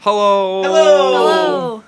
Hello. 0.00 0.62
Hello. 0.62 1.12
Hello. 1.12 1.84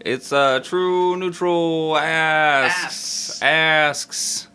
It's 0.00 0.32
uh 0.32 0.60
True 0.60 1.16
Neutral 1.16 1.96
asks 1.98 3.42
Asks. 3.42 3.42
asks. 3.42 4.48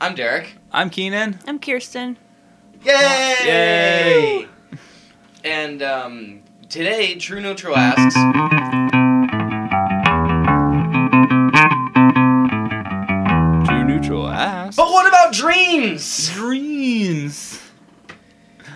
I'm 0.00 0.14
Derek. 0.14 0.56
I'm 0.72 0.90
Keenan. 0.90 1.38
I'm 1.46 1.58
Kiersten. 1.58 2.16
Yay! 2.84 3.36
Yay! 3.44 4.46
And 5.44 5.82
um, 5.82 6.42
today, 6.68 7.14
True 7.16 7.40
Neutral 7.40 7.76
asks, 7.76 8.14
True 13.66 13.84
Neutral 13.84 14.28
asks. 14.28 14.76
but 14.76 14.90
what 14.90 15.06
about 15.06 15.32
dreams? 15.32 16.30
dreams? 16.30 17.60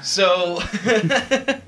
So, 0.03 0.61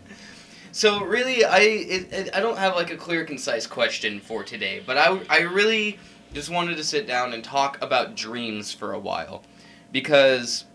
so 0.76 1.02
really, 1.02 1.42
I 1.42 1.60
it, 1.60 2.12
it, 2.12 2.36
I 2.36 2.40
don't 2.40 2.58
have 2.58 2.76
like 2.76 2.90
a 2.90 2.98
clear, 2.98 3.24
concise 3.24 3.66
question 3.66 4.20
for 4.20 4.44
today, 4.44 4.82
but 4.84 4.98
I 4.98 5.18
I 5.30 5.38
really 5.38 5.98
just 6.34 6.50
wanted 6.50 6.76
to 6.76 6.84
sit 6.84 7.06
down 7.06 7.32
and 7.32 7.42
talk 7.42 7.80
about 7.80 8.14
dreams 8.14 8.74
for 8.74 8.92
a 8.92 8.98
while, 8.98 9.42
because 9.90 10.66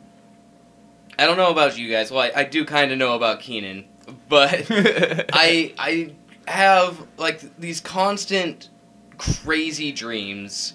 I 1.20 1.28
don't 1.28 1.38
know 1.38 1.52
about 1.52 1.78
you 1.78 1.88
guys. 1.88 2.10
Well, 2.10 2.22
I, 2.22 2.32
I 2.40 2.44
do 2.46 2.66
kind 2.66 2.92
of 2.92 2.98
know 2.98 3.14
about 3.14 3.42
Keenan, 3.42 3.86
but 4.28 4.66
I 4.72 5.72
I 5.78 6.16
have 6.48 7.06
like 7.18 7.56
these 7.60 7.80
constant 7.80 8.70
crazy 9.20 9.92
dreams 9.92 10.74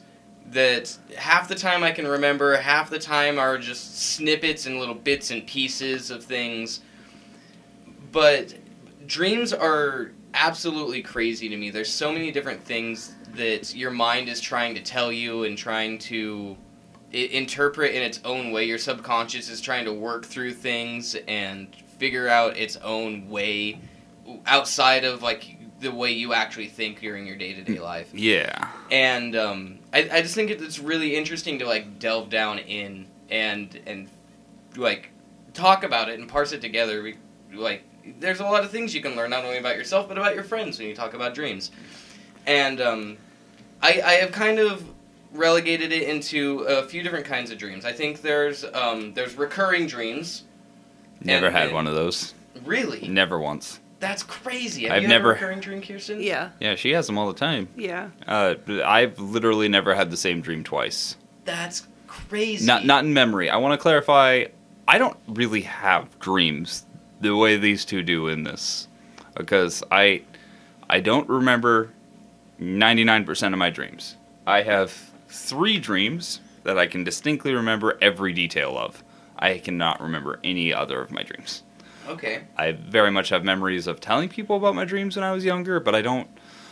that 0.52 0.96
half 1.16 1.48
the 1.48 1.56
time 1.56 1.82
I 1.82 1.90
can 1.90 2.06
remember, 2.06 2.56
half 2.58 2.90
the 2.90 3.00
time 3.00 3.40
are 3.40 3.58
just 3.58 3.98
snippets 4.02 4.66
and 4.66 4.78
little 4.78 4.94
bits 4.94 5.32
and 5.32 5.44
pieces 5.44 6.12
of 6.12 6.22
things. 6.22 6.80
But 8.12 8.54
dreams 9.06 9.52
are 9.52 10.12
absolutely 10.34 11.02
crazy 11.02 11.48
to 11.48 11.56
me. 11.56 11.70
There's 11.70 11.92
so 11.92 12.12
many 12.12 12.30
different 12.30 12.62
things 12.62 13.14
that 13.34 13.74
your 13.74 13.90
mind 13.90 14.28
is 14.28 14.40
trying 14.40 14.74
to 14.74 14.82
tell 14.82 15.12
you 15.12 15.44
and 15.44 15.56
trying 15.56 15.98
to 15.98 16.56
i- 17.12 17.16
interpret 17.16 17.94
in 17.94 18.02
its 18.02 18.20
own 18.24 18.50
way. 18.50 18.64
Your 18.64 18.78
subconscious 18.78 19.48
is 19.48 19.60
trying 19.60 19.84
to 19.84 19.92
work 19.92 20.24
through 20.26 20.54
things 20.54 21.16
and 21.26 21.74
figure 21.98 22.28
out 22.28 22.56
its 22.56 22.76
own 22.76 23.28
way 23.28 23.80
outside 24.46 25.04
of 25.04 25.22
like 25.22 25.56
the 25.80 25.90
way 25.90 26.10
you 26.10 26.32
actually 26.32 26.68
think 26.68 27.00
during 27.00 27.26
your 27.26 27.36
day-to-day 27.36 27.78
life 27.78 28.10
yeah. 28.14 28.70
and 28.90 29.36
um, 29.36 29.78
I, 29.92 30.08
I 30.10 30.22
just 30.22 30.34
think 30.34 30.50
it's 30.50 30.78
really 30.78 31.14
interesting 31.14 31.58
to 31.58 31.66
like 31.66 31.98
delve 31.98 32.30
down 32.30 32.58
in 32.58 33.06
and 33.30 33.78
and 33.86 34.08
like 34.76 35.10
talk 35.52 35.84
about 35.84 36.08
it 36.08 36.18
and 36.18 36.28
parse 36.28 36.52
it 36.52 36.60
together 36.60 37.12
like 37.52 37.84
there's 38.20 38.40
a 38.40 38.44
lot 38.44 38.64
of 38.64 38.70
things 38.70 38.94
you 38.94 39.00
can 39.02 39.16
learn 39.16 39.30
not 39.30 39.44
only 39.44 39.58
about 39.58 39.76
yourself 39.76 40.08
but 40.08 40.16
about 40.18 40.34
your 40.34 40.44
friends 40.44 40.78
when 40.78 40.88
you 40.88 40.94
talk 40.94 41.14
about 41.14 41.34
dreams 41.34 41.70
and 42.46 42.80
um, 42.80 43.16
I, 43.82 44.00
I 44.04 44.12
have 44.14 44.32
kind 44.32 44.58
of 44.58 44.84
relegated 45.32 45.92
it 45.92 46.04
into 46.08 46.60
a 46.60 46.82
few 46.86 47.02
different 47.02 47.26
kinds 47.26 47.50
of 47.50 47.58
dreams 47.58 47.84
i 47.84 47.92
think 47.92 48.22
there's 48.22 48.64
um, 48.64 49.12
there's 49.14 49.34
recurring 49.34 49.86
dreams 49.86 50.44
Never 51.20 51.46
And- 51.46 51.56
had 51.56 51.64
and- 51.66 51.74
one 51.74 51.86
of 51.86 51.94
those. 51.94 52.34
really 52.64 53.08
Never 53.08 53.38
once. 53.38 53.80
that's 54.00 54.22
crazy 54.22 54.84
have 54.84 54.96
I've 54.96 55.02
you 55.02 55.08
never- 55.08 55.34
had 55.34 55.42
a 55.42 55.46
recurring 55.46 55.60
dream 55.60 55.80
kiersten 55.82 56.22
Yeah. 56.22 56.50
Yeah, 56.60 56.74
she 56.74 56.90
has 56.92 57.06
them 57.06 57.16
all 57.18 57.26
the 57.26 57.38
time. 57.38 57.68
Yeah. 57.76 58.10
Uh, 58.26 58.54
I've 58.84 59.18
literally 59.18 59.68
never 59.68 59.94
had 59.94 60.10
the 60.10 60.16
same 60.18 60.40
dream 60.42 60.62
twice. 60.62 61.16
that's 61.46 61.86
crazy 62.06 62.64
Not 62.66 62.84
not 62.84 63.04
in 63.04 63.12
memory. 63.14 63.48
I 63.50 63.56
want 63.56 63.72
to 63.72 63.82
clarify. 63.82 64.44
I 64.88 64.98
don't 64.98 65.16
really 65.26 65.62
have 65.62 66.18
dreams 66.20 66.84
the 67.20 67.36
way 67.36 67.56
these 67.56 67.84
two 67.84 68.02
do 68.02 68.28
in 68.28 68.44
this, 68.44 68.88
because 69.34 69.82
I 69.90 70.22
I 70.88 71.00
don't 71.00 71.28
remember 71.28 71.90
ninety 72.58 73.04
nine 73.04 73.24
percent 73.24 73.54
of 73.54 73.58
my 73.58 73.70
dreams. 73.70 74.16
I 74.46 74.62
have 74.62 75.10
three 75.28 75.78
dreams 75.78 76.40
that 76.64 76.78
I 76.78 76.86
can 76.86 77.04
distinctly 77.04 77.52
remember 77.54 77.98
every 78.00 78.32
detail 78.32 78.76
of. 78.78 79.02
I 79.38 79.58
cannot 79.58 80.00
remember 80.00 80.40
any 80.42 80.72
other 80.72 81.00
of 81.00 81.10
my 81.10 81.22
dreams. 81.22 81.62
okay 82.08 82.42
I 82.56 82.72
very 82.72 83.10
much 83.10 83.28
have 83.30 83.44
memories 83.44 83.86
of 83.86 84.00
telling 84.00 84.28
people 84.28 84.56
about 84.56 84.74
my 84.74 84.84
dreams 84.84 85.16
when 85.16 85.24
I 85.24 85.32
was 85.32 85.44
younger, 85.44 85.80
but 85.80 85.94
I 85.94 86.02
don't 86.02 86.28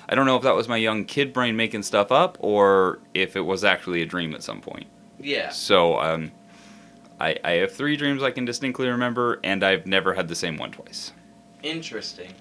I 0.08 0.14
don't 0.14 0.26
know 0.26 0.36
if 0.36 0.42
that 0.42 0.54
was 0.54 0.68
my 0.68 0.76
young 0.76 1.04
kid 1.04 1.32
brain 1.32 1.56
making 1.56 1.82
stuff 1.82 2.12
up 2.12 2.36
or 2.40 3.00
if 3.14 3.36
it 3.36 3.40
was 3.40 3.64
actually 3.64 4.02
a 4.02 4.06
dream 4.06 4.34
at 4.34 4.42
some 4.42 4.60
point. 4.60 4.86
yeah 5.18 5.48
So 5.50 5.98
um, 6.00 6.30
I, 7.20 7.36
I 7.44 7.52
have 7.52 7.72
three 7.72 7.96
dreams 7.96 8.22
I 8.22 8.30
can 8.30 8.44
distinctly 8.44 8.88
remember, 8.88 9.40
and 9.44 9.62
I've 9.62 9.86
never 9.86 10.14
had 10.14 10.28
the 10.28 10.34
same 10.34 10.56
one 10.56 10.72
twice. 10.72 11.12
Interesting. 11.62 12.32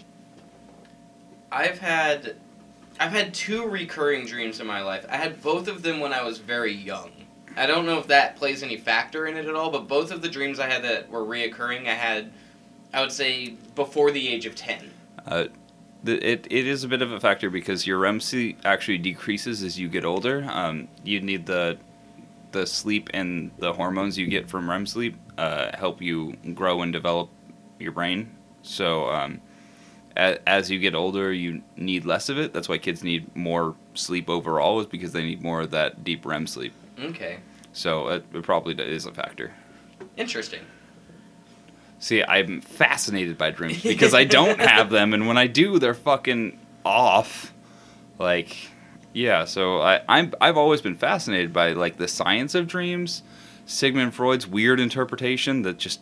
I've 1.51 1.79
had 1.79 2.35
I've 2.99 3.11
had 3.11 3.33
two 3.33 3.67
recurring 3.67 4.25
dreams 4.25 4.59
in 4.59 4.67
my 4.67 4.81
life. 4.81 5.05
I 5.09 5.17
had 5.17 5.41
both 5.41 5.67
of 5.67 5.81
them 5.81 5.99
when 5.99 6.13
I 6.13 6.23
was 6.23 6.37
very 6.39 6.73
young. 6.73 7.11
I 7.55 7.67
don't 7.67 7.85
know 7.85 7.99
if 7.99 8.07
that 8.07 8.35
plays 8.35 8.63
any 8.63 8.77
factor 8.77 9.27
in 9.27 9.37
it 9.37 9.45
at 9.45 9.55
all, 9.55 9.69
but 9.69 9.87
both 9.87 10.11
of 10.11 10.21
the 10.21 10.29
dreams 10.29 10.59
I 10.59 10.67
had 10.67 10.83
that 10.83 11.09
were 11.09 11.23
reoccurring, 11.23 11.87
I 11.87 11.93
had 11.93 12.31
I 12.93 13.01
would 13.01 13.11
say 13.11 13.55
before 13.75 14.11
the 14.11 14.27
age 14.27 14.45
of 14.45 14.55
10. 14.55 14.91
Uh, 15.25 15.45
the, 16.03 16.15
it, 16.17 16.45
it 16.49 16.67
is 16.67 16.83
a 16.83 16.87
bit 16.87 17.01
of 17.01 17.11
a 17.11 17.19
factor 17.19 17.49
because 17.49 17.87
your 17.87 17.97
REM 17.99 18.19
sleep 18.19 18.59
actually 18.65 18.97
decreases 18.97 19.63
as 19.63 19.79
you 19.79 19.87
get 19.87 20.05
older. 20.05 20.45
Um, 20.49 20.87
you 21.03 21.21
need 21.21 21.45
the 21.45 21.77
the 22.53 22.65
sleep 22.65 23.09
and 23.13 23.51
the 23.57 23.73
hormones 23.73 24.17
you 24.17 24.27
get 24.27 24.49
from 24.49 24.69
REM 24.69 24.85
sleep 24.85 25.17
uh, 25.37 25.75
help 25.75 26.01
you 26.01 26.33
grow 26.53 26.81
and 26.81 26.93
develop 26.93 27.29
your 27.79 27.91
brain. 27.91 28.33
So 28.61 29.09
um, 29.09 29.41
a, 30.15 30.37
as 30.47 30.71
you 30.71 30.79
get 30.79 30.95
older, 30.95 31.33
you 31.33 31.61
need 31.75 32.05
less 32.05 32.29
of 32.29 32.37
it. 32.37 32.53
That's 32.53 32.69
why 32.69 32.77
kids 32.77 33.03
need 33.03 33.35
more 33.35 33.75
sleep 33.93 34.29
overall, 34.29 34.79
is 34.79 34.87
because 34.87 35.11
they 35.11 35.23
need 35.23 35.41
more 35.41 35.61
of 35.61 35.71
that 35.71 36.03
deep 36.03 36.25
REM 36.25 36.47
sleep. 36.47 36.73
Okay. 36.99 37.39
So 37.73 38.07
it, 38.09 38.25
it 38.33 38.43
probably 38.43 38.75
is 38.75 39.05
a 39.05 39.11
factor. 39.11 39.53
Interesting. 40.15 40.61
See, 41.99 42.23
I'm 42.23 42.61
fascinated 42.61 43.37
by 43.37 43.51
dreams 43.51 43.81
because 43.83 44.13
I 44.13 44.25
don't 44.25 44.59
have 44.59 44.89
them, 44.89 45.13
and 45.13 45.27
when 45.27 45.37
I 45.37 45.47
do, 45.47 45.79
they're 45.79 45.93
fucking 45.93 46.59
off. 46.85 47.53
Like, 48.19 48.69
yeah. 49.13 49.45
So 49.45 49.79
I, 49.81 50.01
I'm 50.07 50.33
I've 50.41 50.57
always 50.57 50.81
been 50.81 50.95
fascinated 50.95 51.53
by 51.53 51.73
like 51.73 51.97
the 51.97 52.07
science 52.07 52.55
of 52.55 52.67
dreams, 52.67 53.23
Sigmund 53.65 54.13
Freud's 54.13 54.47
weird 54.47 54.79
interpretation 54.79 55.61
that 55.63 55.77
just 55.77 56.01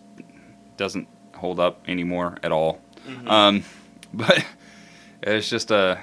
doesn't 0.78 1.08
hold 1.36 1.60
up 1.60 1.82
anymore 1.88 2.38
at 2.44 2.52
all. 2.52 2.82
Mhm. 3.08 3.28
Um, 3.30 3.64
but 4.14 4.46
it's 5.22 5.50
just 5.50 5.72
a 5.72 6.00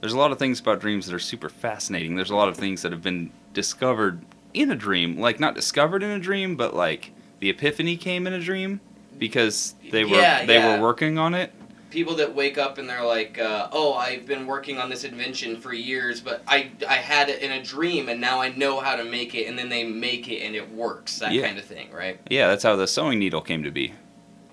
there's 0.00 0.12
a 0.14 0.18
lot 0.18 0.32
of 0.32 0.38
things 0.38 0.60
about 0.60 0.80
dreams 0.80 1.06
that 1.06 1.14
are 1.14 1.18
super 1.18 1.48
fascinating. 1.48 2.16
There's 2.16 2.30
a 2.30 2.36
lot 2.36 2.48
of 2.48 2.56
things 2.56 2.82
that 2.82 2.92
have 2.92 3.02
been 3.02 3.30
discovered 3.52 4.20
in 4.54 4.70
a 4.70 4.76
dream, 4.76 5.18
like 5.20 5.38
not 5.40 5.54
discovered 5.54 6.02
in 6.02 6.10
a 6.10 6.18
dream, 6.18 6.56
but 6.56 6.74
like 6.74 7.12
the 7.40 7.50
epiphany 7.50 7.96
came 7.96 8.26
in 8.26 8.32
a 8.32 8.40
dream 8.40 8.80
because 9.18 9.74
they 9.90 10.04
were 10.04 10.16
Yeah, 10.16 10.44
they 10.46 10.54
yeah. 10.54 10.76
were 10.76 10.82
working 10.82 11.18
on 11.18 11.34
it. 11.34 11.52
People 11.90 12.14
that 12.16 12.34
wake 12.34 12.56
up 12.56 12.78
and 12.78 12.88
they're 12.88 13.04
like, 13.04 13.38
uh, 13.38 13.68
"Oh, 13.72 13.94
I've 13.94 14.26
been 14.26 14.46
working 14.46 14.78
on 14.78 14.88
this 14.88 15.04
invention 15.04 15.60
for 15.60 15.72
years, 15.74 16.20
but 16.20 16.42
I 16.46 16.70
I 16.88 16.94
had 16.94 17.28
it 17.28 17.42
in 17.42 17.50
a 17.50 17.62
dream, 17.62 18.08
and 18.08 18.20
now 18.20 18.40
I 18.40 18.50
know 18.50 18.80
how 18.80 18.96
to 18.96 19.04
make 19.04 19.34
it." 19.34 19.46
And 19.48 19.58
then 19.58 19.68
they 19.68 19.84
make 19.84 20.28
it, 20.28 20.38
and 20.42 20.54
it 20.54 20.70
works. 20.72 21.18
That 21.18 21.32
Yeah. 21.32 21.46
kind 21.46 21.58
of 21.58 21.64
thing, 21.64 21.90
right? 21.92 22.18
Yeah, 22.30 22.48
that's 22.48 22.62
how 22.62 22.76
the 22.76 22.86
sewing 22.86 23.18
needle 23.18 23.40
came 23.40 23.62
to 23.64 23.70
be. 23.70 23.92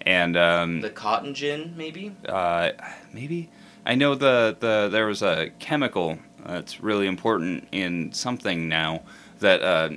And 0.02 0.36
um, 0.38 0.82
The 0.82 0.90
cotton 0.90 1.34
gin, 1.34 1.74
maybe. 1.78 2.14
uh, 2.28 2.72
maybe 3.14 3.50
I 3.86 3.96
know 3.96 4.16
the, 4.16 4.56
the 4.60 4.90
there 4.92 5.06
was 5.06 5.22
a 5.22 5.52
chemical 5.60 6.18
that's 6.46 6.82
really 6.82 7.08
important 7.08 7.68
in 7.72 8.12
something 8.14 8.68
now 8.70 9.02
that 9.40 9.62
uh, 9.62 9.90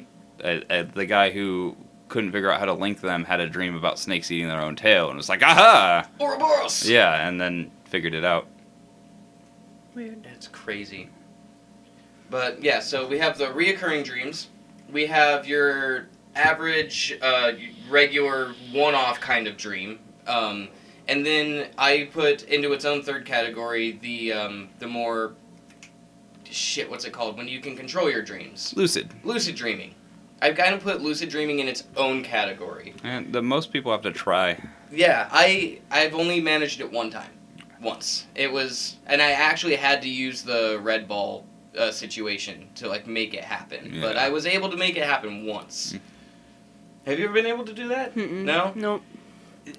the 0.95 1.07
guy 1.07 1.31
who 1.31 1.77
couldn't 2.11 2.33
figure 2.33 2.51
out 2.51 2.59
how 2.61 2.67
to 2.67 2.75
link 2.75 3.01
them 3.01 3.25
had 3.25 3.41
a 3.41 3.49
dream 3.49 3.75
about 3.75 3.99
snakes 3.99 4.31
eating 4.31 4.49
their 4.49 4.61
own 4.61 4.77
tail 4.77 5.09
and 5.09 5.17
was 5.17 5.29
like 5.31 5.43
aha 5.43 6.07
Ouroboros. 6.21 6.87
yeah 6.87 7.27
and 7.27 7.41
then 7.41 7.71
figured 7.87 8.13
it 8.15 8.25
out 8.25 8.47
Weird. 9.95 10.25
It's 10.35 10.47
crazy. 10.49 11.09
But 12.31 12.63
yeah, 12.63 12.79
so 12.79 13.09
we 13.09 13.19
have 13.19 13.37
the 13.37 13.47
reoccurring 13.47 14.05
dreams. 14.05 14.49
We 14.93 15.05
have 15.07 15.49
your 15.49 16.07
average, 16.37 17.19
uh, 17.21 17.53
regular, 17.89 18.55
one-off 18.73 19.21
kind 19.21 19.49
of 19.49 19.57
dream. 19.57 19.99
Um, 20.29 20.69
and 21.09 21.27
then 21.27 21.71
I 21.77 22.09
put 22.13 22.45
into 22.45 22.73
its 22.73 22.85
own 22.85 23.03
third 23.03 23.27
category 23.27 23.99
the 24.01 24.33
um, 24.33 24.69
the 24.79 24.87
more 24.87 25.35
shit. 26.45 26.89
What's 26.89 27.05
it 27.05 27.13
called? 27.13 27.37
When 27.37 27.49
you 27.49 27.59
can 27.61 27.77
control 27.77 28.09
your 28.09 28.23
dreams. 28.23 28.73
lucid 28.77 29.13
Lucid 29.25 29.57
dreaming. 29.57 29.95
I've 30.43 30.57
kind 30.57 30.75
of 30.75 30.83
put 30.83 31.03
lucid 31.03 31.29
dreaming 31.29 31.59
in 31.59 31.69
its 31.69 31.85
own 31.97 32.23
category. 32.23 32.95
and 33.05 33.33
the 33.33 33.43
most 33.43 33.73
people 33.73 33.93
have 33.93 34.03
to 34.03 34.13
try 34.13 34.57
Yeah, 34.91 35.29
I 35.31 35.81
I've 35.91 36.15
only 36.15 36.41
managed 36.41 36.81
it 36.81 36.91
one 36.91 37.11
time, 37.11 37.31
once. 37.81 38.27
It 38.35 38.51
was, 38.53 38.97
and 39.07 39.21
I 39.23 39.33
actually 39.33 39.77
had 39.77 40.03
to 40.03 40.09
use 40.09 40.43
the 40.43 40.79
red 40.83 41.07
ball 41.07 41.45
uh, 41.79 41.91
situation 41.93 42.69
to 42.77 42.89
like 42.89 43.07
make 43.07 43.35
it 43.35 43.45
happen. 43.45 43.95
Yeah. 43.95 44.01
But 44.01 44.17
I 44.17 44.31
was 44.31 44.47
able 44.47 44.71
to 44.71 44.77
make 44.77 44.97
it 44.97 45.05
happen 45.05 45.47
once. 45.47 45.95
Have 47.07 47.19
you 47.19 47.25
ever 47.27 47.35
been 47.35 47.47
able 47.47 47.65
to 47.65 47.73
do 47.73 47.89
that? 47.89 48.15
Mm-mm. 48.15 48.45
No. 48.45 48.73
Nope. 48.75 49.03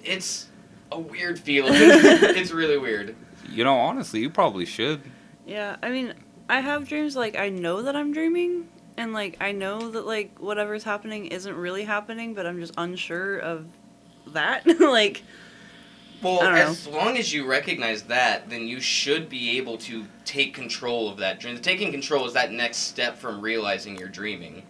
It's 0.04 0.48
a 0.90 0.98
weird 0.98 1.38
feeling. 1.38 1.72
it's 1.74 2.50
really 2.50 2.78
weird. 2.78 3.14
You 3.48 3.64
know, 3.64 3.76
honestly, 3.76 4.20
you 4.20 4.30
probably 4.30 4.64
should. 4.64 5.02
Yeah, 5.46 5.76
I 5.82 5.90
mean, 5.90 6.14
I 6.48 6.60
have 6.60 6.88
dreams 6.88 7.14
like 7.16 7.36
I 7.36 7.48
know 7.48 7.82
that 7.82 7.94
I'm 7.96 8.12
dreaming, 8.12 8.68
and 8.96 9.12
like 9.12 9.36
I 9.40 9.52
know 9.52 9.90
that 9.90 10.06
like 10.06 10.38
whatever's 10.38 10.84
happening 10.84 11.26
isn't 11.26 11.54
really 11.54 11.84
happening, 11.84 12.34
but 12.34 12.46
I'm 12.46 12.60
just 12.60 12.74
unsure 12.78 13.38
of 13.38 13.66
that. 14.28 14.66
like, 14.80 15.22
Well, 16.22 16.40
I 16.40 16.44
don't 16.44 16.54
know. 16.54 16.60
as 16.70 16.86
long 16.86 17.16
as 17.16 17.32
you 17.32 17.46
recognize 17.46 18.02
that, 18.04 18.48
then 18.48 18.66
you 18.68 18.80
should 18.80 19.28
be 19.28 19.56
able 19.58 19.78
to 19.78 20.04
take 20.24 20.54
control 20.54 21.08
of 21.10 21.18
that 21.18 21.40
dream. 21.40 21.58
Taking 21.58 21.90
control 21.90 22.26
is 22.26 22.32
that 22.34 22.52
next 22.52 22.78
step 22.78 23.16
from 23.18 23.40
realizing 23.40 23.96
you're 23.98 24.08
dreaming. 24.08 24.62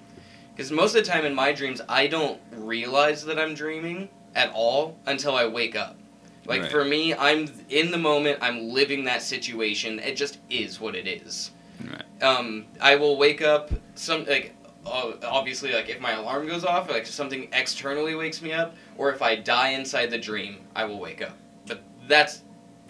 Because 0.54 0.70
most 0.70 0.94
of 0.94 1.04
the 1.04 1.10
time 1.10 1.24
in 1.24 1.34
my 1.34 1.52
dreams, 1.52 1.80
I 1.88 2.06
don't 2.06 2.38
realize 2.52 3.24
that 3.24 3.38
I'm 3.38 3.54
dreaming 3.54 4.08
at 4.34 4.50
all 4.54 4.98
until 5.06 5.34
I 5.34 5.46
wake 5.46 5.76
up. 5.76 5.96
Like 6.44 6.62
Right. 6.62 6.70
for 6.70 6.84
me, 6.84 7.14
I'm 7.14 7.48
in 7.70 7.90
the 7.90 7.98
moment. 7.98 8.38
I'm 8.42 8.70
living 8.70 9.04
that 9.04 9.22
situation. 9.22 9.98
It 10.00 10.16
just 10.16 10.38
is 10.50 10.80
what 10.80 10.94
it 10.94 11.06
is. 11.06 11.52
Right. 11.90 12.22
Um, 12.22 12.66
I 12.80 12.96
will 12.96 13.16
wake 13.16 13.42
up 13.42 13.70
some 13.94 14.24
like 14.26 14.54
obviously 14.84 15.72
like 15.72 15.88
if 15.88 16.00
my 16.00 16.12
alarm 16.12 16.46
goes 16.46 16.64
off, 16.64 16.88
or 16.88 16.92
like 16.92 17.06
something 17.06 17.48
externally 17.52 18.14
wakes 18.14 18.42
me 18.42 18.52
up, 18.52 18.74
or 18.96 19.12
if 19.12 19.22
I 19.22 19.36
die 19.36 19.70
inside 19.70 20.10
the 20.10 20.18
dream, 20.18 20.58
I 20.74 20.84
will 20.84 20.98
wake 21.00 21.22
up. 21.22 21.36
But 21.66 21.82
that's 22.08 22.42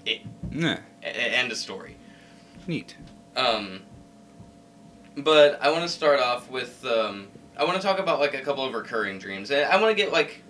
Yeah, 0.05 0.81
a- 1.03 1.07
end 1.07 1.53
of 1.53 1.59
story. 1.59 1.97
neat. 2.67 2.97
Um, 3.37 3.83
but 5.17 5.59
I 5.63 5.71
want 5.71 5.83
to 5.83 5.89
start 5.89 6.21
off 6.21 6.51
with 6.51 6.85
um, 6.87 7.29
I 7.57 7.65
want 7.65 7.77
to 7.81 7.87
talk 7.87 7.99
about 7.99 8.19
like 8.21 8.35
a 8.35 8.41
couple 8.41 8.65
of 8.65 8.73
recurring 8.75 9.19
dreams. 9.19 9.51
And 9.51 9.65
I 9.71 9.81
want 9.81 9.91
to 9.97 10.03
get 10.03 10.13
like 10.13 10.43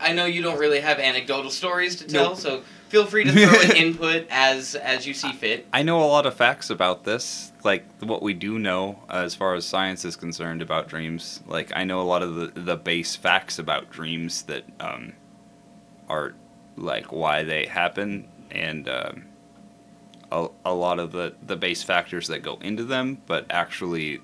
I 0.00 0.12
know 0.12 0.24
you 0.26 0.42
don't 0.42 0.58
really 0.58 0.80
have 0.80 0.98
anecdotal 0.98 1.50
stories 1.50 1.96
to 1.96 2.04
tell, 2.06 2.30
Nope. 2.30 2.38
so 2.38 2.62
feel 2.94 3.06
free 3.06 3.24
to 3.24 3.32
throw 3.32 3.60
in 3.60 3.76
input 3.76 4.26
as 4.30 4.76
as 4.76 5.04
you 5.06 5.14
see 5.14 5.32
fit. 5.32 5.66
I 5.72 5.82
know 5.82 6.00
a 6.00 6.06
lot 6.06 6.26
of 6.26 6.34
facts 6.34 6.70
about 6.70 7.02
this, 7.02 7.52
like 7.64 7.84
what 8.00 8.22
we 8.22 8.34
do 8.34 8.58
know 8.58 9.00
as 9.10 9.34
far 9.34 9.54
as 9.54 9.66
science 9.66 10.04
is 10.04 10.14
concerned 10.14 10.62
about 10.62 10.88
dreams. 10.88 11.42
Like 11.48 11.72
I 11.74 11.82
know 11.82 12.00
a 12.00 12.06
lot 12.06 12.22
of 12.22 12.34
the 12.36 12.60
the 12.60 12.76
base 12.76 13.16
facts 13.16 13.58
about 13.58 13.90
dreams 13.90 14.42
that 14.42 14.64
um, 14.78 15.12
are 16.08 16.34
like 16.76 17.10
why 17.10 17.42
they 17.42 17.66
happen 17.66 18.28
and 18.52 18.88
um, 18.88 19.24
a, 20.30 20.46
a 20.64 20.74
lot 20.74 21.00
of 21.00 21.10
the 21.10 21.34
the 21.44 21.56
base 21.56 21.82
factors 21.82 22.28
that 22.28 22.42
go 22.42 22.58
into 22.60 22.84
them, 22.84 23.20
but 23.26 23.46
actually 23.50 24.20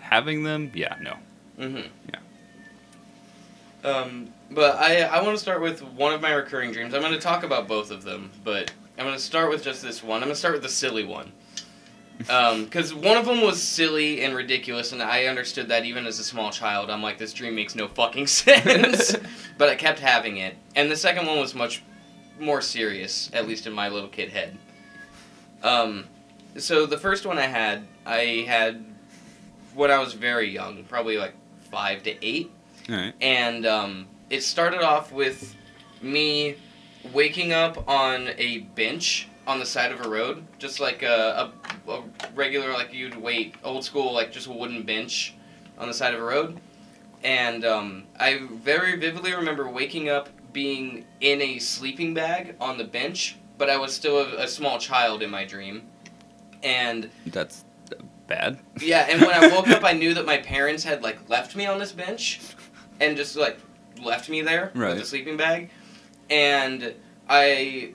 having 0.00 0.42
them, 0.42 0.72
yeah, 0.74 0.96
no. 1.00 1.16
Mm-hmm. 1.58 1.86
Yeah. 2.12 2.19
Um, 3.84 4.32
but 4.50 4.76
I 4.76 5.02
I 5.02 5.22
want 5.22 5.36
to 5.36 5.42
start 5.42 5.60
with 5.60 5.82
one 5.82 6.12
of 6.12 6.20
my 6.20 6.32
recurring 6.32 6.72
dreams. 6.72 6.94
I'm 6.94 7.00
going 7.00 7.12
to 7.12 7.20
talk 7.20 7.44
about 7.44 7.68
both 7.68 7.90
of 7.90 8.02
them, 8.02 8.30
but 8.44 8.70
I'm 8.98 9.04
going 9.04 9.16
to 9.16 9.22
start 9.22 9.48
with 9.50 9.62
just 9.62 9.82
this 9.82 10.02
one. 10.02 10.16
I'm 10.16 10.28
going 10.28 10.34
to 10.34 10.38
start 10.38 10.54
with 10.54 10.62
the 10.62 10.68
silly 10.68 11.04
one. 11.04 11.32
Because 12.20 12.92
one 12.92 13.16
of 13.16 13.24
them 13.24 13.40
was 13.40 13.62
silly 13.62 14.22
and 14.22 14.34
ridiculous, 14.36 14.92
and 14.92 15.02
I 15.02 15.24
understood 15.24 15.68
that 15.68 15.86
even 15.86 16.04
as 16.04 16.18
a 16.18 16.22
small 16.22 16.50
child. 16.50 16.90
I'm 16.90 17.02
like, 17.02 17.16
this 17.16 17.32
dream 17.32 17.54
makes 17.54 17.74
no 17.74 17.88
fucking 17.88 18.26
sense. 18.26 19.16
but 19.58 19.70
I 19.70 19.74
kept 19.74 20.00
having 20.00 20.36
it. 20.36 20.54
And 20.76 20.90
the 20.90 20.96
second 20.96 21.26
one 21.26 21.38
was 21.38 21.54
much 21.54 21.82
more 22.38 22.60
serious, 22.60 23.30
at 23.32 23.48
least 23.48 23.66
in 23.66 23.72
my 23.72 23.88
little 23.88 24.10
kid 24.10 24.28
head. 24.28 24.58
Um, 25.62 26.04
so 26.58 26.84
the 26.84 26.98
first 26.98 27.24
one 27.24 27.38
I 27.38 27.46
had, 27.46 27.86
I 28.04 28.44
had 28.46 28.84
when 29.74 29.90
I 29.90 29.98
was 29.98 30.12
very 30.12 30.50
young, 30.50 30.84
probably 30.84 31.16
like 31.16 31.32
five 31.70 32.02
to 32.02 32.22
eight 32.22 32.50
right. 32.90 33.14
and 33.20 33.66
um, 33.66 34.06
it 34.28 34.42
started 34.42 34.82
off 34.82 35.12
with 35.12 35.54
me 36.02 36.56
waking 37.12 37.52
up 37.52 37.88
on 37.88 38.28
a 38.36 38.58
bench 38.74 39.28
on 39.46 39.58
the 39.58 39.66
side 39.66 39.90
of 39.90 40.04
a 40.04 40.08
road, 40.08 40.44
just 40.58 40.80
like 40.80 41.02
a, 41.02 41.50
a, 41.88 41.90
a 41.90 42.02
regular 42.34 42.72
like 42.72 42.92
you'd 42.92 43.16
wait 43.16 43.54
old 43.64 43.84
school 43.84 44.12
like 44.12 44.32
just 44.32 44.46
a 44.46 44.52
wooden 44.52 44.82
bench 44.82 45.34
on 45.78 45.88
the 45.88 45.94
side 45.94 46.14
of 46.14 46.20
a 46.20 46.22
road, 46.22 46.60
and 47.24 47.64
um, 47.64 48.04
I 48.18 48.40
very 48.52 48.96
vividly 48.98 49.32
remember 49.34 49.68
waking 49.68 50.08
up 50.08 50.28
being 50.52 51.04
in 51.20 51.40
a 51.42 51.58
sleeping 51.58 52.12
bag 52.14 52.56
on 52.60 52.76
the 52.76 52.84
bench, 52.84 53.36
but 53.56 53.70
I 53.70 53.76
was 53.76 53.94
still 53.94 54.18
a, 54.18 54.44
a 54.44 54.48
small 54.48 54.78
child 54.78 55.22
in 55.22 55.30
my 55.30 55.44
dream, 55.44 55.82
and 56.62 57.10
That's 57.26 57.64
bad. 58.26 58.58
yeah, 58.80 59.06
and 59.08 59.20
when 59.20 59.32
I 59.32 59.48
woke 59.48 59.68
up, 59.68 59.84
I 59.84 59.92
knew 59.92 60.14
that 60.14 60.26
my 60.26 60.38
parents 60.38 60.84
had 60.84 61.02
like 61.02 61.28
left 61.28 61.56
me 61.56 61.66
on 61.66 61.78
this 61.78 61.92
bench, 61.92 62.40
and 63.00 63.16
just 63.16 63.36
like 63.36 63.58
left 64.02 64.28
me 64.28 64.42
there 64.42 64.70
Right. 64.74 64.94
with 64.94 65.02
a 65.02 65.06
sleeping 65.06 65.36
bag, 65.36 65.70
and 66.28 66.94
I 67.28 67.92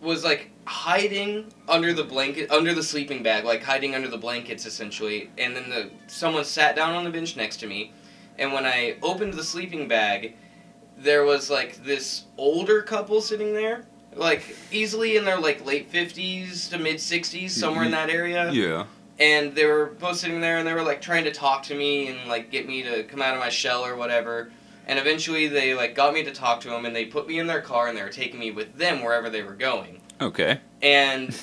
was 0.00 0.24
like 0.24 0.50
hiding 0.64 1.52
under 1.68 1.92
the 1.92 2.04
blanket, 2.04 2.50
under 2.50 2.74
the 2.74 2.82
sleeping 2.82 3.22
bag, 3.22 3.44
like 3.44 3.62
hiding 3.62 3.94
under 3.94 4.08
the 4.08 4.18
blankets 4.18 4.66
essentially. 4.66 5.30
And 5.38 5.54
then 5.56 5.68
the 5.70 5.90
someone 6.06 6.44
sat 6.44 6.76
down 6.76 6.94
on 6.94 7.04
the 7.04 7.10
bench 7.10 7.36
next 7.36 7.58
to 7.58 7.66
me, 7.66 7.92
and 8.38 8.52
when 8.52 8.64
I 8.66 8.96
opened 9.02 9.34
the 9.34 9.44
sleeping 9.44 9.88
bag, 9.88 10.36
there 10.96 11.24
was 11.24 11.50
like 11.50 11.84
this 11.84 12.24
older 12.36 12.82
couple 12.82 13.20
sitting 13.20 13.52
there. 13.52 13.86
Like 14.14 14.56
easily 14.70 15.16
in 15.16 15.24
their 15.24 15.38
like 15.40 15.64
late 15.64 15.88
fifties 15.88 16.68
to 16.68 16.78
mid 16.78 17.00
sixties, 17.00 17.54
somewhere 17.56 17.84
in 17.84 17.92
that 17.92 18.10
area 18.10 18.52
Yeah. 18.52 18.84
And 19.22 19.54
they 19.54 19.66
were 19.66 19.86
both 20.00 20.16
sitting 20.16 20.40
there 20.40 20.58
and 20.58 20.66
they 20.66 20.74
were 20.74 20.82
like 20.82 21.00
trying 21.00 21.24
to 21.24 21.30
talk 21.32 21.62
to 21.64 21.74
me 21.76 22.08
and 22.08 22.28
like 22.28 22.50
get 22.50 22.66
me 22.66 22.82
to 22.82 23.04
come 23.04 23.22
out 23.22 23.34
of 23.34 23.40
my 23.40 23.48
shell 23.50 23.84
or 23.84 23.94
whatever. 23.94 24.50
And 24.86 24.98
eventually 24.98 25.46
they 25.46 25.74
like 25.74 25.94
got 25.94 26.12
me 26.12 26.24
to 26.24 26.32
talk 26.32 26.60
to 26.62 26.68
them 26.68 26.84
and 26.86 26.94
they 26.94 27.04
put 27.06 27.28
me 27.28 27.38
in 27.38 27.46
their 27.46 27.60
car 27.60 27.86
and 27.86 27.96
they 27.96 28.02
were 28.02 28.08
taking 28.08 28.40
me 28.40 28.50
with 28.50 28.76
them 28.76 29.02
wherever 29.02 29.30
they 29.30 29.42
were 29.42 29.54
going. 29.54 30.00
Okay. 30.20 30.60
and 30.82 31.34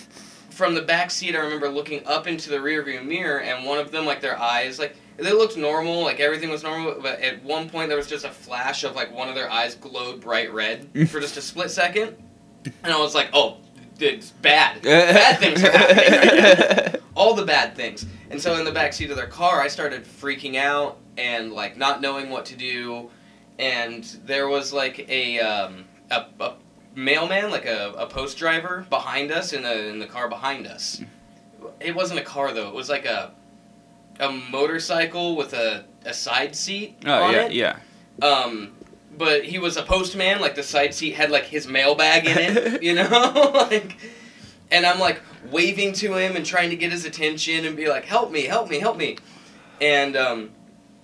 from 0.50 0.74
the 0.74 0.82
back 0.82 1.10
seat 1.10 1.36
i 1.36 1.40
remember 1.40 1.70
looking 1.70 2.06
up 2.06 2.28
into 2.28 2.50
the 2.50 2.58
rearview 2.58 3.02
mirror 3.06 3.40
and 3.40 3.66
one 3.66 3.78
of 3.78 3.92
them 3.92 4.06
like 4.06 4.20
their 4.20 4.38
eyes 4.38 4.78
like 4.78 4.94
they 5.16 5.32
looked 5.32 5.56
normal 5.56 6.04
like 6.04 6.20
everything 6.20 6.50
was 6.50 6.64
normal 6.64 6.96
but 7.02 7.20
at 7.22 7.42
one 7.44 7.70
point 7.70 7.88
there 7.88 7.98
was 7.98 8.08
just 8.08 8.26
a 8.26 8.30
flash 8.30 8.84
of 8.84 8.96
like 8.96 9.14
one 9.14 9.30
of 9.30 9.36
their 9.36 9.50
eyes 9.50 9.76
glowed 9.76 10.20
bright 10.20 10.54
red 10.54 10.90
for 11.10 11.22
just 11.22 11.38
a 11.38 11.42
split 11.42 11.72
second. 11.72 12.16
And 12.84 12.92
i 12.94 13.00
was 13.00 13.16
like 13.16 13.30
oh 13.34 13.58
it's 14.02 14.32
bad 14.32 14.82
bad 14.84 15.40
things 15.40 15.64
are 15.64 15.72
happening 15.72 16.44
right 16.44 16.96
all 17.16 17.34
the 17.36 17.46
bad 17.46 17.76
things. 17.76 18.06
And 18.30 18.42
so 18.42 18.56
in 18.58 18.64
the 18.64 18.72
back 18.72 18.94
seat 18.94 19.10
of 19.12 19.18
their 19.18 19.28
car, 19.28 19.60
I 19.60 19.68
started 19.68 20.06
freaking 20.06 20.56
out 20.56 20.98
and 21.18 21.52
like 21.52 21.76
not 21.78 22.00
knowing 22.00 22.30
what 22.30 22.46
to 22.46 22.56
do. 22.56 23.10
And 23.58 24.04
there 24.26 24.48
was 24.48 24.72
like 24.72 25.06
a 25.10 25.40
um, 25.40 25.86
a, 26.12 26.26
a 26.40 26.54
mailman, 26.96 27.52
like 27.52 27.66
a, 27.66 27.92
a 27.98 28.08
post 28.08 28.38
driver, 28.38 28.86
behind 28.90 29.32
us 29.32 29.52
in 29.52 29.64
the 29.64 29.90
in 29.90 30.00
the 30.00 30.06
car 30.06 30.30
behind 30.30 30.66
us. 30.66 31.02
It 31.82 31.94
wasn't 31.94 32.20
a 32.22 32.24
car 32.24 32.54
though. 32.54 32.70
It 32.70 32.74
was 32.74 32.88
like 32.90 33.06
a 33.06 33.34
a 34.22 34.32
motorcycle 34.32 35.36
with 35.36 35.54
a, 35.54 35.84
a 36.06 36.14
side 36.14 36.56
seat 36.56 36.98
Oh 37.06 37.24
on 37.24 37.34
yeah, 37.34 37.46
it. 37.46 37.52
yeah. 37.52 37.80
Um, 38.22 38.74
but 39.20 39.44
he 39.44 39.60
was 39.60 39.78
a 39.78 39.84
postman. 39.84 40.40
Like 40.40 40.56
the 40.56 40.64
side 40.64 40.96
seat 40.96 41.14
had 41.14 41.30
like 41.30 41.44
his 41.44 41.68
mailbag 41.68 42.26
in 42.26 42.38
it, 42.38 42.82
you 42.84 42.96
know. 42.96 43.52
like, 43.70 43.98
and 44.72 44.86
I'm 44.86 45.00
like 45.00 45.22
waving 45.52 45.94
to 45.94 46.16
him 46.16 46.36
and 46.36 46.46
trying 46.46 46.70
to 46.72 46.76
get 46.76 46.92
his 46.92 47.06
attention 47.06 47.66
and 47.66 47.76
be 47.76 47.88
like, 47.88 48.06
"Help 48.06 48.32
me! 48.32 48.46
Help 48.46 48.70
me! 48.70 48.80
Help 48.80 48.98
me!" 48.98 49.18
And 49.82 50.16
um, 50.16 50.52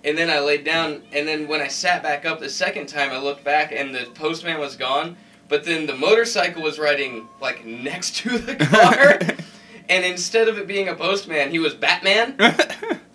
and 0.02 0.16
then 0.16 0.30
I 0.30 0.40
laid 0.40 0.64
down. 0.64 1.02
And 1.12 1.28
then 1.28 1.46
when 1.46 1.60
I 1.60 1.68
sat 1.68 2.02
back 2.02 2.24
up 2.24 2.40
the 2.40 2.48
second 2.48 2.86
time, 2.86 3.10
I 3.10 3.18
looked 3.18 3.44
back 3.44 3.70
and 3.70 3.94
the 3.94 4.06
postman 4.14 4.58
was 4.58 4.74
gone. 4.76 5.16
But 5.48 5.64
then 5.64 5.86
the 5.86 5.94
motorcycle 5.94 6.62
was 6.62 6.78
riding 6.78 7.28
like 7.40 7.64
next 7.64 8.16
to 8.16 8.38
the 8.38 8.56
car. 8.66 9.20
and 9.88 10.04
instead 10.04 10.48
of 10.48 10.58
it 10.58 10.66
being 10.66 10.88
a 10.88 10.94
postman, 10.94 11.50
he 11.50 11.58
was 11.58 11.74
Batman. 11.74 12.36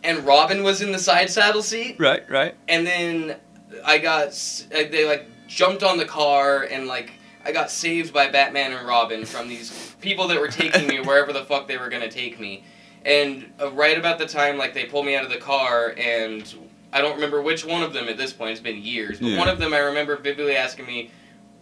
And 0.03 0.25
Robin 0.25 0.63
was 0.63 0.81
in 0.81 0.91
the 0.91 0.99
side 0.99 1.29
saddle 1.29 1.61
seat 1.61 1.97
right, 1.99 2.27
right. 2.29 2.55
and 2.67 2.87
then 2.87 3.35
I 3.85 3.97
got 3.97 4.31
they 4.69 5.05
like 5.05 5.27
jumped 5.47 5.83
on 5.83 5.97
the 5.97 6.05
car 6.05 6.63
and 6.63 6.87
like 6.87 7.11
I 7.45 7.51
got 7.51 7.71
saved 7.71 8.13
by 8.13 8.29
Batman 8.29 8.71
and 8.73 8.87
Robin 8.87 9.25
from 9.25 9.47
these 9.49 9.95
people 10.01 10.27
that 10.29 10.39
were 10.39 10.47
taking 10.47 10.87
me 10.87 10.99
wherever 11.03 11.33
the 11.33 11.43
fuck 11.45 11.67
they 11.67 11.77
were 11.77 11.89
gonna 11.89 12.09
take 12.09 12.39
me, 12.39 12.63
and 13.05 13.51
uh, 13.61 13.71
right 13.71 13.97
about 13.97 14.17
the 14.19 14.25
time 14.27 14.57
like 14.57 14.73
they 14.73 14.85
pulled 14.85 15.05
me 15.05 15.15
out 15.15 15.23
of 15.23 15.29
the 15.31 15.37
car 15.37 15.93
and 15.97 16.53
I 16.93 17.01
don't 17.01 17.15
remember 17.15 17.41
which 17.41 17.65
one 17.65 17.83
of 17.83 17.93
them 17.93 18.07
at 18.09 18.17
this 18.17 18.33
point 18.33 18.51
it's 18.51 18.59
been 18.59 18.81
years 18.81 19.19
but 19.19 19.27
Yeah. 19.29 19.37
one 19.39 19.47
of 19.47 19.59
them 19.59 19.73
I 19.73 19.79
remember 19.79 20.15
vividly 20.17 20.55
asking 20.55 20.85
me. 20.85 21.11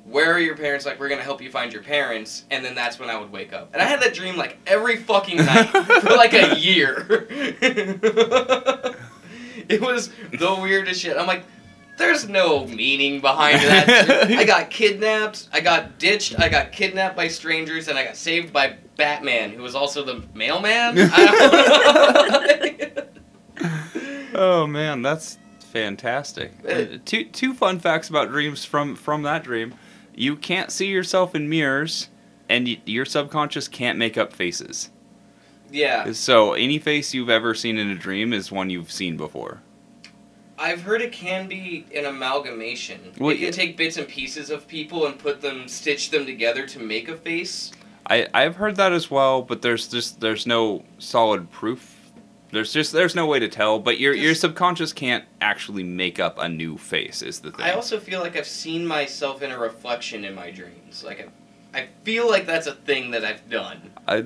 Where 0.05 0.31
are 0.33 0.39
your 0.39 0.55
parents? 0.57 0.87
Like, 0.87 0.97
we're 0.99 1.09
gonna 1.09 1.21
help 1.21 1.39
you 1.39 1.51
find 1.51 1.71
your 1.71 1.83
parents, 1.83 2.45
and 2.49 2.65
then 2.65 2.73
that's 2.73 2.97
when 2.97 3.11
I 3.11 3.17
would 3.19 3.31
wake 3.31 3.53
up. 3.53 3.69
And 3.73 3.81
I 3.81 3.85
had 3.85 4.01
that 4.01 4.15
dream 4.15 4.37
like 4.37 4.57
every 4.65 4.95
fucking 4.97 5.37
night 5.37 5.65
for 6.01 6.15
like 6.15 6.33
a 6.33 6.55
year. 6.57 7.05
it 9.69 9.79
was 9.81 10.09
the 10.31 10.57
weirdest 10.59 11.01
shit. 11.01 11.15
I'm 11.15 11.27
like, 11.27 11.43
there's 11.99 12.27
no 12.27 12.65
meaning 12.65 13.21
behind 13.21 13.59
that. 13.59 14.27
I 14.31 14.43
got 14.45 14.71
kidnapped, 14.71 15.47
I 15.53 15.59
got 15.61 15.99
ditched, 15.99 16.39
I 16.39 16.49
got 16.49 16.71
kidnapped 16.71 17.15
by 17.15 17.27
strangers, 17.27 17.87
and 17.87 17.97
I 17.99 18.03
got 18.05 18.15
saved 18.17 18.51
by 18.51 18.77
Batman, 18.97 19.51
who 19.51 19.61
was 19.61 19.75
also 19.75 20.03
the 20.03 20.23
mailman. 20.33 20.97
I 21.13 22.67
don't 22.71 22.95
know. 22.95 23.03
Oh 24.35 24.65
man, 24.67 25.01
that's 25.01 25.37
fantastic. 25.59 26.53
Uh, 26.67 26.97
two 27.03 27.25
two 27.25 27.53
fun 27.53 27.77
facts 27.79 28.07
about 28.09 28.29
dreams 28.29 28.63
from 28.63 28.95
from 28.95 29.23
that 29.23 29.43
dream. 29.43 29.73
You 30.15 30.35
can't 30.37 30.71
see 30.71 30.87
yourself 30.87 31.35
in 31.35 31.49
mirrors, 31.49 32.07
and 32.47 32.65
y- 32.65 32.81
your 32.85 33.03
subconscious 33.05 33.67
can't 33.67 33.97
make 33.97 34.17
up 34.17 34.31
faces. 34.31 34.91
Yeah, 35.71 36.13
So 36.13 36.53
any 36.53 36.79
face 36.79 37.13
you've 37.13 37.29
ever 37.29 37.53
seen 37.53 37.77
in 37.77 37.89
a 37.91 37.95
dream 37.95 38.31
is 38.33 38.51
one 38.51 38.69
you've 38.69 38.91
seen 38.91 39.17
before. 39.17 39.61
I've 40.59 40.81
heard 40.81 41.01
it 41.01 41.13
can 41.13 41.47
be 41.47 41.85
an 41.95 42.05
amalgamation. 42.05 43.13
Well, 43.17 43.31
you 43.31 43.37
can 43.37 43.45
yeah. 43.45 43.51
take 43.51 43.77
bits 43.77 43.97
and 43.97 44.07
pieces 44.07 44.49
of 44.49 44.67
people 44.67 45.05
and 45.05 45.17
put 45.17 45.41
them, 45.41 45.67
stitch 45.67 46.11
them 46.11 46.25
together 46.25 46.67
to 46.67 46.79
make 46.79 47.07
a 47.07 47.15
face. 47.15 47.71
I 48.07 48.27
I've 48.33 48.57
heard 48.57 48.75
that 48.75 48.91
as 48.91 49.09
well, 49.09 49.41
but 49.41 49.61
there's 49.61 49.87
just 49.87 50.19
there's 50.19 50.45
no 50.45 50.83
solid 50.97 51.49
proof. 51.49 51.95
There's 52.51 52.73
just 52.73 52.91
there's 52.91 53.15
no 53.15 53.25
way 53.25 53.39
to 53.39 53.47
tell. 53.47 53.79
But 53.79 53.99
your 53.99 54.13
your 54.13 54.35
subconscious 54.35 54.91
can't 54.91 55.23
actually 55.39 55.83
make 55.83 56.19
up 56.19 56.37
a 56.39 56.49
new 56.49 56.77
face. 56.77 57.21
Is 57.21 57.39
the 57.39 57.51
thing. 57.51 57.65
I 57.65 57.71
also 57.71 57.99
feel 57.99 58.19
like 58.19 58.35
I've 58.35 58.47
seen 58.47 58.85
myself 58.85 59.41
in 59.41 59.51
a 59.51 59.57
reflection 59.57 60.25
in 60.25 60.35
my 60.35 60.51
dreams. 60.51 61.03
Like 61.03 61.21
I, 61.21 61.27
I 61.73 61.87
feel 62.03 62.27
like 62.27 62.45
that's 62.45 62.67
a 62.67 62.73
thing 62.73 63.11
that 63.11 63.23
I've 63.23 63.47
done. 63.49 63.91
I, 64.07 64.25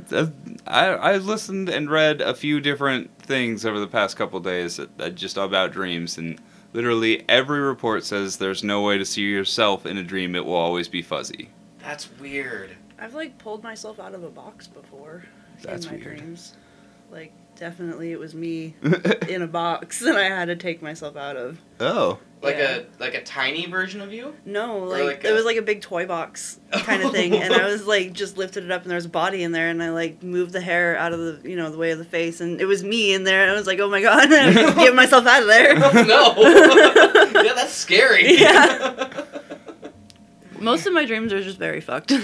I 0.65 0.85
I 0.87 1.17
listened 1.17 1.67
and 1.69 1.89
read 1.89 2.21
a 2.21 2.33
few 2.33 2.61
different 2.61 3.17
things 3.19 3.65
over 3.65 3.79
the 3.79 3.87
past 3.87 4.15
couple 4.15 4.39
days 4.39 4.77
that, 4.77 4.97
that 4.97 5.15
just 5.15 5.35
about 5.37 5.71
dreams, 5.73 6.17
and 6.17 6.39
literally 6.71 7.25
every 7.27 7.59
report 7.59 8.05
says 8.05 8.37
there's 8.37 8.63
no 8.63 8.81
way 8.81 8.97
to 8.97 9.03
see 9.05 9.23
yourself 9.23 9.85
in 9.85 9.97
a 9.97 10.03
dream. 10.03 10.35
It 10.35 10.45
will 10.45 10.53
always 10.55 10.87
be 10.87 11.01
fuzzy. 11.01 11.49
That's 11.79 12.09
weird. 12.19 12.71
I've 12.97 13.13
like 13.13 13.37
pulled 13.37 13.61
myself 13.63 13.99
out 13.99 14.13
of 14.15 14.23
a 14.23 14.29
box 14.29 14.67
before 14.67 15.25
That's 15.61 15.85
in 15.85 15.91
my 15.91 15.97
weird. 15.97 16.17
dreams. 16.19 16.53
Like 17.11 17.33
definitely 17.55 18.11
it 18.11 18.19
was 18.19 18.33
me 18.33 18.75
in 19.29 19.41
a 19.41 19.47
box 19.47 19.99
that 20.03 20.15
I 20.15 20.23
had 20.25 20.45
to 20.45 20.55
take 20.55 20.81
myself 20.81 21.15
out 21.15 21.37
of. 21.37 21.59
oh, 21.79 22.19
Like 22.41 22.57
Yeah. 22.57 22.79
a 22.79 22.83
like 22.99 23.13
a 23.13 23.23
tiny 23.23 23.65
version 23.67 24.01
of 24.01 24.11
you. 24.11 24.33
No, 24.45 24.79
like, 24.79 25.03
like 25.03 25.23
it 25.25 25.29
a- 25.31 25.33
was 25.33 25.45
like 25.45 25.57
a 25.57 25.61
big 25.61 25.81
toy 25.81 26.05
box 26.05 26.59
kind 26.71 27.01
of 27.03 27.11
thing, 27.11 27.35
and 27.35 27.53
I 27.53 27.65
was 27.71 27.85
like 27.87 28.13
just 28.13 28.37
lifted 28.37 28.65
it 28.65 28.71
up, 28.71 28.81
and 28.81 28.91
there 28.91 28.97
was 28.97 29.05
a 29.05 29.09
body 29.09 29.43
in 29.43 29.51
there, 29.51 29.69
and 29.69 29.81
I 29.81 29.91
like 29.91 30.21
moved 30.23 30.51
the 30.51 30.61
hair 30.61 30.97
out 30.97 31.13
of 31.13 31.19
the 31.43 31.49
you 31.49 31.55
know 31.55 31.69
the 31.71 31.77
way 31.77 31.91
of 31.91 31.99
the 31.99 32.05
face, 32.05 32.41
and 32.41 32.59
it 32.59 32.65
was 32.65 32.83
me 32.83 33.13
in 33.13 33.23
there, 33.23 33.43
and 33.43 33.51
I 33.51 33.53
was 33.55 33.67
like, 33.67 33.79
oh 33.79 33.89
my 33.89 34.01
god, 34.01 34.29
get 34.29 34.93
myself 34.95 35.25
out 35.25 35.41
of 35.41 35.47
there. 35.47 35.73
Oh, 35.77 36.03
no. 37.33 37.41
yeah, 37.43 37.53
that's 37.53 37.73
scary. 37.73 38.37
Yeah. 38.37 39.23
Most 40.59 40.85
of 40.85 40.93
my 40.93 41.05
dreams 41.05 41.33
are 41.33 41.41
just 41.43 41.57
very 41.57 41.81
fucked. 41.81 42.11
Uh, 42.11 42.19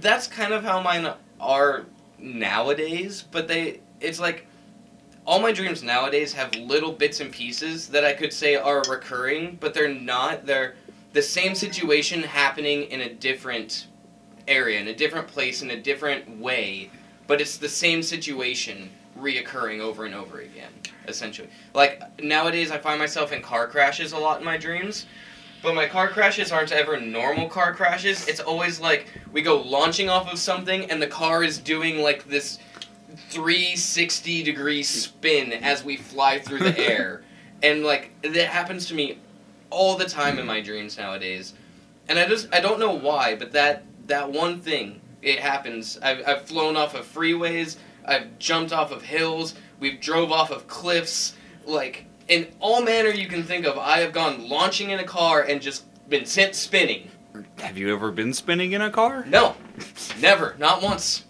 that's 0.00 0.26
kind 0.26 0.52
of 0.52 0.62
how 0.64 0.80
mine 0.82 1.08
are 1.40 1.86
nowadays 2.18 3.24
but 3.30 3.48
they 3.48 3.80
it's 4.00 4.20
like 4.20 4.46
all 5.26 5.40
my 5.40 5.52
dreams 5.52 5.82
nowadays 5.82 6.32
have 6.32 6.54
little 6.56 6.92
bits 6.92 7.20
and 7.20 7.32
pieces 7.32 7.88
that 7.88 8.04
i 8.04 8.12
could 8.12 8.32
say 8.32 8.56
are 8.56 8.82
recurring 8.88 9.56
but 9.60 9.74
they're 9.74 9.92
not 9.92 10.46
they're 10.46 10.74
the 11.12 11.22
same 11.22 11.54
situation 11.54 12.22
happening 12.22 12.84
in 12.84 13.02
a 13.02 13.14
different 13.14 13.86
area 14.48 14.80
in 14.80 14.88
a 14.88 14.94
different 14.94 15.26
place 15.26 15.62
in 15.62 15.70
a 15.70 15.80
different 15.80 16.38
way 16.40 16.90
but 17.26 17.40
it's 17.40 17.58
the 17.58 17.68
same 17.68 18.02
situation 18.02 18.90
reoccurring 19.18 19.80
over 19.80 20.04
and 20.04 20.14
over 20.14 20.40
again 20.40 20.72
essentially 21.06 21.48
like 21.74 22.02
nowadays 22.22 22.70
i 22.70 22.78
find 22.78 22.98
myself 22.98 23.32
in 23.32 23.42
car 23.42 23.66
crashes 23.68 24.12
a 24.12 24.18
lot 24.18 24.38
in 24.38 24.44
my 24.44 24.56
dreams 24.56 25.06
but 25.62 25.74
my 25.74 25.86
car 25.86 26.08
crashes 26.08 26.52
aren't 26.52 26.72
ever 26.72 26.98
normal 26.98 27.48
car 27.48 27.74
crashes. 27.74 28.26
It's 28.28 28.40
always 28.40 28.80
like 28.80 29.12
we 29.32 29.42
go 29.42 29.60
launching 29.60 30.08
off 30.08 30.32
of 30.32 30.38
something 30.38 30.90
and 30.90 31.02
the 31.02 31.06
car 31.06 31.44
is 31.44 31.58
doing 31.58 31.98
like 32.02 32.26
this 32.28 32.58
360 33.30 34.42
degree 34.42 34.82
spin 34.82 35.52
as 35.52 35.84
we 35.84 35.96
fly 35.96 36.38
through 36.38 36.60
the 36.60 36.78
air. 36.78 37.22
And 37.62 37.84
like 37.84 38.12
that 38.22 38.46
happens 38.46 38.86
to 38.86 38.94
me 38.94 39.18
all 39.68 39.98
the 39.98 40.06
time 40.06 40.38
in 40.38 40.46
my 40.46 40.62
dreams 40.62 40.96
nowadays. 40.96 41.52
And 42.08 42.18
I 42.18 42.26
just 42.26 42.48
I 42.54 42.60
don't 42.60 42.80
know 42.80 42.92
why, 42.96 43.34
but 43.34 43.52
that 43.52 43.84
that 44.06 44.32
one 44.32 44.62
thing 44.62 45.02
it 45.20 45.40
happens. 45.40 45.98
I've 46.02 46.26
I've 46.26 46.42
flown 46.46 46.74
off 46.74 46.94
of 46.94 47.04
freeways, 47.04 47.76
I've 48.06 48.38
jumped 48.38 48.72
off 48.72 48.92
of 48.92 49.02
hills, 49.02 49.56
we've 49.78 50.00
drove 50.00 50.32
off 50.32 50.50
of 50.50 50.68
cliffs, 50.68 51.34
like 51.66 52.06
in 52.28 52.48
all 52.60 52.82
manner 52.82 53.10
you 53.10 53.26
can 53.26 53.42
think 53.42 53.66
of, 53.66 53.76
I 53.76 53.98
have 53.98 54.12
gone 54.12 54.48
launching 54.48 54.90
in 54.90 55.00
a 55.00 55.04
car 55.04 55.42
and 55.42 55.60
just 55.60 55.84
been 56.08 56.24
sent 56.24 56.54
spinning. 56.54 57.10
have 57.58 57.76
you 57.76 57.92
ever 57.92 58.10
been 58.10 58.32
spinning 58.32 58.72
in 58.72 58.80
a 58.80 58.90
car? 58.90 59.24
No, 59.26 59.54
never, 60.18 60.54
not 60.58 60.80
once. 60.80 61.24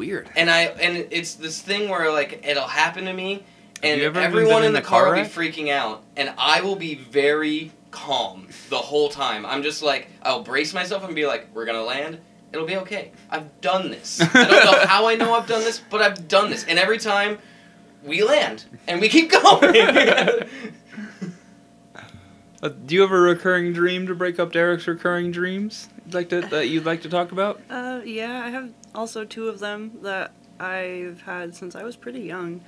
Weird. 0.00 0.30
And 0.34 0.48
I 0.48 0.62
and 0.62 1.08
it's 1.10 1.34
this 1.34 1.60
thing 1.60 1.90
where 1.90 2.10
like 2.10 2.42
it'll 2.46 2.66
happen 2.66 3.04
to 3.04 3.12
me, 3.12 3.44
and 3.82 4.00
you 4.00 4.06
ever 4.06 4.18
even 4.18 4.32
everyone 4.32 4.62
in 4.62 4.68
in 4.68 4.72
the 4.72 4.78
a 4.78 4.82
car 4.82 5.04
car 5.04 5.14
will 5.14 5.22
be 5.24 5.28
freaking 5.28 5.68
out, 5.70 6.02
and 6.16 6.32
I 6.38 6.62
will 6.62 6.74
be 6.74 6.94
very 6.94 7.70
calm 7.90 8.48
the 8.70 8.78
whole 8.78 9.10
time. 9.10 9.44
I'm 9.44 9.62
just 9.62 9.82
like 9.82 10.08
I'll 10.22 10.42
brace 10.42 10.72
myself 10.72 11.04
and 11.04 11.14
be 11.14 11.26
like, 11.26 11.48
"We're 11.52 11.66
gonna 11.66 11.82
land. 11.82 12.18
It'll 12.50 12.64
be 12.64 12.78
okay. 12.78 13.12
I've 13.28 13.60
done 13.60 13.90
this. 13.90 14.22
I 14.22 14.46
don't 14.46 14.64
know 14.64 14.78
how 14.86 15.06
I 15.06 15.16
know 15.16 15.34
I've 15.34 15.46
done 15.46 15.60
this, 15.60 15.82
but 15.90 16.00
I've 16.00 16.28
done 16.28 16.48
this, 16.48 16.64
and 16.64 16.78
every 16.78 16.98
time." 16.98 17.38
We 18.02 18.22
land 18.22 18.64
and 18.88 18.98
we 18.98 19.10
keep 19.10 19.30
going. 19.42 19.74
Uh, 22.62 22.68
do 22.68 22.94
you 22.94 23.00
have 23.00 23.10
a 23.12 23.18
recurring 23.18 23.72
dream 23.72 24.06
to 24.06 24.14
break 24.14 24.38
up 24.38 24.52
Derek's 24.52 24.86
recurring 24.86 25.30
dreams? 25.30 25.88
You'd 26.04 26.14
like 26.14 26.28
to 26.30 26.40
that 26.42 26.68
you'd 26.68 26.84
like 26.84 27.02
to 27.02 27.08
talk 27.08 27.32
about? 27.32 27.60
Uh, 27.70 28.02
yeah, 28.04 28.42
I 28.44 28.50
have 28.50 28.70
also 28.94 29.24
two 29.24 29.48
of 29.48 29.58
them 29.58 29.92
that 30.02 30.32
I've 30.58 31.20
had 31.22 31.54
since 31.54 31.74
I 31.74 31.82
was 31.82 31.96
pretty 31.96 32.20
young. 32.20 32.60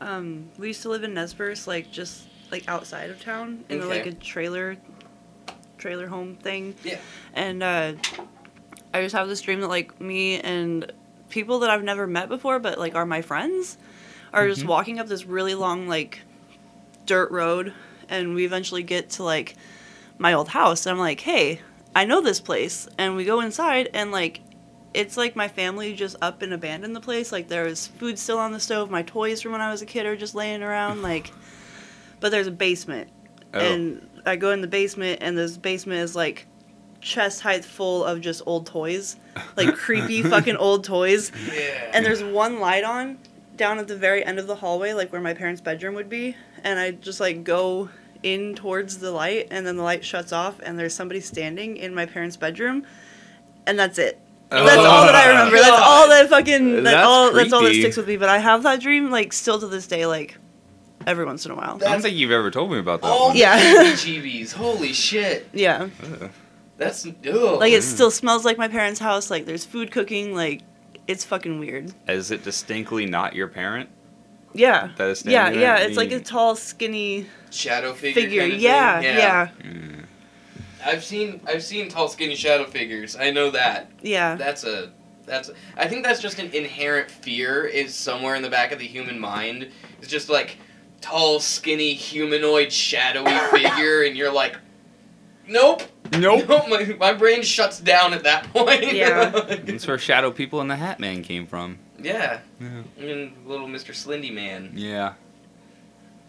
Um, 0.00 0.50
we 0.58 0.68
used 0.68 0.82
to 0.82 0.88
live 0.90 1.02
in 1.02 1.12
Nezperce, 1.14 1.66
like 1.66 1.90
just 1.90 2.26
like 2.50 2.68
outside 2.68 3.10
of 3.10 3.22
town 3.22 3.64
in 3.68 3.80
a, 3.80 3.86
like 3.86 4.06
a 4.06 4.12
trailer, 4.12 4.76
trailer 5.78 6.08
home 6.08 6.36
thing. 6.36 6.74
Yeah. 6.84 6.98
And 7.34 7.62
uh, 7.62 7.92
I 8.92 9.02
just 9.02 9.14
have 9.14 9.28
this 9.28 9.40
dream 9.40 9.60
that 9.60 9.68
like 9.68 9.98
me 10.00 10.40
and 10.40 10.90
people 11.28 11.60
that 11.60 11.70
I've 11.70 11.84
never 11.84 12.06
met 12.06 12.28
before, 12.28 12.58
but 12.58 12.78
like 12.78 12.94
are 12.94 13.06
my 13.06 13.22
friends, 13.22 13.78
are 14.32 14.46
just 14.48 14.62
Mhm. 14.62 14.66
walking 14.68 14.98
up 14.98 15.06
this 15.06 15.24
really 15.26 15.54
long 15.54 15.86
like 15.88 16.20
dirt 17.06 17.30
road, 17.30 17.72
and 18.10 18.34
we 18.34 18.44
eventually 18.44 18.82
get 18.82 19.10
to 19.10 19.22
like 19.22 19.56
my 20.18 20.34
old 20.34 20.48
house, 20.48 20.84
and 20.84 20.92
I'm 20.92 20.98
like, 20.98 21.20
hey, 21.20 21.60
I 21.96 22.04
know 22.04 22.20
this 22.20 22.40
place, 22.40 22.86
and 22.98 23.16
we 23.16 23.24
go 23.24 23.40
inside, 23.40 23.88
and 23.94 24.12
like. 24.12 24.40
It's 24.92 25.16
like 25.16 25.36
my 25.36 25.46
family 25.46 25.94
just 25.94 26.16
up 26.20 26.42
and 26.42 26.52
abandoned 26.52 26.96
the 26.96 27.00
place. 27.00 27.30
Like 27.30 27.46
there's 27.46 27.86
food 27.86 28.18
still 28.18 28.38
on 28.38 28.50
the 28.50 28.58
stove. 28.58 28.90
My 28.90 29.02
toys 29.04 29.40
from 29.40 29.52
when 29.52 29.60
I 29.60 29.70
was 29.70 29.82
a 29.82 29.86
kid 29.86 30.04
are 30.04 30.16
just 30.16 30.34
laying 30.34 30.64
around. 30.64 31.00
Like, 31.10 31.30
but 32.18 32.32
there's 32.32 32.48
a 32.48 32.50
basement, 32.50 33.08
Oh. 33.54 33.60
and 33.60 34.08
I 34.26 34.34
go 34.34 34.50
in 34.50 34.62
the 34.62 34.66
basement, 34.66 35.20
and 35.22 35.38
this 35.38 35.56
basement 35.56 36.00
is 36.00 36.16
like 36.16 36.44
chest 37.00 37.40
height 37.40 37.64
full 37.64 38.04
of 38.04 38.20
just 38.20 38.42
old 38.46 38.66
toys, 38.66 39.14
like 39.56 39.76
creepy 39.76 40.22
fucking 40.24 40.56
old 40.56 40.82
toys. 40.82 41.30
Yeah. 41.52 41.92
And 41.94 42.04
there's 42.04 42.24
one 42.24 42.58
light 42.58 42.82
on 42.82 43.18
down 43.56 43.78
at 43.78 43.86
the 43.86 43.96
very 43.96 44.24
end 44.24 44.40
of 44.40 44.48
the 44.48 44.56
hallway, 44.56 44.92
like 44.92 45.12
where 45.12 45.20
my 45.20 45.34
parents' 45.34 45.60
bedroom 45.60 45.94
would 45.94 46.08
be. 46.08 46.34
And 46.64 46.80
I 46.80 46.90
just 46.90 47.20
like 47.20 47.44
go 47.44 47.90
in 48.22 48.54
towards 48.54 48.98
the 48.98 49.10
light, 49.10 49.48
and 49.50 49.66
then 49.66 49.76
the 49.76 49.82
light 49.82 50.04
shuts 50.04 50.32
off, 50.32 50.60
and 50.62 50.78
there's 50.78 50.94
somebody 50.94 51.20
standing 51.20 51.76
in 51.76 51.94
my 51.94 52.06
parents' 52.06 52.36
bedroom, 52.36 52.84
and 53.66 53.78
that's 53.78 53.98
it. 53.98 54.18
Oh. 54.52 54.64
That's 54.64 54.78
all 54.78 55.06
that 55.06 55.14
I 55.14 55.28
remember. 55.28 55.56
That's 55.56 55.70
all 55.82 56.08
that 56.08 56.28
fucking. 56.28 56.72
That's, 56.82 56.84
That's 56.84 57.06
all. 57.06 57.32
That's 57.32 57.52
all 57.52 57.62
that 57.62 57.72
sticks 57.74 57.96
with 57.96 58.08
me. 58.08 58.16
But 58.16 58.28
I 58.28 58.38
have 58.38 58.64
that 58.64 58.80
dream 58.80 59.10
like 59.10 59.32
still 59.32 59.60
to 59.60 59.68
this 59.68 59.86
day, 59.86 60.06
like 60.06 60.36
every 61.06 61.24
once 61.24 61.46
in 61.46 61.52
a 61.52 61.54
while. 61.54 61.76
I 61.76 61.92
don't 61.92 62.02
think 62.02 62.16
you've 62.16 62.32
ever 62.32 62.50
told 62.50 62.70
me 62.72 62.78
about 62.78 63.00
that 63.02 63.06
All 63.06 63.26
one. 63.28 63.34
the 63.34 63.40
Yeah. 63.40 63.58
GBs. 63.94 64.52
Holy 64.54 64.92
shit. 64.92 65.48
Yeah. 65.52 65.88
Ugh. 66.02 66.30
That's 66.78 67.06
ugh. 67.06 67.14
Like 67.60 67.72
it 67.72 67.82
Mm. 67.82 67.94
still 67.94 68.10
smells 68.10 68.44
like 68.44 68.58
my 68.58 68.68
parents' 68.68 68.98
house. 68.98 69.30
Like 69.30 69.46
there's 69.46 69.64
food 69.64 69.92
cooking. 69.92 70.34
Like 70.34 70.62
it's 71.06 71.24
fucking 71.24 71.58
weird. 71.60 71.92
Is 72.08 72.30
it 72.32 72.42
distinctly 72.42 73.06
not 73.06 73.34
your 73.36 73.46
parent? 73.48 73.88
Yeah. 74.52 74.90
That 74.96 75.08
is 75.08 75.24
Yeah, 75.24 75.44
standing 75.44 75.60
yeah. 75.60 75.76
there? 75.78 75.88
It's 75.88 75.96
like 75.96 76.12
a 76.12 76.20
tall, 76.20 76.56
skinny 76.56 77.26
shadow 77.50 77.92
figure. 77.94 78.22
figure. 78.22 78.40
kinda 78.42 78.54
thing. 78.56 78.64
Yeah, 78.64 79.00
yeah, 79.00 79.48
Mm. 79.62 80.04
I've 80.84 81.04
seen 81.04 81.40
I've 81.46 81.62
seen 81.62 81.88
tall, 81.88 82.08
skinny 82.08 82.34
shadow 82.34 82.64
figures. 82.64 83.16
I 83.16 83.30
know 83.30 83.50
that. 83.50 83.90
yeah. 84.02 84.34
That's 84.36 84.64
a 84.64 84.90
that's. 85.26 85.50
I 85.76 85.86
think 85.86 86.04
that's 86.04 86.20
just 86.20 86.38
an 86.38 86.50
inherent 86.52 87.10
fear 87.10 87.64
is 87.64 87.94
somewhere 87.94 88.34
in 88.34 88.42
the 88.42 88.48
back 88.50 88.72
of 88.72 88.78
the 88.78 88.86
human 88.86 89.18
mind. 89.18 89.68
It's 90.00 90.08
just 90.08 90.28
like 90.30 90.56
tall, 91.00 91.38
skinny, 91.38 91.92
humanoid, 91.94 92.72
shadowy 92.72 93.38
figure, 93.52 94.02
and 94.02 94.16
you're 94.16 94.32
like, 94.32 94.56
nope. 95.46 95.82
Nope. 96.18 96.48
my, 96.68 96.96
my 96.98 97.12
brain 97.12 97.42
shuts 97.42 97.78
down 97.78 98.12
at 98.14 98.24
that 98.24 98.52
point. 98.52 98.92
Yeah. 98.92 99.30
That's 99.64 99.86
where 99.86 99.98
Shadow 99.98 100.30
People 100.32 100.60
and 100.60 100.68
the 100.70 100.76
Hat 100.76 100.98
Man 100.98 101.22
came 101.22 101.46
from. 101.46 101.78
Yeah. 102.02 102.40
Yeah. 102.60 102.82
And 102.98 103.32
little 103.46 103.66
Mr. 103.68 103.92
Slendy 103.94 104.32
Man. 104.32 104.72
Yeah. 104.74 105.14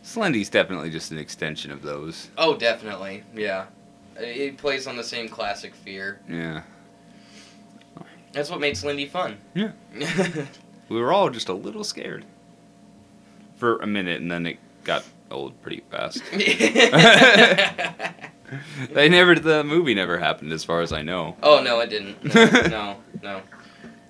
Slendy's 0.03 0.49
definitely 0.49 0.89
just 0.89 1.11
an 1.11 1.17
extension 1.17 1.71
of 1.71 1.81
those. 1.81 2.29
Oh, 2.37 2.55
definitely. 2.57 3.23
Yeah. 3.35 3.65
It 4.17 4.57
plays 4.57 4.87
on 4.87 4.97
the 4.97 5.03
same 5.03 5.29
classic 5.29 5.73
fear. 5.75 6.19
Yeah. 6.29 6.63
That's 8.33 8.49
what 8.49 8.59
made 8.59 8.75
Slendy 8.75 9.09
fun. 9.09 9.37
Yeah. 9.53 9.71
We 10.89 10.99
were 10.99 11.13
all 11.13 11.29
just 11.29 11.47
a 11.47 11.53
little 11.53 11.85
scared. 11.85 12.25
For 13.55 13.77
a 13.77 13.87
minute, 13.87 14.19
and 14.19 14.29
then 14.29 14.45
it 14.45 14.57
got 14.83 15.05
old 15.29 15.61
pretty 15.61 15.83
fast. 15.89 16.21
They 18.91 19.07
never, 19.07 19.35
the 19.35 19.63
movie 19.63 19.93
never 19.93 20.17
happened, 20.17 20.51
as 20.51 20.65
far 20.65 20.81
as 20.81 20.91
I 20.91 21.01
know. 21.01 21.37
oh 21.41 21.63
no, 21.63 21.79
it 21.79 21.89
didn't. 21.89 22.21
No, 22.35 22.45
no. 22.67 22.97
No. 23.23 23.41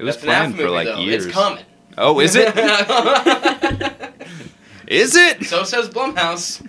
It 0.02 0.06
was 0.06 0.18
That 0.18 0.24
FNAF 0.24 0.26
planned 0.26 0.56
for 0.56 0.62
movie, 0.64 0.74
like 0.74 0.88
though, 0.88 0.98
years. 0.98 1.26
It's 1.28 1.34
coming. 1.36 1.64
Oh, 1.96 2.20
is 2.20 2.36
it? 2.36 2.48
is 4.88 5.16
it? 5.16 5.44
so 5.46 5.64
says 5.64 5.90
Blumhouse. 5.90 6.68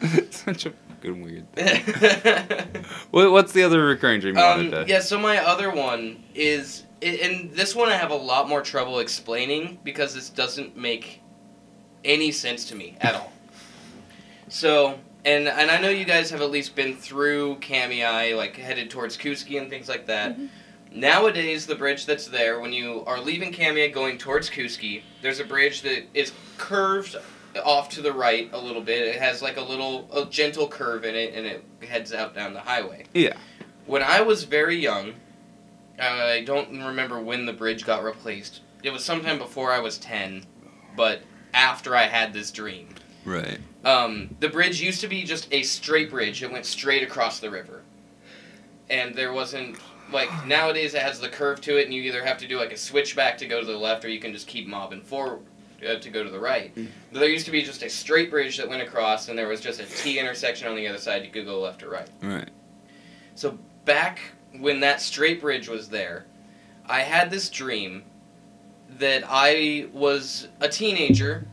Such 0.32 0.64
a 0.64 0.70
fucking 0.88 1.22
weird. 1.22 1.46
What, 3.10 3.30
what's 3.30 3.52
the 3.52 3.62
other 3.62 3.84
recurring 3.84 4.20
dream 4.20 4.36
you 4.36 4.42
um, 4.42 4.56
wanted 4.56 4.86
to? 4.86 4.90
yeah, 4.90 5.00
so 5.00 5.18
my 5.18 5.36
other 5.36 5.70
one 5.70 6.24
is, 6.34 6.84
and 7.02 7.52
this 7.52 7.76
one 7.76 7.90
I 7.90 7.96
have 7.96 8.10
a 8.10 8.16
lot 8.16 8.48
more 8.48 8.62
trouble 8.62 9.00
explaining 9.00 9.78
because 9.84 10.14
this 10.14 10.30
doesn't 10.30 10.78
make 10.78 11.20
any 12.06 12.32
sense 12.32 12.64
to 12.70 12.74
me 12.74 12.96
at 13.02 13.14
all. 13.14 13.30
So, 14.48 14.98
and 15.26 15.46
and 15.46 15.70
I 15.70 15.78
know 15.78 15.90
you 15.90 16.06
guys 16.06 16.30
have 16.30 16.40
at 16.40 16.50
least 16.50 16.74
been 16.74 16.96
through 16.96 17.56
Kamiah, 17.56 18.34
like 18.34 18.56
headed 18.56 18.88
towards 18.88 19.18
Kooskia 19.18 19.60
and 19.60 19.68
things 19.68 19.90
like 19.90 20.06
that. 20.06 20.38
Nowadays, 20.94 21.66
the 21.66 21.74
bridge 21.74 22.06
that's 22.06 22.28
there, 22.28 22.60
when 22.60 22.72
you 22.72 23.02
are 23.06 23.20
leaving 23.20 23.52
Kamiah 23.52 23.92
going 23.92 24.16
towards 24.16 24.48
Kooskia, 24.48 25.02
there's 25.22 25.40
a 25.40 25.44
bridge 25.44 25.82
that 25.82 26.04
is 26.14 26.32
curved 26.56 27.16
off 27.64 27.88
to 27.90 28.00
the 28.00 28.12
right 28.12 28.48
a 28.52 28.58
little 28.58 28.80
bit. 28.80 29.08
It 29.08 29.20
has 29.20 29.42
like 29.42 29.56
a 29.56 29.60
little, 29.60 30.08
a 30.14 30.24
gentle 30.26 30.68
curve 30.68 31.04
in 31.04 31.16
it, 31.16 31.34
and 31.34 31.46
it 31.46 31.64
heads 31.86 32.12
out 32.12 32.32
down 32.32 32.54
the 32.54 32.60
highway. 32.60 33.06
Yeah. 33.12 33.36
When 33.86 34.04
I 34.04 34.20
was 34.20 34.44
very 34.44 34.76
young, 34.76 35.14
I 35.98 36.44
don't 36.46 36.70
remember 36.70 37.20
when 37.20 37.44
the 37.44 37.52
bridge 37.52 37.84
got 37.84 38.04
replaced. 38.04 38.60
It 38.84 38.90
was 38.90 39.04
sometime 39.04 39.38
before 39.38 39.72
I 39.72 39.80
was 39.80 39.98
10, 39.98 40.46
but 40.96 41.22
after 41.52 41.96
I 41.96 42.04
had 42.04 42.32
this 42.32 42.52
dream. 42.52 42.88
Right. 43.24 43.58
Um, 43.84 44.36
the 44.38 44.48
bridge 44.48 44.80
used 44.80 45.00
to 45.00 45.08
be 45.08 45.24
just 45.24 45.52
a 45.52 45.64
straight 45.64 46.10
bridge. 46.10 46.40
It 46.42 46.52
went 46.52 46.66
straight 46.66 47.02
across 47.02 47.40
the 47.40 47.50
river. 47.50 47.82
And 48.88 49.14
there 49.14 49.32
wasn't 49.32 49.78
like 50.12 50.46
nowadays 50.46 50.94
it 50.94 51.02
has 51.02 51.20
the 51.20 51.28
curve 51.28 51.60
to 51.62 51.78
it 51.78 51.84
and 51.84 51.94
you 51.94 52.02
either 52.02 52.24
have 52.24 52.38
to 52.38 52.48
do 52.48 52.58
like 52.58 52.72
a 52.72 52.76
switchback 52.76 53.38
to 53.38 53.46
go 53.46 53.60
to 53.60 53.66
the 53.66 53.76
left 53.76 54.04
or 54.04 54.08
you 54.08 54.20
can 54.20 54.32
just 54.32 54.46
keep 54.46 54.66
mobbing 54.66 55.00
forward 55.00 55.40
uh, 55.86 55.96
to 55.96 56.10
go 56.10 56.22
to 56.22 56.30
the 56.30 56.38
right. 56.38 56.74
Mm. 56.74 56.88
There 57.12 57.28
used 57.28 57.46
to 57.46 57.52
be 57.52 57.62
just 57.62 57.82
a 57.82 57.90
straight 57.90 58.30
bridge 58.30 58.56
that 58.58 58.68
went 58.68 58.82
across 58.82 59.28
and 59.28 59.38
there 59.38 59.48
was 59.48 59.60
just 59.60 59.80
a 59.80 59.86
T 59.86 60.18
intersection 60.18 60.68
on 60.68 60.76
the 60.76 60.86
other 60.86 60.98
side 60.98 61.24
you 61.24 61.30
could 61.30 61.46
go 61.46 61.60
left 61.60 61.82
or 61.82 61.90
right. 61.90 62.08
Right. 62.22 62.50
So 63.34 63.58
back 63.84 64.20
when 64.58 64.80
that 64.80 65.00
straight 65.00 65.40
bridge 65.40 65.68
was 65.68 65.88
there, 65.88 66.26
I 66.86 67.00
had 67.00 67.30
this 67.30 67.48
dream 67.48 68.04
that 68.98 69.24
I 69.26 69.88
was 69.92 70.48
a 70.60 70.68
teenager 70.68 71.46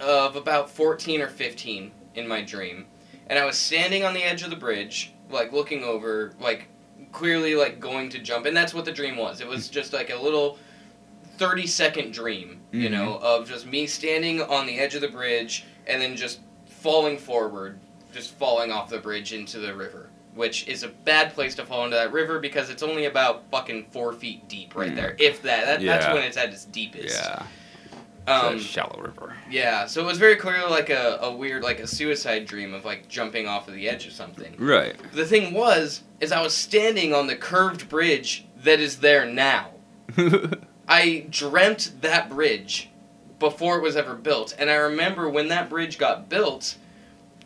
of 0.00 0.36
about 0.36 0.70
14 0.70 1.20
or 1.20 1.28
15 1.28 1.90
in 2.14 2.28
my 2.28 2.42
dream, 2.42 2.86
and 3.26 3.38
I 3.38 3.44
was 3.44 3.58
standing 3.58 4.04
on 4.04 4.14
the 4.14 4.22
edge 4.22 4.42
of 4.42 4.50
the 4.50 4.56
bridge, 4.56 5.12
like 5.30 5.52
looking 5.52 5.82
over, 5.84 6.32
like 6.40 6.68
clearly 7.12 7.54
like 7.54 7.80
going 7.80 8.08
to 8.10 8.18
jump, 8.18 8.46
and 8.46 8.56
that's 8.56 8.74
what 8.74 8.84
the 8.84 8.92
dream 8.92 9.16
was. 9.16 9.40
It 9.40 9.46
was 9.48 9.68
just 9.68 9.92
like 9.92 10.10
a 10.10 10.16
little 10.16 10.58
30 11.38 11.66
second 11.66 12.12
dream, 12.12 12.60
you 12.72 12.88
Mhm. 12.88 12.92
know, 12.92 13.18
of 13.22 13.48
just 13.48 13.66
me 13.66 13.86
standing 13.86 14.42
on 14.42 14.66
the 14.66 14.78
edge 14.78 14.94
of 14.94 15.00
the 15.00 15.08
bridge 15.08 15.64
and 15.86 16.02
then 16.02 16.16
just 16.16 16.40
falling 16.66 17.16
forward, 17.18 17.78
just 18.12 18.34
falling 18.38 18.72
off 18.72 18.88
the 18.90 18.98
bridge 18.98 19.32
into 19.32 19.58
the 19.58 19.72
river, 19.74 20.08
which 20.34 20.66
is 20.66 20.82
a 20.82 20.88
bad 20.88 21.32
place 21.34 21.54
to 21.54 21.64
fall 21.64 21.84
into 21.84 21.96
that 21.96 22.12
river 22.12 22.38
because 22.40 22.70
it's 22.70 22.82
only 22.82 23.04
about 23.06 23.44
fucking 23.50 23.86
four 23.90 24.12
feet 24.12 24.48
deep 24.48 24.74
right 24.74 24.92
Mm. 24.92 24.96
there, 24.96 25.16
if 25.18 25.42
that. 25.42 25.66
that 25.66 25.80
That's 25.84 26.06
when 26.12 26.24
it's 26.24 26.36
at 26.36 26.50
its 26.50 26.64
deepest. 26.64 27.14
Yeah. 27.16 27.42
Um, 28.28 28.56
a 28.56 28.58
shallow 28.58 29.00
river. 29.00 29.34
yeah, 29.50 29.86
so 29.86 30.02
it 30.02 30.04
was 30.04 30.18
very 30.18 30.36
clearly 30.36 30.70
like 30.70 30.90
a, 30.90 31.18
a 31.22 31.34
weird, 31.34 31.62
like 31.62 31.80
a 31.80 31.86
suicide 31.86 32.46
dream 32.46 32.74
of 32.74 32.84
like 32.84 33.08
jumping 33.08 33.46
off 33.48 33.68
of 33.68 33.74
the 33.74 33.88
edge 33.88 34.06
or 34.06 34.10
something. 34.10 34.54
Right. 34.58 34.94
The 35.12 35.24
thing 35.24 35.54
was, 35.54 36.02
is 36.20 36.32
I 36.32 36.42
was 36.42 36.54
standing 36.54 37.14
on 37.14 37.26
the 37.26 37.36
curved 37.36 37.88
bridge 37.88 38.46
that 38.62 38.80
is 38.80 38.98
there 38.98 39.24
now. 39.24 39.70
I 40.88 41.26
dreamt 41.30 42.00
that 42.00 42.28
bridge 42.28 42.90
before 43.38 43.78
it 43.78 43.82
was 43.82 43.96
ever 43.96 44.14
built, 44.14 44.54
and 44.58 44.68
I 44.70 44.74
remember 44.74 45.28
when 45.28 45.48
that 45.48 45.70
bridge 45.70 45.96
got 45.98 46.28
built, 46.28 46.76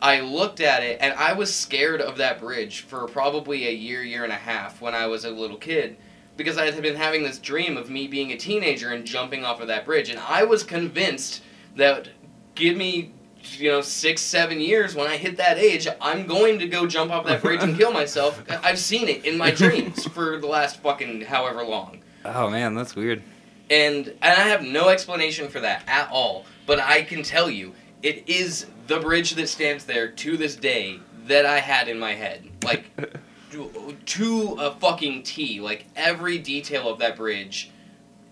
I 0.01 0.19
looked 0.19 0.59
at 0.59 0.83
it 0.83 0.97
and 0.99 1.13
I 1.13 1.31
was 1.31 1.55
scared 1.55 2.01
of 2.01 2.17
that 2.17 2.39
bridge 2.39 2.81
for 2.81 3.07
probably 3.07 3.67
a 3.67 3.71
year, 3.71 4.03
year 4.03 4.25
and 4.25 4.33
a 4.33 4.37
half 4.37 4.81
when 4.81 4.93
I 4.93 5.07
was 5.07 5.23
a 5.23 5.29
little 5.29 5.55
kid. 5.55 5.95
Because 6.35 6.57
I 6.57 6.65
had 6.71 6.81
been 6.81 6.95
having 6.95 7.23
this 7.23 7.37
dream 7.37 7.77
of 7.77 7.89
me 7.89 8.07
being 8.07 8.31
a 8.31 8.37
teenager 8.37 8.89
and 8.89 9.05
jumping 9.05 9.45
off 9.45 9.61
of 9.61 9.67
that 9.67 9.85
bridge, 9.85 10.09
and 10.09 10.19
I 10.19 10.43
was 10.43 10.63
convinced 10.63 11.43
that 11.75 12.09
give 12.55 12.75
me, 12.75 13.13
you 13.57 13.69
know, 13.71 13.81
six, 13.81 14.21
seven 14.21 14.59
years 14.59 14.95
when 14.95 15.07
I 15.07 15.17
hit 15.17 15.37
that 15.37 15.57
age, 15.57 15.87
I'm 16.01 16.25
going 16.25 16.59
to 16.59 16.67
go 16.67 16.87
jump 16.87 17.11
off 17.11 17.25
that 17.25 17.41
bridge 17.41 17.61
and 17.61 17.77
kill 17.79 17.91
myself. 17.91 18.43
I've 18.63 18.79
seen 18.79 19.07
it 19.07 19.25
in 19.25 19.37
my 19.37 19.51
dreams 19.63 20.05
for 20.07 20.37
the 20.39 20.47
last 20.47 20.77
fucking 20.81 21.21
however 21.21 21.63
long 21.63 22.03
oh 22.25 22.49
man, 22.49 22.75
that's 22.75 22.95
weird. 22.95 23.21
and 23.69 24.07
and 24.07 24.17
I 24.21 24.47
have 24.47 24.61
no 24.63 24.89
explanation 24.89 25.49
for 25.49 25.59
that 25.61 25.83
at 25.87 26.09
all. 26.11 26.45
But 26.65 26.79
I 26.79 27.03
can 27.03 27.23
tell 27.23 27.49
you, 27.49 27.73
it 28.01 28.27
is 28.27 28.67
the 28.87 28.99
bridge 28.99 29.35
that 29.35 29.47
stands 29.49 29.85
there 29.85 30.09
to 30.09 30.37
this 30.37 30.55
day 30.55 30.99
that 31.25 31.45
I 31.45 31.59
had 31.59 31.87
in 31.87 31.99
my 31.99 32.13
head, 32.13 32.49
like 32.63 32.85
to- 33.53 33.97
to 34.05 34.57
a 34.59 34.71
fucking 34.75 35.23
T. 35.23 35.61
Like 35.61 35.85
every 35.95 36.37
detail 36.37 36.89
of 36.89 36.99
that 36.99 37.15
bridge 37.15 37.71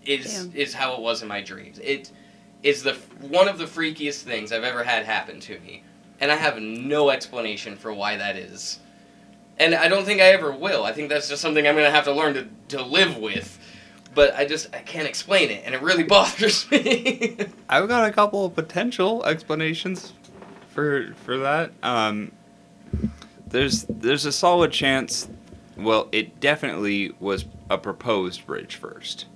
is 0.04 0.44
Damn. 0.46 0.52
is 0.54 0.74
how 0.74 0.94
it 0.94 1.00
was 1.00 1.22
in 1.22 1.28
my 1.28 1.40
dreams. 1.40 1.78
It 1.82 2.10
is 2.62 2.82
the 2.82 2.94
one 3.20 3.48
of 3.48 3.58
the 3.58 3.64
freakiest 3.64 4.22
things 4.22 4.52
I've 4.52 4.64
ever 4.64 4.84
had 4.84 5.04
happen 5.04 5.40
to 5.40 5.58
me, 5.60 5.82
and 6.20 6.30
I 6.30 6.36
have 6.36 6.60
no 6.60 7.10
explanation 7.10 7.76
for 7.76 7.92
why 7.92 8.16
that 8.16 8.36
is. 8.36 8.78
And 9.58 9.74
I 9.74 9.88
don't 9.88 10.04
think 10.04 10.20
I 10.20 10.26
ever 10.32 10.50
will. 10.52 10.84
I 10.84 10.92
think 10.92 11.08
that's 11.08 11.28
just 11.28 11.42
something 11.42 11.66
I'm 11.66 11.74
gonna 11.74 11.90
have 11.90 12.04
to 12.04 12.12
learn 12.12 12.34
to, 12.34 12.48
to 12.76 12.82
live 12.82 13.16
with 13.16 13.58
but 14.14 14.34
I 14.34 14.44
just 14.44 14.74
I 14.74 14.78
can't 14.80 15.08
explain 15.08 15.50
it, 15.50 15.62
and 15.64 15.74
it 15.74 15.82
really 15.82 16.02
bothers 16.04 16.70
me. 16.70 17.36
I've 17.68 17.88
got 17.88 18.08
a 18.08 18.12
couple 18.12 18.44
of 18.44 18.54
potential 18.54 19.24
explanations 19.24 20.12
for 20.68 21.14
for 21.24 21.38
that. 21.38 21.72
Um, 21.82 22.32
there's 23.52 23.84
there's 23.84 24.26
a 24.26 24.32
solid 24.32 24.72
chance. 24.72 25.28
Well, 25.76 26.08
it 26.12 26.40
definitely 26.40 27.14
was 27.20 27.44
a 27.70 27.78
proposed 27.78 28.46
bridge 28.46 28.76
first. 28.76 29.26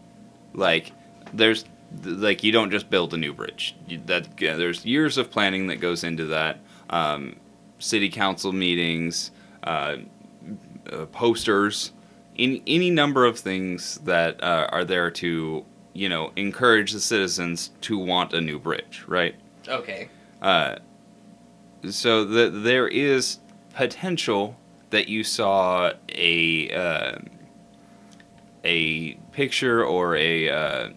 Like 0.52 0.92
there's 1.32 1.64
like 2.04 2.42
you 2.42 2.52
don't 2.52 2.70
just 2.70 2.90
build 2.90 3.14
a 3.14 3.16
new 3.16 3.32
bridge. 3.32 3.76
That 4.06 4.28
yeah, 4.40 4.56
there's 4.56 4.84
years 4.84 5.18
of 5.18 5.30
planning 5.30 5.68
that 5.68 5.76
goes 5.76 6.02
into 6.02 6.26
that. 6.26 6.58
Um, 6.90 7.36
city 7.78 8.08
council 8.08 8.52
meetings, 8.52 9.30
uh, 9.62 9.96
uh, 10.90 11.06
posters, 11.06 11.92
any 12.38 12.62
any 12.66 12.90
number 12.90 13.24
of 13.24 13.38
things 13.38 13.98
that 14.04 14.42
uh, 14.42 14.68
are 14.70 14.84
there 14.84 15.10
to 15.12 15.64
you 15.92 16.08
know 16.08 16.32
encourage 16.36 16.92
the 16.92 17.00
citizens 17.00 17.70
to 17.82 17.98
want 17.98 18.32
a 18.32 18.40
new 18.40 18.58
bridge, 18.58 19.04
right? 19.06 19.34
okay. 19.68 20.08
Uh, 20.40 20.76
so 21.90 22.24
the, 22.24 22.50
there 22.50 22.88
is 22.88 23.38
potential 23.76 24.56
that 24.90 25.08
you 25.08 25.22
saw 25.22 25.92
a 26.08 26.70
uh, 26.72 27.18
a 28.64 29.12
picture 29.32 29.84
or 29.84 30.16
a 30.16 30.48
uh, 30.50 30.88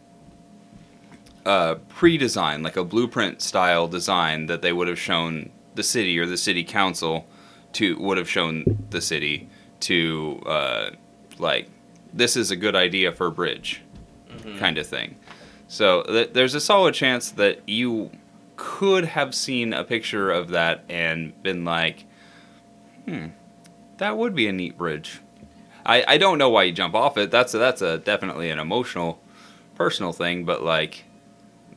uh, 1.45 1.75
pre-design, 1.89 2.63
like 2.63 2.77
a 2.77 2.83
blueprint 2.83 3.41
style 3.41 3.87
design 3.87 4.47
that 4.47 4.61
they 4.61 4.73
would 4.73 4.87
have 4.87 4.99
shown 4.99 5.49
the 5.75 5.83
city 5.83 6.17
or 6.17 6.25
the 6.25 6.37
city 6.37 6.63
council 6.63 7.27
to 7.73 7.97
would 7.99 8.17
have 8.17 8.29
shown 8.29 8.63
the 8.89 9.01
city 9.01 9.47
to 9.81 10.41
uh, 10.47 10.89
like 11.37 11.69
this 12.13 12.35
is 12.35 12.49
a 12.49 12.55
good 12.55 12.75
idea 12.75 13.11
for 13.11 13.27
a 13.27 13.31
bridge 13.31 13.81
Mhm. 14.29 14.57
kind 14.59 14.77
of 14.77 14.85
thing. 14.87 15.15
So 15.67 16.03
th- 16.03 16.31
there's 16.33 16.55
a 16.55 16.61
solid 16.61 16.93
chance 16.95 17.29
that 17.31 17.59
you 17.67 18.09
could 18.55 19.05
have 19.05 19.33
seen 19.35 19.73
a 19.73 19.83
picture 19.83 20.31
of 20.31 20.49
that 20.49 20.83
and 20.89 21.41
been 21.43 21.65
like, 21.65 22.05
hmm, 23.09 23.27
that 23.97 24.17
would 24.17 24.35
be 24.35 24.47
a 24.47 24.51
neat 24.51 24.77
bridge. 24.77 25.21
I, 25.85 26.03
I 26.07 26.17
don't 26.17 26.37
know 26.37 26.49
why 26.49 26.63
you 26.63 26.71
jump 26.71 26.95
off 26.95 27.17
it. 27.17 27.31
That's 27.31 27.53
a, 27.53 27.57
that's 27.57 27.81
a 27.81 27.97
definitely 27.97 28.49
an 28.49 28.59
emotional, 28.59 29.21
personal 29.75 30.13
thing. 30.13 30.45
But 30.45 30.63
like, 30.63 31.05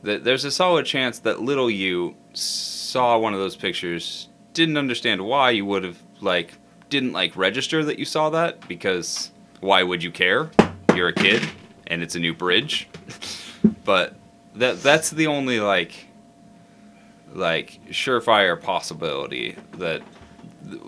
th- 0.03 0.23
there's 0.23 0.45
a 0.45 0.51
solid 0.51 0.85
chance 0.85 1.19
that 1.19 1.41
little 1.41 1.69
you 1.69 2.15
saw 2.33 3.17
one 3.17 3.33
of 3.33 3.39
those 3.39 3.55
pictures, 3.55 4.29
didn't 4.53 4.77
understand 4.77 5.25
why 5.25 5.49
you 5.49 5.65
would 5.65 5.83
have 5.83 5.97
like 6.21 6.53
didn't 6.89 7.11
like 7.11 7.35
register 7.35 7.83
that 7.83 7.97
you 7.97 8.05
saw 8.05 8.29
that 8.29 8.67
because 8.67 9.31
why 9.61 9.81
would 9.81 10.03
you 10.03 10.11
care? 10.11 10.51
You're 10.95 11.07
a 11.07 11.13
kid 11.13 11.41
and 11.87 12.03
it's 12.03 12.15
a 12.15 12.19
new 12.19 12.35
bridge. 12.35 12.87
but 13.83 14.15
that 14.55 14.83
that's 14.83 15.09
the 15.09 15.27
only 15.27 15.59
like 15.59 16.07
like 17.33 17.79
surefire 17.89 18.59
possibility 18.61 19.55
that 19.77 20.03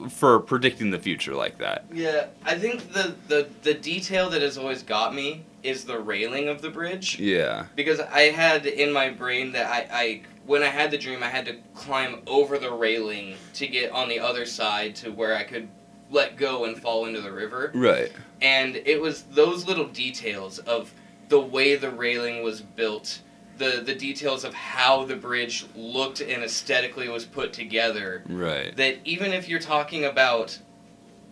for 0.10 0.40
predicting 0.40 0.92
the 0.92 1.00
future 1.00 1.34
like 1.36 1.58
that. 1.60 1.86
Yeah, 1.94 2.28
I 2.44 2.58
think 2.58 2.92
the, 2.94 3.16
the 3.28 3.48
the 3.64 3.74
detail 3.74 4.30
that 4.32 4.42
has 4.42 4.58
always 4.58 4.84
got 4.84 5.14
me 5.16 5.44
is 5.64 5.86
the 5.86 6.00
railing 6.00 6.48
of 6.48 6.62
the 6.62 6.70
bridge 6.70 7.20
Yeah. 7.20 7.66
because 7.76 8.00
I 8.00 8.24
had 8.30 8.66
in 8.68 8.94
my 8.94 9.10
brain 9.10 9.52
that 9.54 9.66
I, 9.66 9.88
I 9.92 10.22
when 10.46 10.62
I 10.62 10.68
had 10.68 10.92
the 10.92 10.98
dream 10.98 11.24
I 11.24 11.30
had 11.30 11.46
to 11.48 11.56
climb 11.74 12.22
over 12.28 12.60
the 12.60 12.72
railing 12.72 13.36
to 13.56 13.68
get 13.68 13.92
on 13.92 14.08
the 14.08 14.20
other 14.20 14.46
side 14.46 14.96
to 14.98 15.12
where 15.12 15.36
I 15.36 15.44
could 15.44 15.68
let 16.12 16.38
go 16.38 16.66
and 16.66 16.80
fall 16.80 17.08
into 17.08 17.20
the 17.22 17.32
river. 17.32 17.72
Right. 17.74 18.12
And 18.42 18.76
it 18.76 19.02
was 19.02 19.24
those 19.24 19.66
little 19.68 19.88
details 19.88 20.60
of 20.60 20.94
the 21.30 21.40
way 21.40 21.76
the 21.76 21.90
railing 21.90 22.44
was 22.44 22.62
built, 22.62 23.22
the 23.58 23.82
the 23.86 23.96
details 23.96 24.44
of 24.44 24.54
how 24.54 25.06
the 25.06 25.16
bridge 25.16 25.66
looked 25.76 26.22
and 26.22 26.44
aesthetically 26.44 27.10
was 27.10 27.26
put 27.26 27.54
together. 27.54 28.24
Right. 28.28 28.76
That 28.76 28.98
even 29.06 29.34
if 29.34 29.48
you're 29.48 29.60
talking 29.60 30.06
about 30.06 30.58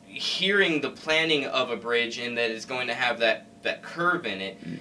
hearing 0.05 0.81
the 0.81 0.89
planning 0.89 1.45
of 1.45 1.71
a 1.71 1.75
bridge 1.75 2.19
and 2.19 2.38
that 2.38 2.51
it's 2.51 2.65
going 2.65 2.88
to 2.88 2.93
have 2.93 3.19
that 3.19 3.47
that 3.63 3.81
curve 3.81 4.25
in 4.25 4.41
it, 4.41 4.63
mm. 4.63 4.79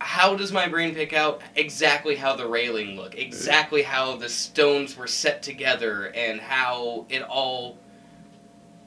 how 0.00 0.34
does 0.34 0.52
my 0.52 0.66
brain 0.68 0.94
pick 0.94 1.12
out 1.12 1.40
exactly 1.56 2.16
how 2.16 2.34
the 2.34 2.46
railing 2.46 2.96
looked, 2.96 3.14
uh, 3.14 3.18
exactly 3.18 3.82
how 3.82 4.16
the 4.16 4.28
stones 4.28 4.96
were 4.96 5.06
set 5.06 5.42
together, 5.42 6.06
and 6.14 6.40
how 6.40 7.06
it 7.08 7.22
all 7.22 7.78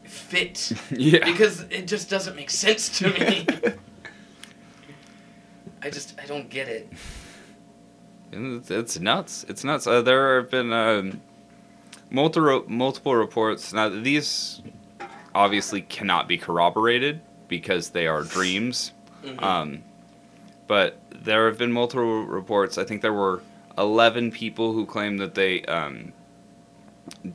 fit? 0.04 0.72
Yeah. 0.92 1.26
Because 1.26 1.62
it 1.70 1.88
just 1.88 2.10
doesn't 2.10 2.36
make 2.36 2.50
sense 2.50 3.00
to 3.00 3.10
me. 3.10 3.48
I 5.82 5.90
just 5.90 6.18
I 6.22 6.26
don't 6.26 6.50
get 6.50 6.68
it. 6.68 6.92
It's, 8.36 8.72
it's 8.72 9.00
nuts. 9.00 9.46
It's 9.48 9.64
nuts. 9.64 9.88
Uh, 9.88 10.02
there 10.02 10.38
have 10.42 10.50
been 10.50 10.72
um, 10.74 11.22
multiple 12.10 12.64
multiple 12.68 13.16
reports. 13.16 13.74
Now 13.74 13.90
these 13.90 14.62
obviously 15.36 15.82
cannot 15.82 16.28
be 16.28 16.38
corroborated 16.38 17.22
because 17.48 17.90
they 17.90 18.08
are 18.08 18.24
dreams. 18.24 18.92
Mhm. 19.24 19.42
Um, 19.42 19.84
but 20.68 21.00
there 21.12 21.48
have 21.48 21.58
been 21.58 21.72
multiple 21.72 22.26
reports. 22.26 22.78
I 22.78 22.84
think 22.84 23.02
there 23.02 23.14
were 23.14 23.42
11 23.78 24.32
people 24.32 24.74
who 24.74 24.86
claimed 24.86 25.20
that 25.20 25.36
they 25.36 25.64
um, 25.66 26.14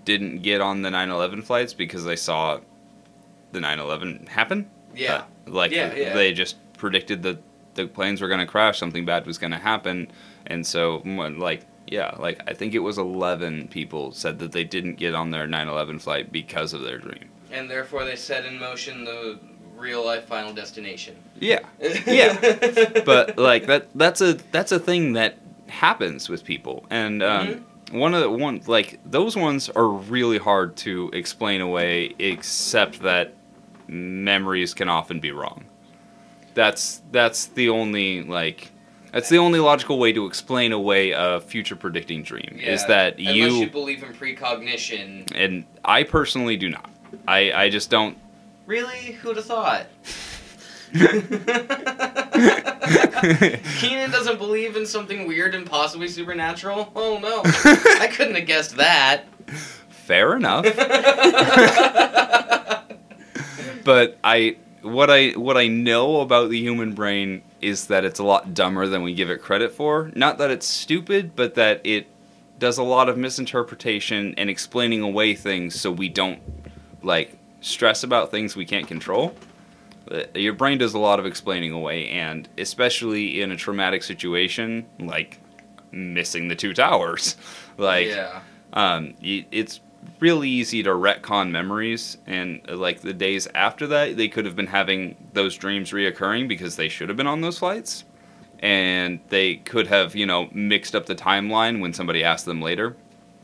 didn't 0.04 0.42
get 0.42 0.60
on 0.60 0.82
the 0.82 0.90
9/11 0.90 1.42
flights 1.44 1.74
because 1.74 2.04
they 2.04 2.16
saw 2.16 2.58
the 3.52 3.60
9/11 3.60 4.28
happen. 4.28 4.68
yeah. 4.94 5.14
Uh, 5.14 5.22
like 5.50 5.72
Yeah, 5.72 5.94
yeah. 5.94 6.14
they 6.14 6.32
just 6.32 6.56
predicted 6.74 7.22
that 7.22 7.38
the 7.74 7.86
planes 7.86 8.20
were 8.20 8.28
going 8.28 8.40
to 8.40 8.46
crash, 8.46 8.78
something 8.78 9.04
bad 9.04 9.26
was 9.26 9.38
going 9.38 9.52
to 9.52 9.58
happen, 9.58 10.10
and 10.48 10.66
so 10.66 11.02
like 11.38 11.64
yeah, 11.86 12.14
like 12.18 12.42
I 12.46 12.52
think 12.52 12.74
it 12.74 12.80
was 12.80 12.98
11 12.98 13.68
people 13.68 14.12
said 14.12 14.38
that 14.40 14.52
they 14.52 14.64
didn't 14.64 14.96
get 14.96 15.14
on 15.14 15.30
their 15.30 15.46
9/11 15.46 16.00
flight 16.02 16.30
because 16.30 16.72
of 16.74 16.82
their 16.82 16.98
dream. 16.98 17.30
and 17.50 17.70
therefore 17.70 18.04
they 18.04 18.16
set 18.16 18.44
in 18.44 18.58
motion 18.58 19.04
the 19.04 19.38
real 19.76 20.04
life 20.04 20.24
final 20.26 20.52
destination. 20.52 21.14
Yeah. 21.40 21.60
Yeah. 22.06 23.00
but 23.06 23.38
like 23.38 23.66
that 23.66 23.88
that's 23.94 24.20
a 24.20 24.34
that's 24.52 24.72
a 24.72 24.78
thing 24.78 25.12
that 25.14 25.38
happens 25.68 26.28
with 26.28 26.44
people 26.44 26.84
and 26.90 27.22
um, 27.22 27.64
one 27.92 28.12
of 28.14 28.20
the 28.22 28.30
one 28.30 28.60
like 28.66 28.98
those 29.06 29.36
ones 29.36 29.68
are 29.70 29.88
really 29.88 30.38
hard 30.38 30.76
to 30.78 31.10
explain 31.12 31.60
away 31.60 32.14
except 32.18 33.00
that 33.02 33.34
memories 33.86 34.74
can 34.74 34.88
often 34.88 35.20
be 35.20 35.30
wrong 35.30 35.64
that's 36.54 37.02
that's 37.12 37.46
the 37.46 37.68
only 37.68 38.22
like 38.22 38.70
that's 39.12 39.28
the 39.28 39.38
only 39.38 39.60
logical 39.60 39.98
way 39.98 40.12
to 40.12 40.26
explain 40.26 40.72
away 40.72 41.12
a 41.12 41.40
future 41.40 41.76
predicting 41.76 42.22
dream 42.22 42.58
is 42.60 42.82
Yeah, 42.82 42.86
that 42.88 43.18
unless 43.18 43.34
you, 43.34 43.46
you 43.60 43.70
believe 43.70 44.02
in 44.02 44.12
precognition. 44.14 45.24
and 45.34 45.64
i 45.84 46.02
personally 46.02 46.56
do 46.56 46.68
not 46.68 46.90
i 47.26 47.52
i 47.52 47.70
just 47.70 47.90
don't 47.90 48.16
Really, 48.66 49.12
who'd 49.22 49.36
have 49.36 49.46
thought? 49.46 49.86
Keenan 53.78 54.10
doesn't 54.10 54.38
believe 54.38 54.76
in 54.76 54.86
something 54.86 55.26
weird 55.26 55.54
and 55.54 55.66
possibly 55.66 56.08
supernatural. 56.08 56.90
Oh 56.94 57.18
no, 57.18 57.42
I 57.44 58.08
couldn't 58.12 58.34
have 58.34 58.46
guessed 58.46 58.76
that. 58.76 59.24
fair 59.88 60.36
enough 60.36 60.64
but 63.84 64.18
I 64.24 64.56
what 64.82 65.10
I 65.10 65.30
what 65.30 65.56
I 65.56 65.66
know 65.68 66.20
about 66.20 66.50
the 66.50 66.58
human 66.58 66.92
brain 66.94 67.42
is 67.60 67.86
that 67.88 68.04
it's 68.04 68.18
a 68.18 68.24
lot 68.24 68.54
dumber 68.54 68.86
than 68.86 69.02
we 69.02 69.14
give 69.14 69.30
it 69.30 69.42
credit 69.42 69.72
for. 69.72 70.10
Not 70.14 70.38
that 70.38 70.50
it's 70.50 70.66
stupid, 70.66 71.34
but 71.34 71.54
that 71.54 71.80
it 71.84 72.06
does 72.58 72.78
a 72.78 72.82
lot 72.82 73.08
of 73.08 73.16
misinterpretation 73.16 74.34
and 74.36 74.50
explaining 74.50 75.02
away 75.02 75.34
things 75.34 75.80
so 75.80 75.90
we 75.90 76.08
don't 76.08 76.40
like 77.02 77.38
stress 77.60 78.02
about 78.02 78.30
things 78.30 78.56
we 78.56 78.64
can't 78.64 78.88
control. 78.88 79.34
Uh, 80.10 80.22
Your 80.34 80.54
brain 80.54 80.78
does 80.78 80.94
a 80.94 80.98
lot 80.98 81.20
of 81.20 81.26
explaining 81.26 81.72
away 81.72 82.08
and 82.08 82.48
especially 82.58 83.40
in 83.40 83.52
a 83.52 83.56
traumatic 83.56 84.02
situation 84.02 84.86
like 84.98 85.40
missing 85.92 86.48
the 86.48 86.56
two 86.56 86.74
towers. 86.74 87.36
like 87.76 88.08
yeah, 88.08 88.40
um, 88.72 89.14
it's 89.20 89.80
really 90.20 90.48
easy 90.48 90.82
to 90.82 90.90
retcon 90.90 91.50
memories 91.50 92.18
and 92.26 92.60
uh, 92.68 92.76
like 92.76 93.00
the 93.02 93.12
days 93.12 93.46
after 93.54 93.86
that 93.86 94.16
they 94.16 94.28
could 94.28 94.44
have 94.44 94.56
been 94.56 94.66
having 94.66 95.16
those 95.32 95.56
dreams 95.56 95.90
reoccurring 95.92 96.48
because 96.48 96.76
they 96.76 96.88
should 96.88 97.08
have 97.08 97.16
been 97.16 97.26
on 97.26 97.40
those 97.40 97.58
flights 97.58 98.04
and 98.60 99.20
they 99.28 99.56
could 99.56 99.86
have 99.86 100.16
you 100.16 100.26
know 100.26 100.48
mixed 100.52 100.94
up 100.96 101.06
the 101.06 101.14
timeline 101.14 101.80
when 101.80 101.92
somebody 101.92 102.24
asked 102.24 102.44
them 102.46 102.60
later. 102.60 102.96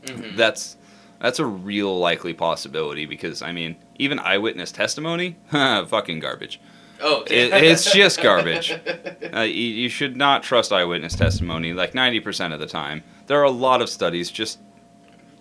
Mhm. 0.05 0.35
that's 0.35 0.77
that's 1.19 1.39
a 1.39 1.45
real 1.45 1.97
likely 1.97 2.33
possibility 2.33 3.05
because 3.05 3.41
i 3.41 3.51
mean 3.51 3.75
even 3.97 4.19
eyewitness 4.19 4.71
testimony 4.71 5.37
fucking 5.51 6.19
garbage. 6.19 6.59
Oh, 7.01 7.23
it, 7.27 7.51
it's 7.53 7.91
just 7.91 8.21
garbage. 8.21 8.71
Uh, 9.33 9.41
you, 9.41 9.51
you 9.63 9.89
should 9.89 10.15
not 10.15 10.43
trust 10.43 10.71
eyewitness 10.71 11.13
testimony 11.15 11.73
like 11.73 11.91
90% 11.91 12.53
of 12.53 12.59
the 12.61 12.65
time. 12.67 13.03
There 13.27 13.37
are 13.37 13.43
a 13.43 13.51
lot 13.51 13.81
of 13.81 13.89
studies 13.89 14.31
just 14.31 14.59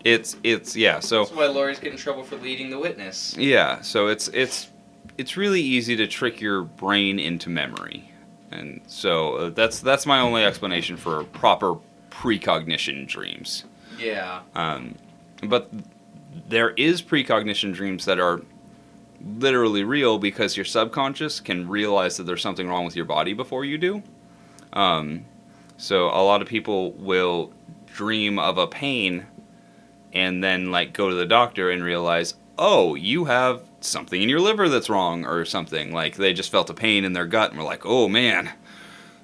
it's 0.05 0.37
it's 0.45 0.77
yeah 0.77 1.01
so 1.01 1.25
That's 1.25 1.37
why 1.37 1.47
lawyers 1.47 1.79
get 1.81 1.93
in 1.93 1.99
trouble 1.99 2.23
for 2.25 2.37
leading 2.37 2.71
the 2.71 2.79
witness. 2.79 3.37
yeah 3.37 3.81
so 3.81 4.09
it's 4.09 4.29
it's 4.29 4.69
it's 5.19 5.37
really 5.37 5.61
easy 5.61 5.97
to 5.97 6.07
trick 6.07 6.41
your 6.41 6.63
brain 6.63 7.19
into 7.19 7.49
memory 7.51 8.11
and 8.51 8.81
so 8.87 9.35
uh, 9.37 9.51
that's 9.51 9.81
that's 9.81 10.07
my 10.07 10.21
only 10.21 10.45
explanation 10.45 10.97
for 10.97 11.25
proper 11.25 11.77
precognition 12.11 13.07
dreams 13.07 13.65
Yeah, 13.99 14.41
um, 14.55 14.95
but 15.43 15.71
there 16.49 16.71
is 16.71 17.01
precognition 17.03 17.73
dreams 17.73 18.05
that 18.07 18.19
are 18.19 18.43
literally 19.39 19.85
real 19.85 20.19
because 20.19 20.57
your 20.57 20.65
subconscious 20.65 21.41
can 21.41 21.69
realize 21.69 22.17
that 22.17 22.25
there's 22.25 22.43
something 22.43 22.69
wrong 22.69 22.85
with 22.85 22.95
your 22.97 23.05
body 23.05 23.33
before 23.33 23.65
you 23.65 23.79
do. 23.79 24.03
Um, 24.73 25.25
so 25.77 26.07
a 26.09 26.23
lot 26.23 26.43
of 26.43 26.49
people 26.49 26.93
will 26.93 27.53
dream 27.87 28.39
of 28.39 28.59
a 28.59 28.67
pain 28.67 29.27
and 30.15 30.43
then 30.43 30.71
like 30.71 30.93
go 30.93 31.09
to 31.09 31.15
the 31.15 31.27
doctor 31.27 31.71
and 31.71 31.83
realize, 31.83 32.35
oh, 32.59 32.95
you 32.95 33.25
have 33.25 33.63
something 33.81 34.23
in 34.23 34.29
your 34.29 34.41
liver 34.41 34.69
that's 34.69 34.89
wrong 34.89 35.27
or 35.27 35.45
something. 35.45 35.93
Like 35.93 36.17
they 36.17 36.33
just 36.33 36.51
felt 36.51 36.71
a 36.71 36.75
pain 36.75 37.05
in 37.05 37.13
their 37.13 37.27
gut 37.27 37.51
and 37.51 37.59
were 37.59 37.65
like, 37.65 37.85
oh 37.85 38.09
man, 38.09 38.51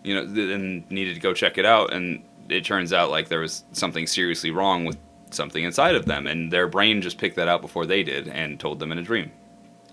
you 0.03 0.15
know, 0.15 0.27
th- 0.27 0.51
and 0.51 0.91
needed 0.91 1.15
to 1.15 1.21
go 1.21 1.33
check 1.33 1.59
it 1.59 1.65
out. 1.65 1.93
And 1.93 2.23
it 2.49 2.65
turns 2.65 2.93
out 2.93 3.11
like 3.11 3.29
there 3.29 3.41
was 3.41 3.65
something 3.73 4.07
seriously 4.07 4.51
wrong 4.51 4.85
with 4.85 4.99
something 5.31 5.63
inside 5.63 5.95
of 5.95 6.07
them, 6.07 6.27
and 6.27 6.53
their 6.53 6.67
brain 6.67 7.01
just 7.01 7.19
picked 7.19 7.37
that 7.37 7.47
out 7.47 7.61
before 7.63 7.87
they 7.87 8.03
did 8.03 8.27
and 8.29 8.59
told 8.59 8.81
them 8.81 8.91
in 8.91 8.99
a 8.99 9.03
dream. 9.03 9.31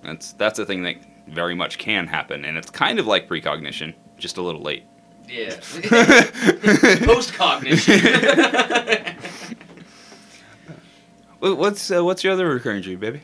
That's 0.03 0.33
that's 0.33 0.57
a 0.59 0.65
thing 0.65 0.81
that 0.83 0.95
very 1.27 1.53
much 1.53 1.77
can 1.77 2.07
happen, 2.07 2.43
and 2.45 2.57
it's 2.57 2.71
kind 2.71 2.97
of 2.99 3.05
like 3.05 3.27
precognition, 3.27 3.93
just 4.17 4.37
a 4.37 4.41
little 4.41 4.61
late. 4.61 4.83
yeah. 5.29 5.55
Post 7.05 7.33
cognition. 7.33 7.99
Wha- 11.39 11.53
what's 11.55 11.91
uh, 11.91 12.03
what's 12.03 12.23
your 12.23 12.33
other 12.33 12.47
recurring 12.47 12.81
dream, 12.81 12.99
baby? 12.99 13.21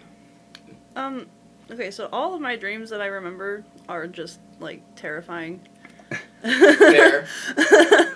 Um, 0.95 1.27
okay, 1.71 1.89
so 1.91 2.09
all 2.13 2.33
of 2.35 2.41
my 2.41 2.55
dreams 2.55 2.89
that 2.91 3.01
I 3.01 3.07
remember 3.07 3.63
are 3.89 4.07
just 4.07 4.39
like 4.59 4.81
terrifying. 4.95 5.61
Fair. 6.41 7.27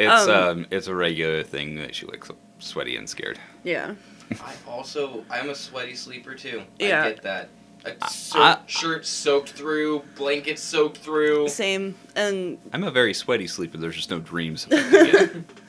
It's 0.00 0.28
um, 0.28 0.30
Um, 0.60 0.66
it's 0.70 0.86
a 0.86 0.94
regular 0.94 1.42
thing 1.42 1.74
that 1.76 1.92
she 1.92 2.06
looks 2.06 2.30
up 2.30 2.36
sweaty 2.60 2.94
and 2.96 3.08
scared. 3.08 3.36
yeah. 3.64 3.94
I 4.40 4.54
also 4.68 5.24
I'm 5.28 5.50
a 5.50 5.56
sweaty 5.56 5.96
sleeper 5.96 6.34
too. 6.36 6.62
Yeah. 6.78 7.02
I 7.02 7.08
get 7.14 7.22
that. 7.24 7.48
A 7.84 8.08
so- 8.08 8.38
I- 8.38 8.58
shirt 8.66 9.04
soaked 9.06 9.50
through, 9.50 10.04
blanket 10.14 10.60
soaked 10.60 10.98
through. 10.98 11.48
Same. 11.48 11.96
And 12.14 12.58
I'm 12.72 12.84
a 12.84 12.92
very 12.92 13.12
sweaty 13.12 13.48
sleeper. 13.48 13.76
There's 13.78 13.96
just 13.96 14.10
no 14.10 14.20
dreams. 14.20 14.68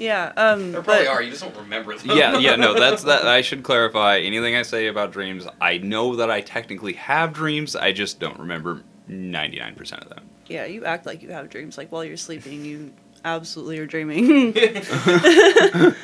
affecting 0.00 0.06
it. 0.06 0.06
yeah, 0.06 0.32
um 0.36 0.72
There 0.72 0.82
probably 0.82 1.04
but- 1.06 1.10
are. 1.12 1.22
You 1.22 1.30
just 1.30 1.42
don't 1.42 1.56
remember 1.56 1.96
them. 1.96 2.16
yeah, 2.16 2.38
yeah, 2.38 2.56
no, 2.56 2.74
that's 2.78 3.04
that. 3.04 3.26
I 3.26 3.42
should 3.42 3.62
clarify. 3.62 4.18
Anything 4.18 4.56
I 4.56 4.62
say 4.62 4.86
about 4.88 5.12
dreams, 5.12 5.46
I 5.60 5.78
know 5.78 6.16
that 6.16 6.30
I 6.30 6.40
technically 6.40 6.94
have 6.94 7.32
dreams. 7.32 7.76
I 7.76 7.92
just 7.92 8.18
don't 8.20 8.38
remember 8.38 8.82
99% 9.08 10.02
of 10.02 10.08
them. 10.08 10.24
Yeah, 10.46 10.64
you 10.64 10.84
act 10.84 11.06
like 11.06 11.22
you 11.22 11.30
have 11.30 11.48
dreams. 11.50 11.78
Like 11.78 11.92
while 11.92 12.04
you're 12.04 12.16
sleeping, 12.16 12.64
you 12.64 12.92
absolutely 13.24 13.78
are 13.78 13.86
dreaming. 13.86 14.52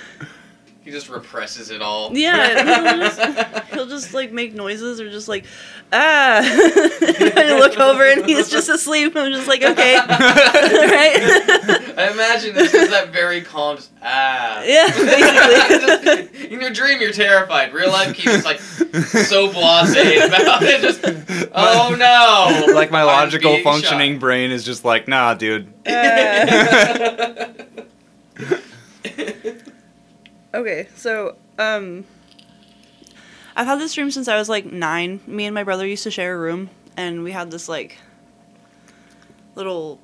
he 0.87 0.93
just 0.93 1.09
represses 1.09 1.73
it 1.73 1.83
all. 1.83 2.17
Yeah, 2.17 2.63
he'll 2.95 2.99
just- 2.99 3.67
He'll 3.75 3.87
just 3.87 4.15
like 4.15 4.33
make 4.33 4.55
noises 4.55 5.01
or 5.01 5.11
just 5.11 5.27
like, 5.29 5.45
ah. 5.93 6.39
and 6.41 7.49
you 7.49 7.59
look 7.59 7.77
over 7.77 8.05
and 8.09 8.25
he's 8.25 8.49
just 8.49 8.69
asleep. 8.71 9.15
I'm 9.17 9.33
just 9.33 9.49
like, 9.49 9.63
okay, 9.63 9.97
right. 10.09 10.09
I 11.99 12.11
imagine 12.13 12.55
this 12.55 12.73
is 12.73 12.89
that 12.91 13.09
very 13.13 13.27
very 13.27 13.41
calm. 13.43 13.77
Just, 13.77 13.91
ah. 14.01 14.63
Yeah, 14.65 14.87
basically. 14.87 15.87
Just- 16.33 16.45
in 16.53 16.61
your 16.61 16.71
dream, 16.71 17.01
you're 17.01 17.11
terrified. 17.13 17.75
Real 17.75 17.91
life, 17.91 18.15
keeps 18.15 18.45
like 18.45 18.61
so 18.61 19.49
blasé 19.49 20.25
about 20.25 20.63
it. 20.63 20.81
Just, 20.81 21.01
oh 21.53 21.97
no. 21.99 22.73
like 22.75 22.93
my 22.93 23.03
logical 23.03 23.55
being 23.55 23.65
functioning 23.65 24.21
brain 24.21 24.53
is 24.53 24.63
just 24.65 24.85
like, 24.85 25.09
nah, 25.09 25.35
dude. 25.35 25.67
shot. 25.85 27.67
Okay, 30.55 30.89
so 30.95 31.37
um 31.59 32.05
I've 33.55 33.67
had 33.67 33.81
this 33.81 33.95
dream 33.95 34.11
since 34.11 34.29
I 34.29 34.37
was 34.37 34.49
like 34.51 34.67
9. 34.67 35.21
Me 35.27 35.47
and 35.47 35.55
my 35.55 35.65
brother 35.65 35.87
used 35.87 36.03
to 36.05 36.11
share 36.11 36.35
a 36.35 36.39
room 36.39 36.69
and 36.97 37.23
we 37.25 37.33
had 37.33 37.51
this 37.51 37.69
like 37.69 37.99
little 39.55 39.99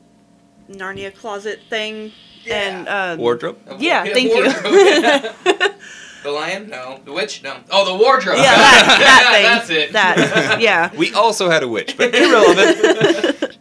Narnia 0.71 1.15
closet 1.15 1.61
thing 1.69 2.13
and 2.51 2.89
uh 2.89 3.17
Wardrobe? 3.19 3.59
Yeah, 3.79 4.05
A 4.05 4.13
thank 4.15 4.31
you. 4.33 4.45
wardrobe, 4.45 4.73
yeah. 4.75 5.69
The 6.23 6.31
lion? 6.31 6.69
No. 6.71 7.01
The 7.05 7.13
witch? 7.13 7.43
No. 7.43 7.57
Oh, 7.69 7.85
the 7.85 8.01
wardrobe. 8.01 8.37
Yeah, 8.37 8.45
that, 8.45 8.87
that 9.01 9.33
thing. 9.35 9.43
That's 9.43 9.71
it. 9.71 9.93
That 9.93 10.61
yeah. 10.61 10.89
We 10.97 11.13
also 11.15 11.51
had 11.51 11.65
a 11.65 11.69
witch, 11.69 11.97
but 11.97 12.15
irrelevant. 12.15 13.59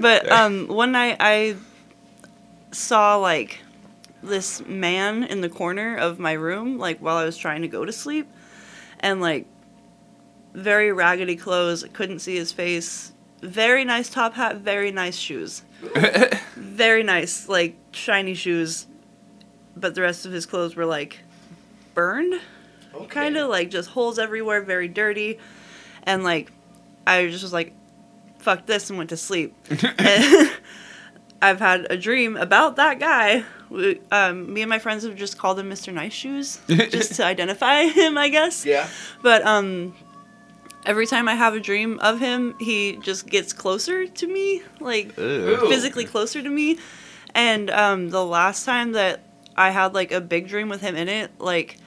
But 0.00 0.30
um, 0.30 0.68
one 0.68 0.92
night 0.92 1.16
I 1.18 1.56
saw 2.70 3.16
like 3.16 3.58
this 4.22 4.64
man 4.66 5.24
in 5.24 5.40
the 5.40 5.48
corner 5.48 5.96
of 5.96 6.18
my 6.18 6.32
room, 6.32 6.78
like 6.78 6.98
while 7.00 7.16
I 7.16 7.24
was 7.24 7.36
trying 7.36 7.62
to 7.62 7.68
go 7.68 7.84
to 7.84 7.92
sleep, 7.92 8.28
and 9.00 9.20
like 9.20 9.46
very 10.54 10.92
raggedy 10.92 11.36
clothes. 11.36 11.84
Couldn't 11.92 12.20
see 12.20 12.36
his 12.36 12.52
face. 12.52 13.12
Very 13.42 13.84
nice 13.84 14.08
top 14.10 14.34
hat. 14.34 14.56
Very 14.58 14.90
nice 14.92 15.16
shoes. 15.16 15.62
Very 16.54 17.02
nice, 17.02 17.48
like 17.48 17.74
shiny 17.90 18.34
shoes. 18.34 18.86
But 19.76 19.94
the 19.96 20.02
rest 20.02 20.24
of 20.26 20.32
his 20.32 20.46
clothes 20.46 20.76
were 20.76 20.86
like 20.86 21.18
burned 21.94 22.40
Okay. 22.94 23.06
kind 23.06 23.36
of 23.36 23.48
like 23.48 23.70
just 23.70 23.88
holes 23.90 24.18
everywhere, 24.18 24.60
very 24.60 24.86
dirty, 24.86 25.38
and 26.04 26.22
like 26.22 26.52
I 27.06 27.26
just 27.28 27.42
was 27.42 27.52
like, 27.52 27.72
"Fuck 28.38 28.66
this," 28.66 28.90
and 28.90 28.98
went 28.98 29.10
to 29.10 29.16
sleep. 29.16 29.54
I've 31.42 31.58
had 31.58 31.86
a 31.90 31.96
dream 31.96 32.36
about 32.36 32.76
that 32.76 33.00
guy. 33.00 33.44
We, 33.72 34.00
um, 34.10 34.52
me 34.52 34.62
and 34.62 34.68
my 34.68 34.78
friends 34.78 35.04
have 35.04 35.16
just 35.16 35.38
called 35.38 35.58
him 35.58 35.70
Mr. 35.70 35.92
Nice 35.92 36.12
Shoes, 36.12 36.60
just 36.68 37.14
to 37.16 37.24
identify 37.24 37.82
him, 37.86 38.18
I 38.18 38.28
guess. 38.28 38.66
Yeah. 38.66 38.88
But 39.22 39.44
um, 39.46 39.94
every 40.84 41.06
time 41.06 41.28
I 41.28 41.34
have 41.34 41.54
a 41.54 41.60
dream 41.60 41.98
of 42.00 42.20
him, 42.20 42.54
he 42.60 42.96
just 42.96 43.26
gets 43.26 43.52
closer 43.52 44.06
to 44.06 44.26
me, 44.26 44.62
like 44.80 45.18
Ugh. 45.18 45.68
physically 45.68 46.04
closer 46.04 46.42
to 46.42 46.48
me. 46.48 46.78
And 47.34 47.70
um, 47.70 48.10
the 48.10 48.24
last 48.24 48.64
time 48.66 48.92
that 48.92 49.20
I 49.56 49.70
had 49.70 49.94
like 49.94 50.12
a 50.12 50.20
big 50.20 50.48
dream 50.48 50.68
with 50.68 50.82
him 50.82 50.94
in 50.96 51.08
it, 51.08 51.30
like 51.38 51.78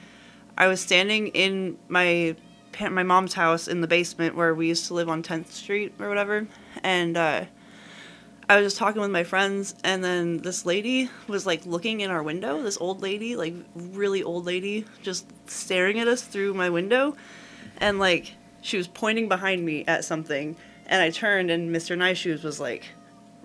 I 0.58 0.66
was 0.66 0.80
standing 0.80 1.28
in 1.28 1.78
my 1.88 2.34
my 2.78 3.02
mom's 3.04 3.32
house 3.32 3.68
in 3.68 3.80
the 3.80 3.86
basement 3.86 4.34
where 4.36 4.54
we 4.54 4.68
used 4.68 4.86
to 4.88 4.94
live 4.94 5.08
on 5.08 5.22
10th 5.22 5.48
Street 5.48 5.94
or 5.98 6.08
whatever, 6.08 6.46
and 6.82 7.16
uh, 7.16 7.44
I 8.48 8.56
was 8.56 8.66
just 8.66 8.76
talking 8.76 9.00
with 9.00 9.10
my 9.10 9.24
friends, 9.24 9.74
and 9.82 10.04
then 10.04 10.38
this 10.38 10.64
lady 10.64 11.10
was 11.26 11.46
like 11.46 11.66
looking 11.66 12.00
in 12.00 12.10
our 12.10 12.22
window. 12.22 12.62
This 12.62 12.78
old 12.80 13.02
lady, 13.02 13.34
like 13.34 13.54
really 13.74 14.22
old 14.22 14.44
lady, 14.44 14.84
just 15.02 15.26
staring 15.50 15.98
at 15.98 16.06
us 16.06 16.22
through 16.22 16.54
my 16.54 16.70
window, 16.70 17.16
and 17.78 17.98
like 17.98 18.34
she 18.62 18.76
was 18.76 18.86
pointing 18.86 19.28
behind 19.28 19.64
me 19.64 19.84
at 19.86 20.04
something, 20.04 20.56
and 20.86 21.02
I 21.02 21.10
turned, 21.10 21.50
and 21.50 21.74
Mr. 21.74 21.98
Nice 21.98 22.18
Shoes 22.18 22.44
was 22.44 22.60
like 22.60 22.84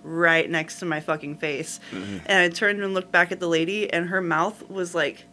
right 0.04 0.48
next 0.48 0.78
to 0.80 0.84
my 0.84 1.00
fucking 1.00 1.36
face, 1.36 1.80
mm-hmm. 1.90 2.18
and 2.26 2.38
I 2.38 2.48
turned 2.48 2.80
and 2.80 2.94
looked 2.94 3.10
back 3.12 3.32
at 3.32 3.40
the 3.40 3.48
lady, 3.48 3.92
and 3.92 4.08
her 4.08 4.20
mouth 4.20 4.68
was 4.70 4.94
like 4.94 5.24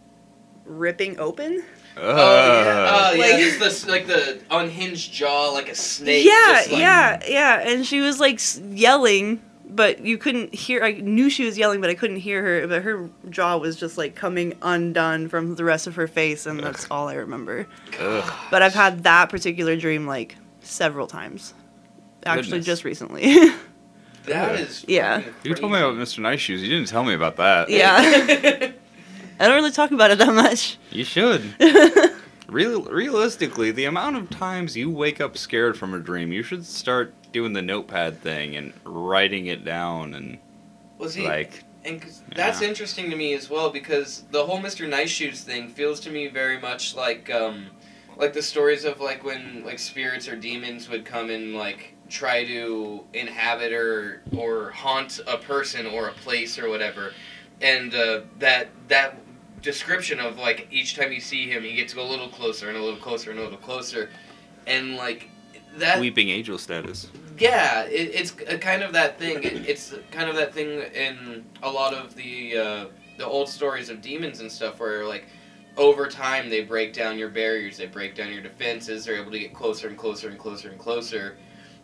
ripping 0.65 1.19
open. 1.19 1.63
Oh 1.97 2.08
yeah, 2.08 2.89
oh, 2.91 3.13
yeah. 3.13 3.21
Like- 3.21 3.34
it's 3.36 3.60
this 3.60 3.88
like 3.88 4.08
the 4.08 4.39
unhinged 4.49 5.12
jaw, 5.12 5.49
like 5.51 5.69
a 5.69 5.75
snake. 5.75 6.25
yeah, 6.25 6.53
just, 6.55 6.71
like- 6.71 6.79
yeah, 6.82 7.19
yeah. 7.27 7.69
And 7.69 7.86
she 7.86 7.99
was 7.99 8.19
like 8.19 8.39
yelling, 8.71 9.41
but 9.69 10.01
you 10.05 10.17
couldn't 10.17 10.53
hear. 10.53 10.84
I 10.84 10.93
knew 10.93 11.29
she 11.29 11.45
was 11.45 11.58
yelling, 11.58 11.79
but 11.82 11.89
I 11.89 11.93
couldn't 11.93 12.17
hear 12.17 12.41
her. 12.43 12.67
But 12.67 12.82
her 12.84 13.10
jaw 13.29 13.58
was 13.58 13.75
just 13.75 13.97
like 13.97 14.15
coming 14.15 14.53
undone 14.62 15.27
from 15.29 15.55
the 15.55 15.63
rest 15.63 15.88
of 15.88 15.95
her 15.95 16.08
face, 16.08 16.45
and 16.45 16.60
that's 16.60 16.88
all 16.91 17.08
I 17.08 17.13
remember. 17.15 17.67
Ugh. 17.99 18.34
But 18.51 18.62
I've 18.62 18.73
had 18.73 19.03
that 19.03 19.29
particular 19.29 19.75
dream 19.77 20.05
like 20.08 20.36
several 20.62 21.08
times. 21.08 21.53
Actually, 22.25 22.43
Goodness. 22.60 22.65
just 22.65 22.84
recently. 22.84 23.36
That 24.25 24.60
is. 24.60 24.86
Yeah. 24.88 25.21
fucking 25.21 25.34
You 25.43 25.55
told 25.55 25.71
me 25.71 25.79
about 25.79 25.95
Mr. 25.95 26.19
Nice 26.19 26.39
Shoes. 26.41 26.62
You 26.62 26.69
didn't 26.69 26.89
tell 26.89 27.03
me 27.03 27.13
about 27.15 27.38
that. 27.38 27.69
yeah. 27.69 27.97
I 29.39 29.47
don't 29.47 29.55
really 29.55 29.71
talk 29.71 29.91
about 29.91 30.12
it 30.12 30.17
that 30.19 30.34
much. 30.34 30.77
You 30.91 31.03
should. 31.03 31.41
Real, 32.47 32.84
realistically, 32.84 33.71
the 33.71 33.86
amount 33.86 34.17
of 34.17 34.29
times 34.29 34.75
you 34.75 34.89
wake 34.91 35.21
up 35.21 35.38
scared 35.38 35.77
from 35.77 35.93
a 35.95 35.99
dream, 35.99 36.32
you 36.32 36.43
should 36.43 36.65
start 36.65 37.13
doing 37.32 37.54
the 37.54 37.62
notepad 37.62 38.22
thing 38.22 38.56
and 38.56 38.74
writing 38.84 39.48
it 39.48 39.63
down 39.63 40.13
and 40.13 40.39
well, 40.98 41.10
see, 41.10 41.24
like 41.24 41.63
and 41.86 42.04
that's 42.36 42.62
Yeah. 42.62 42.68
interesting 42.68 43.10
to 43.10 43.15
me 43.15 43.34
as 43.34 43.50
well 43.50 43.70
because 43.70 44.24
the 44.32 44.46
whole 44.46 44.60
Mr. 44.60 44.88
Nice 44.88 45.10
Shoes 45.10 45.42
thing 45.42 45.70
feels 45.70 46.00
to 46.02 46.10
me 46.10 46.28
very 46.28 46.60
much 46.60 46.96
like 46.96 47.30
um, 47.30 47.68
like 48.18 48.34
the 48.34 48.42
stories 48.42 48.84
of 48.84 49.00
like 49.00 49.24
when 49.24 49.63
like 49.63 49.80
spirits 49.80 50.28
or 50.28 50.36
demons 50.36 50.89
would 50.89 51.06
come 51.06 51.30
and 51.30 51.56
like 51.56 51.96
try 52.10 52.44
to 52.46 53.04
inhabit 53.13 53.72
or 53.72 54.24
or 54.36 54.72
haunt 54.72 55.20
a 55.28 55.38
person 55.38 55.86
or 55.86 56.10
a 56.10 56.13
place 56.13 56.60
or 56.60 56.70
whatever, 56.70 57.13
and 57.62 57.96
uh, 57.96 58.22
that 58.39 58.68
that 58.89 59.18
description 59.62 60.20
of 60.20 60.38
like 60.38 60.68
each 60.72 60.96
time 60.96 61.12
you 61.12 61.22
see 61.22 61.50
him, 61.50 61.63
he 61.63 61.76
gets 61.76 61.94
go 61.94 62.02
a 62.02 62.10
little 62.10 62.30
closer 62.30 62.70
and 62.70 62.78
a 62.78 62.82
little 62.82 63.00
closer 63.00 63.30
and 63.32 63.39
a 63.39 63.44
little 63.44 63.58
closer, 63.58 64.10
and 64.68 64.96
like 64.96 65.30
that 65.77 65.99
weeping 65.99 66.29
angel 66.29 66.58
status. 66.58 67.10
yeah, 67.38 67.84
it, 67.84 68.12
it's 68.13 68.36
a 68.47 68.58
kind 68.58 68.84
of 68.84 68.93
that 68.93 69.19
thing. 69.19 69.43
It, 69.43 69.67
it's 69.67 69.93
kind 70.12 70.29
of 70.29 70.36
that 70.36 70.53
thing 70.53 70.82
in 70.93 71.45
a 71.63 71.69
lot 71.69 71.93
of 71.93 72.15
the 72.15 72.58
uh, 72.58 72.86
the 73.17 73.25
old 73.25 73.49
stories 73.49 73.89
of 73.89 74.01
demons 74.01 74.39
and 74.39 74.51
stuff, 74.51 74.79
where 74.79 75.05
like 75.05 75.25
over 75.77 76.08
time 76.08 76.49
they 76.49 76.63
break 76.63 76.93
down 76.93 77.17
your 77.17 77.29
barriers, 77.29 77.77
they 77.77 77.86
break 77.86 78.15
down 78.15 78.32
your 78.32 78.41
defenses, 78.41 79.05
they're 79.05 79.15
able 79.15 79.32
to 79.32 79.39
get 79.39 79.53
closer 79.53 79.88
and 79.88 79.97
closer 79.97 80.29
and 80.29 80.38
closer 80.38 80.69
and 80.69 80.79
closer. 80.79 81.38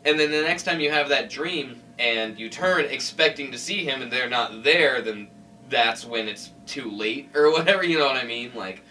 And 0.04 0.20
then 0.20 0.30
the 0.32 0.42
next 0.42 0.64
time 0.64 0.80
you 0.80 0.92
have 0.92 1.10
that 1.10 1.30
dream 1.30 1.82
and 1.98 2.38
you 2.38 2.50
turn 2.50 2.86
expecting 2.86 3.52
to 3.52 3.58
see 3.58 3.84
him 3.84 4.02
and 4.02 4.12
they're 4.12 4.30
not 4.30 4.64
there, 4.64 5.02
then 5.02 5.30
that's 5.70 6.06
when 6.06 6.28
it's 6.28 6.52
too 6.66 6.92
late 6.92 7.30
or 7.34 7.52
whatever. 7.54 7.84
You 7.84 7.98
know 8.00 8.06
what 8.06 8.18
I 8.18 8.26
mean? 8.26 8.52
Like, 8.54 8.84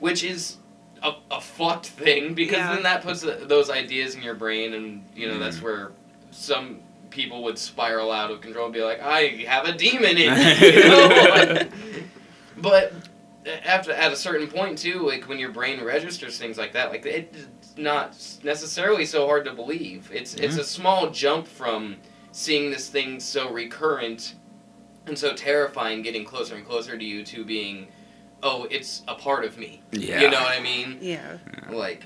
which 0.00 0.24
is 0.24 0.56
a, 1.02 1.14
a 1.30 1.40
fucked 1.40 1.86
thing 1.86 2.34
because 2.34 2.58
Yeah. 2.58 2.74
then 2.74 2.82
that 2.82 3.02
puts 3.02 3.24
uh, 3.24 3.38
those 3.42 3.70
ideas 3.70 4.14
in 4.14 4.22
your 4.22 4.34
brain 4.34 4.74
and 4.74 5.04
you 5.14 5.28
know 5.28 5.38
that's 5.38 5.58
Mhm. 5.58 5.62
where 5.62 5.92
some 6.30 6.80
people 7.10 7.42
would 7.44 7.58
spiral 7.58 8.12
out 8.12 8.30
of 8.30 8.40
control 8.40 8.66
and 8.66 8.74
be 8.74 8.82
like 8.82 9.00
i 9.02 9.22
have 9.48 9.64
a 9.66 9.72
demon 9.72 10.16
in 10.16 10.34
me 10.34 10.72
you 10.74 10.88
know? 10.88 11.66
But 12.58 12.92
after 13.64 13.92
at 13.92 14.12
a 14.12 14.16
certain 14.16 14.46
point 14.46 14.78
too 14.78 15.00
like 15.06 15.26
when 15.28 15.38
your 15.38 15.50
brain 15.50 15.82
registers 15.82 16.38
things 16.38 16.58
like 16.58 16.72
that 16.74 16.90
like 16.90 17.04
it's 17.06 17.46
not 17.76 18.14
necessarily 18.44 19.06
so 19.06 19.26
hard 19.26 19.44
to 19.46 19.52
believe 19.54 20.10
it's 20.12 20.34
it's 20.34 20.56
Mhm. 20.56 20.60
a 20.60 20.64
small 20.64 21.10
jump 21.10 21.48
from 21.48 21.96
seeing 22.32 22.70
this 22.70 22.88
thing 22.88 23.18
so 23.18 23.50
recurrent 23.50 24.34
and 25.06 25.18
so 25.18 25.32
terrifying 25.34 26.02
getting 26.02 26.24
closer 26.24 26.54
and 26.54 26.66
closer 26.66 26.96
to 26.98 27.04
you 27.04 27.24
to 27.24 27.44
being 27.44 27.88
oh 28.42 28.66
it's 28.70 29.02
a 29.08 29.14
part 29.14 29.44
of 29.44 29.58
me 29.58 29.80
Yeah. 29.92 30.20
you 30.22 30.30
know 30.30 30.40
what 30.40 30.58
i 30.58 30.60
mean 30.60 30.98
Yeah. 31.00 31.38
like 31.70 32.04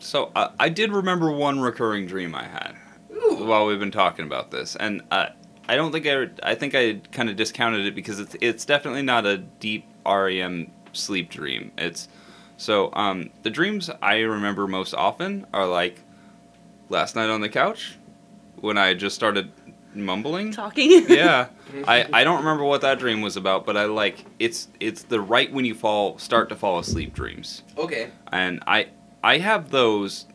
So 0.00 0.30
uh, 0.36 0.50
I 0.60 0.68
did 0.68 0.92
remember 0.92 1.30
one 1.30 1.60
recurring 1.60 2.06
dream 2.06 2.34
I 2.34 2.44
had 2.44 2.74
ooh, 3.10 3.44
while 3.46 3.66
we've 3.66 3.78
been 3.80 3.90
talking 3.90 4.26
about 4.26 4.50
this, 4.50 4.76
and 4.76 5.00
uh, 5.10 5.28
I 5.66 5.76
don't 5.76 5.92
think 5.92 6.06
I. 6.06 6.28
I 6.42 6.54
think 6.54 6.74
I 6.74 7.00
kind 7.10 7.30
of 7.30 7.36
discounted 7.36 7.86
it 7.86 7.94
because 7.94 8.20
it's 8.20 8.36
it's 8.42 8.64
definitely 8.66 9.02
not 9.02 9.24
a 9.24 9.38
deep 9.38 9.86
REM 10.04 10.70
sleep 10.92 11.30
dream. 11.30 11.72
It's 11.78 12.08
so 12.58 12.90
um, 12.92 13.30
the 13.44 13.50
dreams 13.50 13.88
I 14.02 14.18
remember 14.18 14.66
most 14.66 14.92
often 14.92 15.46
are 15.54 15.66
like 15.66 16.00
last 16.90 17.16
night 17.16 17.30
on 17.30 17.40
the 17.40 17.48
couch 17.48 17.96
when 18.60 18.76
I 18.76 18.92
just 18.92 19.14
started 19.16 19.50
mumbling. 19.94 20.52
Talking. 20.52 21.06
yeah. 21.08 21.48
I, 21.86 22.06
I 22.12 22.24
don't 22.24 22.38
remember 22.38 22.64
what 22.64 22.80
that 22.82 22.98
dream 22.98 23.20
was 23.20 23.36
about, 23.36 23.64
but 23.66 23.76
I 23.76 23.84
like 23.86 24.24
it's 24.38 24.68
it's 24.80 25.02
the 25.04 25.20
right 25.20 25.52
when 25.52 25.64
you 25.64 25.74
fall 25.74 26.18
start 26.18 26.48
to 26.50 26.56
fall 26.56 26.78
asleep 26.78 27.14
dreams. 27.14 27.62
okay 27.76 28.10
And 28.32 28.62
I 28.66 28.88
I 29.22 29.38
have 29.38 29.70
those 29.70 30.26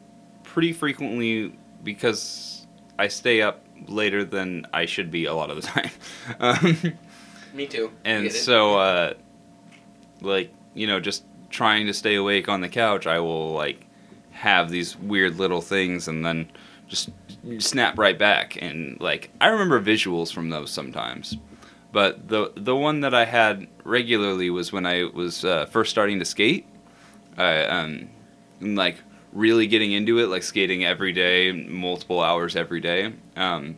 pretty 0.43 0.73
frequently 0.73 1.53
because 1.83 2.67
I 2.97 3.07
stay 3.07 3.41
up 3.41 3.63
later 3.87 4.25
than 4.25 4.67
I 4.73 4.85
should 4.85 5.11
be 5.11 5.25
a 5.25 5.33
lot 5.33 5.49
of 5.49 5.55
the 5.57 5.61
time. 5.67 5.91
Um, 6.39 6.93
me 7.53 7.65
too 7.65 7.91
and 8.05 8.31
so 8.31 8.77
uh 8.77 9.13
like, 10.21 10.53
you 10.73 10.85
know, 10.87 10.99
just 10.99 11.23
trying 11.49 11.87
to 11.87 11.93
stay 11.93 12.15
awake 12.15 12.49
on 12.49 12.61
the 12.61 12.69
couch, 12.69 13.07
I 13.07 13.19
will 13.19 13.53
like 13.53 13.85
have 14.31 14.69
these 14.69 14.97
weird 14.97 15.37
little 15.37 15.61
things 15.61 16.07
and 16.07 16.25
then 16.25 16.51
just 16.87 17.09
snap 17.59 17.97
right 17.97 18.17
back 18.17 18.61
and 18.61 18.99
like 18.99 19.29
I 19.39 19.47
remember 19.47 19.81
visuals 19.81 20.31
from 20.31 20.49
those 20.49 20.71
sometimes. 20.71 21.37
But 21.91 22.27
the 22.27 22.51
the 22.55 22.75
one 22.75 23.01
that 23.01 23.13
I 23.13 23.25
had 23.25 23.67
regularly 23.83 24.49
was 24.49 24.71
when 24.71 24.85
I 24.85 25.05
was 25.05 25.43
uh, 25.43 25.65
first 25.65 25.89
starting 25.89 26.19
to 26.19 26.25
skate. 26.25 26.67
I 27.37 27.63
um, 27.63 28.09
and, 28.59 28.75
like 28.75 28.97
really 29.33 29.67
getting 29.67 29.91
into 29.91 30.19
it, 30.19 30.27
like 30.27 30.43
skating 30.43 30.85
every 30.85 31.13
day, 31.13 31.51
multiple 31.51 32.21
hours 32.21 32.55
every 32.55 32.81
day. 32.81 33.13
Um, 33.35 33.77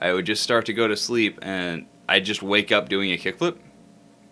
I 0.00 0.12
would 0.12 0.26
just 0.26 0.42
start 0.42 0.66
to 0.66 0.72
go 0.72 0.88
to 0.88 0.96
sleep, 0.96 1.38
and 1.42 1.86
I'd 2.08 2.24
just 2.24 2.42
wake 2.42 2.72
up 2.72 2.88
doing 2.88 3.12
a 3.12 3.16
kickflip. 3.16 3.56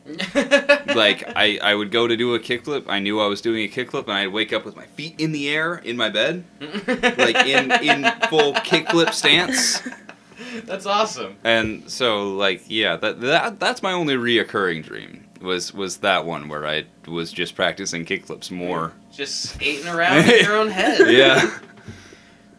Like 0.07 1.25
I, 1.37 1.59
I 1.63 1.75
would 1.75 1.91
go 1.91 2.07
to 2.07 2.17
do 2.17 2.35
a 2.35 2.41
kickflip. 2.41 2.85
I 2.89 2.99
knew 2.99 3.21
I 3.21 3.27
was 3.27 3.41
doing 3.41 3.65
a 3.65 3.69
kickflip, 3.69 4.05
and 4.05 4.13
I'd 4.13 4.29
wake 4.29 4.53
up 4.53 4.65
with 4.65 4.77
my 4.77 4.87
feet 4.87 5.21
in 5.21 5.33
the 5.33 5.49
air 5.49 5.77
in 5.77 5.97
my 5.97 6.09
bed, 6.09 6.45
like 6.61 7.47
in 7.47 7.71
in 7.73 8.03
full 8.29 8.55
kickflip 8.55 9.13
stance. 9.13 9.83
That's 10.65 10.87
awesome. 10.87 11.37
And 11.45 11.89
so, 11.91 12.35
like, 12.35 12.63
yeah, 12.69 12.97
that 12.97 13.21
that 13.21 13.61
that's 13.61 13.83
my 13.83 13.93
only 13.93 14.15
reoccurring 14.15 14.83
dream 14.85 15.25
was 15.41 15.73
was 15.73 15.99
that 15.99 16.25
one 16.27 16.49
where 16.49 16.67
I 16.67 16.85
was 17.07 17.33
just 17.33 17.55
practicing 17.55 18.05
kickflips 18.05 18.51
more. 18.51 18.93
Just 19.13 19.43
skating 19.55 19.87
around 19.89 20.29
in 20.29 20.45
your 20.45 20.57
own 20.57 20.69
head. 20.71 20.99
Yeah, 21.13 21.59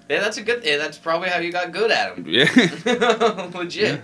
Yeah, 0.09 0.19
that's 0.21 0.37
a 0.37 0.43
good. 0.43 0.63
Yeah, 0.63 0.77
that's 0.77 0.97
probably 0.97 1.29
how 1.29 1.39
you 1.39 1.51
got 1.51 1.71
good 1.71 1.91
at 1.91 2.15
them. 2.15 2.25
yeah, 2.27 3.49
Legit. 3.53 4.01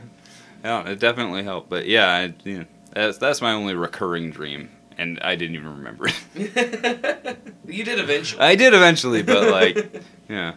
yeah. 0.64 0.88
It 0.90 1.00
definitely 1.00 1.44
helped, 1.44 1.70
but 1.70 1.88
yeah, 1.88 2.08
I, 2.08 2.34
yeah, 2.44 2.64
that's 2.92 3.18
that's 3.18 3.42
my 3.42 3.54
only 3.54 3.76
recurring 3.76 4.32
dream, 4.32 4.70
and 4.98 5.20
I 5.22 5.36
didn't 5.36 5.56
even 5.56 5.78
remember 5.78 6.08
it. 6.08 7.38
you 7.68 7.84
did 7.84 8.00
eventually. 8.00 8.42
I 8.42 8.56
did 8.56 8.74
eventually, 8.74 9.22
but 9.22 9.50
like, 9.50 10.04
yeah, 10.30 10.54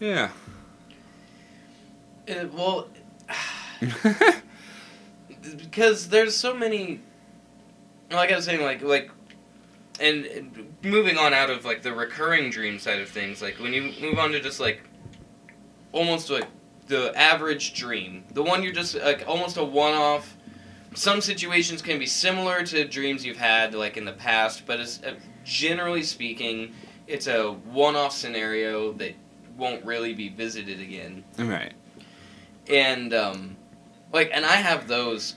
yeah. 0.00 0.30
Uh, 2.28 2.46
well, 2.52 2.88
because 5.56 6.08
there's 6.08 6.36
so 6.36 6.54
many. 6.54 7.00
Like 8.10 8.32
I 8.32 8.36
was 8.36 8.44
saying, 8.44 8.62
like 8.62 8.82
like, 8.82 9.10
and, 10.00 10.24
and 10.26 10.74
moving 10.82 11.18
on 11.18 11.34
out 11.34 11.50
of 11.50 11.64
like 11.64 11.82
the 11.82 11.92
recurring 11.92 12.50
dream 12.50 12.78
side 12.78 13.00
of 13.00 13.08
things, 13.08 13.42
like 13.42 13.58
when 13.58 13.72
you 13.72 13.92
move 14.00 14.18
on 14.18 14.32
to 14.32 14.40
just 14.40 14.60
like, 14.60 14.82
almost 15.92 16.30
like 16.30 16.46
the 16.86 17.12
average 17.16 17.74
dream, 17.74 18.24
the 18.32 18.42
one 18.42 18.62
you're 18.62 18.72
just 18.72 18.94
like 18.96 19.24
almost 19.26 19.56
a 19.56 19.64
one-off. 19.64 20.35
Some 20.96 21.20
situations 21.20 21.82
can 21.82 21.98
be 21.98 22.06
similar 22.06 22.62
to 22.64 22.84
dreams 22.88 23.24
you've 23.24 23.36
had 23.36 23.74
like 23.74 23.96
in 23.96 24.04
the 24.06 24.12
past, 24.14 24.64
but 24.66 24.80
it's 24.80 25.02
uh, 25.02 25.14
generally 25.44 26.02
speaking, 26.02 26.72
it's 27.06 27.26
a 27.26 27.52
one-off 27.52 28.12
scenario 28.12 28.92
that 28.94 29.14
won't 29.58 29.84
really 29.84 30.14
be 30.14 30.28
visited 30.30 30.80
again 30.80 31.22
Right. 31.38 31.72
and 32.68 33.14
um, 33.14 33.56
like 34.12 34.30
and 34.32 34.44
I 34.44 34.56
have 34.56 34.88
those 34.88 35.36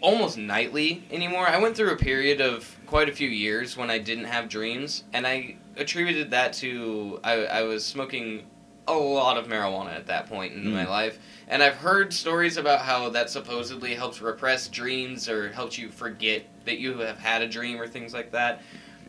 almost 0.00 0.38
nightly 0.38 1.04
anymore. 1.10 1.48
I 1.48 1.58
went 1.58 1.76
through 1.76 1.90
a 1.92 1.96
period 1.96 2.40
of 2.40 2.76
quite 2.86 3.08
a 3.08 3.12
few 3.12 3.28
years 3.28 3.76
when 3.76 3.90
I 3.90 3.98
didn't 3.98 4.24
have 4.26 4.48
dreams, 4.48 5.04
and 5.12 5.26
I 5.26 5.56
attributed 5.76 6.30
that 6.32 6.52
to 6.54 7.20
I, 7.24 7.32
I 7.46 7.62
was 7.62 7.84
smoking 7.84 8.44
a 8.88 8.92
lot 8.92 9.36
of 9.36 9.46
marijuana 9.46 9.94
at 9.94 10.06
that 10.06 10.28
point 10.28 10.54
in 10.54 10.64
Mm. 10.64 10.72
my 10.72 10.88
life, 10.88 11.18
and 11.46 11.62
I've 11.62 11.74
heard 11.76 12.12
stories 12.12 12.56
about 12.56 12.80
how 12.80 13.10
that 13.10 13.30
supposedly 13.30 13.94
helps 13.94 14.20
repress 14.20 14.66
dreams 14.68 15.28
or 15.28 15.52
helps 15.52 15.78
you 15.78 15.90
forget 15.90 16.42
that 16.64 16.78
you 16.78 16.98
have 16.98 17.18
had 17.18 17.42
a 17.42 17.48
dream 17.48 17.80
or 17.80 17.86
things 17.86 18.12
like 18.14 18.32
that. 18.32 18.62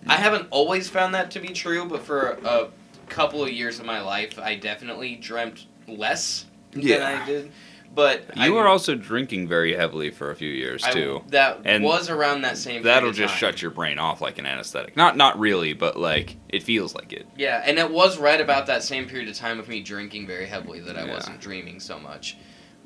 I 0.08 0.16
haven't 0.16 0.48
always 0.52 0.90
found 0.90 1.14
that 1.16 1.32
to 1.32 1.40
be 1.40 1.50
true, 1.50 1.86
but 1.86 2.02
for 2.04 2.38
a 2.46 2.68
couple 3.08 3.44
of 3.44 3.50
years 3.52 3.80
of 3.80 3.86
my 3.86 4.02
life, 4.02 4.38
I 4.40 4.56
definitely 4.56 5.16
dreamt 5.16 5.66
less 5.88 6.46
than 6.72 7.02
I 7.02 7.26
did. 7.26 7.52
But 7.94 8.26
I, 8.38 8.46
You 8.46 8.54
were 8.54 8.68
also 8.68 8.94
drinking 8.96 9.48
very 9.48 9.74
heavily 9.76 10.12
for 10.12 10.30
a 10.32 10.36
few 10.36 10.50
years 10.50 10.84
I- 10.84 10.92
too. 10.92 11.24
that 11.30 11.62
And 11.66 11.84
was 11.84 12.10
around 12.10 12.42
that 12.42 12.58
same. 12.58 12.84
That'll 12.84 13.12
just 13.12 13.34
time. 13.34 13.40
shut 13.40 13.62
your 13.62 13.72
brain 13.72 13.98
off 14.00 14.22
like 14.22 14.38
an 14.38 14.46
anesthetic. 14.46 14.96
Not 14.96 15.18
not 15.18 15.40
really, 15.40 15.74
but 15.74 15.98
like 15.98 16.38
it 16.50 16.64
feels 16.64 16.94
like 16.94 17.12
it. 17.14 17.28
Yeah, 17.36 17.62
and 17.66 17.78
it 17.80 17.90
was 17.92 18.18
right 18.20 18.40
about 18.40 18.68
that 18.68 18.84
same 18.84 19.08
period 19.08 19.28
of 19.28 19.36
time 19.36 19.60
of 19.60 19.68
me 19.68 19.82
drinking 19.82 20.28
very 20.28 20.46
heavily 20.46 20.80
that 20.82 20.98
I 20.98 21.06
Yeah. 21.06 21.14
wasn't 21.14 21.40
dreaming 21.42 21.80
so 21.80 22.00
much. 22.00 22.38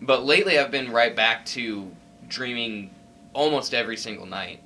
But 0.01 0.23
lately, 0.25 0.57
I've 0.57 0.71
been 0.71 0.91
right 0.91 1.15
back 1.15 1.45
to 1.47 1.91
dreaming 2.27 2.89
almost 3.33 3.73
every 3.73 3.97
single 3.97 4.25
night, 4.25 4.61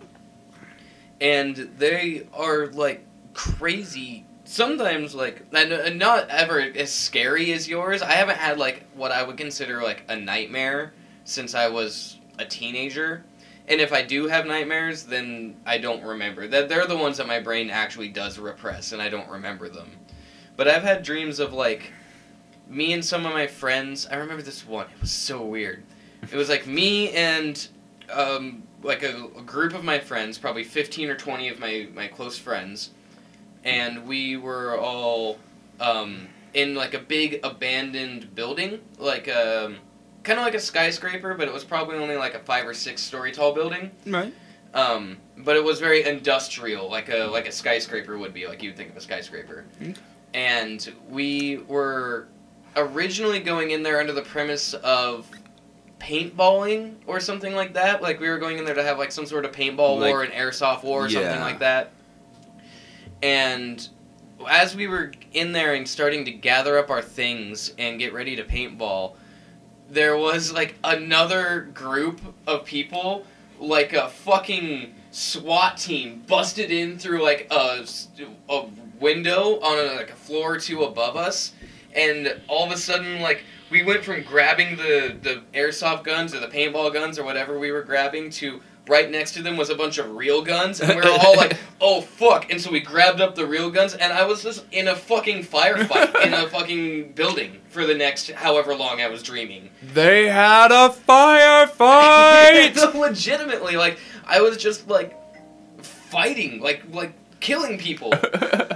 and 1.19 1.55
they 1.55 2.27
are 2.33 2.67
like 2.67 3.03
crazy. 3.33 4.25
Sometimes, 4.49 5.13
like, 5.13 5.41
and 5.51 5.99
not 5.99 6.29
ever 6.29 6.61
as 6.61 6.91
scary 6.91 7.51
as 7.51 7.67
yours. 7.67 8.01
I 8.01 8.13
haven't 8.13 8.37
had 8.37 8.57
like 8.57 8.85
what 8.95 9.11
I 9.11 9.21
would 9.21 9.35
consider 9.35 9.83
like 9.83 10.03
a 10.07 10.15
nightmare 10.15 10.93
since 11.25 11.53
I 11.53 11.67
was 11.67 12.17
a 12.39 12.45
teenager. 12.45 13.25
And 13.67 13.81
if 13.81 13.91
I 13.91 14.03
do 14.03 14.27
have 14.27 14.45
nightmares, 14.45 15.03
then 15.03 15.57
I 15.65 15.77
don't 15.77 16.01
remember. 16.01 16.47
That 16.47 16.69
they're 16.69 16.87
the 16.87 16.95
ones 16.95 17.17
that 17.17 17.27
my 17.27 17.41
brain 17.41 17.69
actually 17.69 18.07
does 18.07 18.39
repress, 18.39 18.93
and 18.93 19.01
I 19.01 19.09
don't 19.09 19.29
remember 19.29 19.67
them. 19.67 19.91
But 20.55 20.69
I've 20.69 20.83
had 20.83 21.03
dreams 21.03 21.41
of 21.41 21.51
like 21.51 21.91
me 22.69 22.93
and 22.93 23.03
some 23.03 23.25
of 23.25 23.33
my 23.33 23.47
friends. 23.47 24.07
I 24.09 24.15
remember 24.15 24.43
this 24.43 24.65
one. 24.65 24.85
It 24.95 25.01
was 25.01 25.11
so 25.11 25.43
weird. 25.43 25.83
It 26.31 26.37
was 26.37 26.47
like 26.47 26.65
me 26.65 27.11
and 27.11 27.67
um, 28.13 28.63
like 28.81 29.03
a, 29.03 29.25
a 29.37 29.41
group 29.41 29.73
of 29.73 29.83
my 29.83 29.99
friends, 29.99 30.37
probably 30.37 30.63
fifteen 30.63 31.09
or 31.09 31.17
twenty 31.17 31.49
of 31.49 31.59
my 31.59 31.89
my 31.93 32.07
close 32.07 32.37
friends, 32.37 32.91
and 33.63 34.05
we 34.07 34.37
were 34.37 34.77
all 34.79 35.37
um, 35.79 36.27
in 36.53 36.75
like 36.75 36.93
a 36.93 36.99
big 36.99 37.39
abandoned 37.43 38.33
building, 38.35 38.79
like 38.97 39.27
um, 39.29 39.77
kind 40.23 40.39
of 40.39 40.45
like 40.45 40.55
a 40.55 40.59
skyscraper, 40.59 41.33
but 41.33 41.47
it 41.47 41.53
was 41.53 41.63
probably 41.63 41.97
only 41.97 42.17
like 42.17 42.33
a 42.35 42.39
five 42.39 42.65
or 42.67 42.73
six 42.73 43.01
story 43.01 43.31
tall 43.31 43.53
building. 43.53 43.91
Right. 44.05 44.33
Um, 44.73 45.17
but 45.37 45.55
it 45.55 45.63
was 45.63 45.79
very 45.79 46.03
industrial, 46.05 46.89
like 46.89 47.09
a 47.09 47.25
like 47.25 47.47
a 47.47 47.51
skyscraper 47.51 48.17
would 48.17 48.33
be, 48.33 48.47
like 48.47 48.61
you'd 48.61 48.75
think 48.77 48.89
of 48.91 48.97
a 48.97 49.01
skyscraper. 49.01 49.65
Okay. 49.81 49.93
And 50.33 50.93
we 51.09 51.57
were 51.67 52.27
originally 52.75 53.39
going 53.39 53.71
in 53.71 53.81
there 53.81 53.99
under 53.99 54.13
the 54.13 54.21
premise 54.21 54.73
of 54.75 55.27
paintballing 55.99 56.95
or 57.07 57.19
something 57.19 57.55
like 57.55 57.73
that. 57.73 58.01
Like 58.01 58.19
we 58.19 58.29
were 58.29 58.37
going 58.37 58.57
in 58.57 58.65
there 58.65 58.75
to 58.75 58.83
have 58.83 58.97
like 58.97 59.11
some 59.11 59.25
sort 59.25 59.45
of 59.45 59.51
paintball 59.51 59.99
Like- 59.99 60.11
war, 60.11 60.23
an 60.23 60.31
airsoft 60.31 60.83
war, 60.83 61.05
or 61.05 61.09
something 61.09 61.41
like 61.41 61.59
that. 61.59 61.91
And 63.21 63.87
as 64.49 64.75
we 64.75 64.87
were 64.87 65.11
in 65.33 65.51
there 65.51 65.73
and 65.73 65.87
starting 65.87 66.25
to 66.25 66.31
gather 66.31 66.77
up 66.77 66.89
our 66.89 67.01
things 67.01 67.73
and 67.77 67.99
get 67.99 68.13
ready 68.13 68.35
to 68.35 68.43
paintball, 68.43 69.15
there 69.89 70.17
was 70.17 70.51
like 70.51 70.75
another 70.83 71.69
group 71.73 72.19
of 72.45 72.65
people, 72.65 73.25
like 73.59 73.93
a 73.93 74.09
fucking 74.09 74.93
SWAT 75.11 75.77
team, 75.77 76.23
busted 76.27 76.71
in 76.71 76.99
through 76.99 77.23
like 77.23 77.47
a, 77.51 77.85
a 78.49 78.65
window 78.99 79.59
on 79.61 79.79
a, 79.79 79.95
like 79.95 80.11
a 80.11 80.15
floor 80.15 80.55
or 80.55 80.59
two 80.59 80.83
above 80.83 81.15
us, 81.15 81.53
and 81.95 82.39
all 82.47 82.65
of 82.65 82.71
a 82.71 82.77
sudden 82.77 83.21
like 83.21 83.43
we 83.71 83.83
went 83.83 84.03
from 84.03 84.21
grabbing 84.23 84.75
the 84.77 85.17
the 85.21 85.41
airsoft 85.53 86.03
guns 86.03 86.35
or 86.35 86.39
the 86.39 86.47
paintball 86.47 86.93
guns 86.93 87.17
or 87.17 87.23
whatever 87.23 87.57
we 87.57 87.71
were 87.71 87.81
grabbing 87.81 88.29
to 88.29 88.61
right 88.87 89.09
next 89.11 89.33
to 89.33 89.41
them 89.41 89.57
was 89.57 89.69
a 89.69 89.75
bunch 89.75 89.97
of 89.97 90.15
real 90.15 90.41
guns 90.41 90.79
and 90.81 90.89
we 90.89 91.01
were 91.01 91.11
all 91.11 91.35
like 91.35 91.57
oh 91.81 92.01
fuck. 92.01 92.51
And 92.51 92.59
so 92.61 92.71
we 92.71 92.79
grabbed 92.79 93.21
up 93.21 93.35
the 93.35 93.45
real 93.45 93.69
guns 93.69 93.93
and 93.93 94.11
i 94.13 94.25
was 94.25 94.41
just 94.43 94.65
in 94.71 94.87
a 94.87 94.95
fucking 94.95 95.43
firefight 95.43 96.25
in 96.25 96.33
a 96.33 96.47
fucking 96.49 97.13
building 97.13 97.61
for 97.69 97.85
the 97.85 97.95
next 97.95 98.31
however 98.31 98.75
long 98.75 99.01
i 99.01 99.07
was 99.07 99.21
dreaming. 99.23 99.69
They 99.93 100.27
had 100.29 100.71
a 100.71 100.89
firefight. 101.07 102.93
legitimately 102.99 103.75
like 103.75 103.99
i 104.25 104.41
was 104.41 104.57
just 104.57 104.87
like 104.87 105.15
fighting 105.83 106.61
like 106.61 106.83
like 106.91 107.13
killing 107.39 107.77
people. 107.77 108.09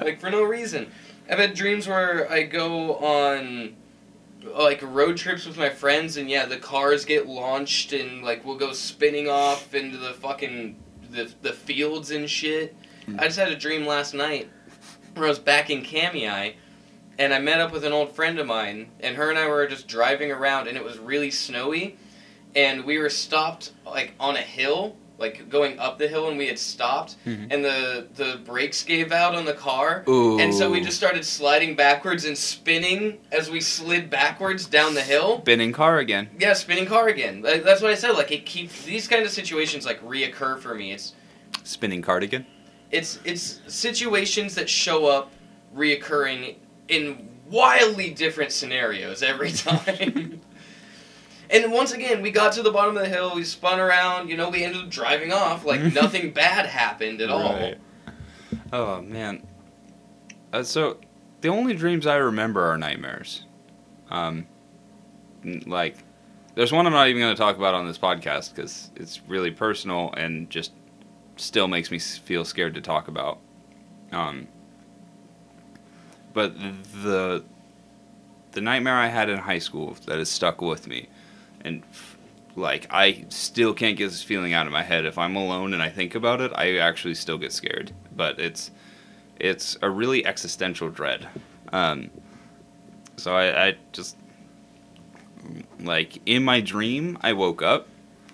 Like 0.01 0.19
for 0.19 0.29
no 0.29 0.43
reason. 0.43 0.91
I've 1.29 1.39
had 1.39 1.53
dreams 1.53 1.87
where 1.87 2.29
i 2.31 2.43
go 2.43 2.95
on 2.97 3.75
like 4.43 4.81
road 4.81 5.17
trips 5.17 5.45
with 5.45 5.57
my 5.57 5.69
friends 5.69 6.17
and 6.17 6.29
yeah 6.29 6.45
the 6.45 6.57
cars 6.57 7.05
get 7.05 7.27
launched 7.27 7.93
and 7.93 8.23
like 8.23 8.43
we'll 8.45 8.57
go 8.57 8.73
spinning 8.73 9.29
off 9.29 9.73
into 9.73 9.97
the 9.97 10.13
fucking 10.13 10.75
the, 11.11 11.31
the 11.41 11.53
fields 11.53 12.11
and 12.11 12.29
shit. 12.29 12.75
Hmm. 13.05 13.19
I 13.19 13.25
just 13.25 13.37
had 13.37 13.49
a 13.49 13.55
dream 13.55 13.85
last 13.85 14.13
night 14.13 14.49
where 15.13 15.25
i 15.25 15.29
was 15.29 15.39
back 15.39 15.69
in 15.69 15.83
Kamiah 15.83 16.53
and 17.19 17.33
i 17.33 17.39
met 17.39 17.59
up 17.59 17.71
with 17.71 17.83
an 17.83 17.91
old 17.91 18.15
friend 18.15 18.39
of 18.39 18.47
mine 18.47 18.89
and 19.01 19.15
her 19.17 19.29
and 19.29 19.37
i 19.37 19.47
were 19.47 19.67
just 19.67 19.87
driving 19.87 20.31
around 20.31 20.67
and 20.67 20.77
it 20.77 20.83
was 20.83 20.97
really 20.97 21.31
snowy 21.31 21.97
and 22.55 22.85
we 22.85 22.97
were 22.97 23.09
stopped 23.09 23.73
like 23.85 24.13
on 24.19 24.35
a 24.35 24.41
hill 24.41 24.95
like 25.21 25.47
going 25.49 25.79
up 25.79 25.97
the 25.99 26.07
hill 26.07 26.27
and 26.27 26.37
we 26.37 26.47
had 26.47 26.57
stopped 26.59 27.15
Mhm. 27.25 27.47
and 27.51 27.63
the 27.63 28.07
the 28.15 28.41
brakes 28.43 28.83
gave 28.83 29.11
out 29.11 29.35
on 29.35 29.45
the 29.45 29.53
car 29.53 30.03
Ooh. 30.09 30.39
and 30.39 30.53
so 30.53 30.69
we 30.69 30.81
just 30.81 30.97
started 30.97 31.23
sliding 31.23 31.75
backwards 31.75 32.25
and 32.25 32.37
spinning 32.37 33.19
as 33.31 33.49
we 33.49 33.61
slid 33.61 34.09
backwards 34.09 34.65
down 34.65 34.93
the 34.95 35.01
hill. 35.01 35.39
spinning 35.41 35.71
car 35.71 35.99
again. 35.99 36.29
Yeah, 36.39 36.53
spinning 36.53 36.85
car 36.87 37.07
again. 37.07 37.41
Like, 37.43 37.63
That's 37.63 37.81
what 37.81 37.91
I 37.91 37.95
said. 37.95 38.11
Like 38.17 38.31
it 38.31 38.45
keeps 38.45 38.83
these 38.83 39.07
kind 39.07 39.23
of 39.23 39.31
situations 39.31 39.85
like 39.85 40.01
reoccur 40.03 40.59
for 40.59 40.75
me. 40.75 40.91
It's 40.91 41.13
Spinning 41.63 42.01
cardigan. 42.01 42.45
it's 42.91 43.19
it's 43.23 43.61
situations 43.67 44.55
that 44.55 44.67
show 44.69 45.05
up 45.05 45.31
reoccurring 45.75 46.55
in 46.87 47.27
wildly 47.49 48.09
different 48.09 48.51
scenarios 48.51 49.21
every 49.23 49.51
time. 49.67 50.41
And 51.51 51.71
once 51.71 51.91
again, 51.91 52.21
we 52.21 52.31
got 52.31 52.53
to 52.53 52.63
the 52.63 52.71
bottom 52.71 52.95
of 52.95 53.03
the 53.03 53.09
hill. 53.09 53.35
We 53.35 53.43
spun 53.43 53.79
around. 53.79 54.29
You 54.29 54.37
know, 54.37 54.49
we 54.49 54.63
ended 54.63 54.83
up 54.83 54.89
driving 54.89 55.33
off. 55.33 55.65
Like 55.65 55.81
nothing 55.93 56.31
bad 56.31 56.65
happened 56.65 57.21
at 57.21 57.29
all. 57.29 57.73
Oh 58.71 59.01
man. 59.01 59.45
Uh, 60.53 60.63
so, 60.63 60.97
the 61.41 61.47
only 61.47 61.73
dreams 61.73 62.05
I 62.05 62.15
remember 62.15 62.65
are 62.65 62.77
nightmares. 62.77 63.45
Um, 64.09 64.47
like, 65.65 66.03
there's 66.55 66.71
one 66.71 66.85
I'm 66.85 66.93
not 66.93 67.07
even 67.07 67.21
going 67.21 67.33
to 67.33 67.39
talk 67.39 67.55
about 67.57 67.73
on 67.73 67.87
this 67.87 67.97
podcast 67.97 68.53
because 68.53 68.91
it's 68.97 69.21
really 69.27 69.51
personal 69.51 70.13
and 70.17 70.49
just 70.49 70.73
still 71.37 71.67
makes 71.67 71.89
me 71.89 71.99
feel 71.99 72.43
scared 72.43 72.75
to 72.75 72.81
talk 72.81 73.07
about. 73.07 73.39
Um, 74.11 74.47
but 76.33 76.53
the 77.03 77.43
the 78.51 78.61
nightmare 78.61 78.95
I 78.95 79.07
had 79.07 79.29
in 79.29 79.37
high 79.37 79.59
school 79.59 79.95
that 80.05 80.17
has 80.19 80.29
stuck 80.29 80.61
with 80.61 80.87
me, 80.87 81.07
and 81.63 81.83
like 82.55 82.87
I 82.89 83.25
still 83.29 83.73
can't 83.73 83.97
get 83.97 84.09
this 84.09 84.23
feeling 84.23 84.53
out 84.53 84.65
of 84.67 84.73
my 84.73 84.83
head. 84.83 85.05
If 85.05 85.17
I'm 85.17 85.35
alone 85.35 85.73
and 85.73 85.81
I 85.81 85.89
think 85.89 86.15
about 86.15 86.41
it, 86.41 86.51
I 86.55 86.77
actually 86.77 87.15
still 87.15 87.37
get 87.37 87.51
scared. 87.53 87.91
But 88.15 88.39
it's 88.39 88.71
it's 89.39 89.77
a 89.81 89.89
really 89.89 90.25
existential 90.25 90.89
dread. 90.89 91.27
Um, 91.73 92.09
so 93.17 93.35
I, 93.35 93.67
I 93.67 93.75
just 93.91 94.17
like 95.79 96.21
in 96.25 96.43
my 96.43 96.61
dream 96.61 97.17
I 97.21 97.33
woke 97.33 97.61
up, 97.61 97.87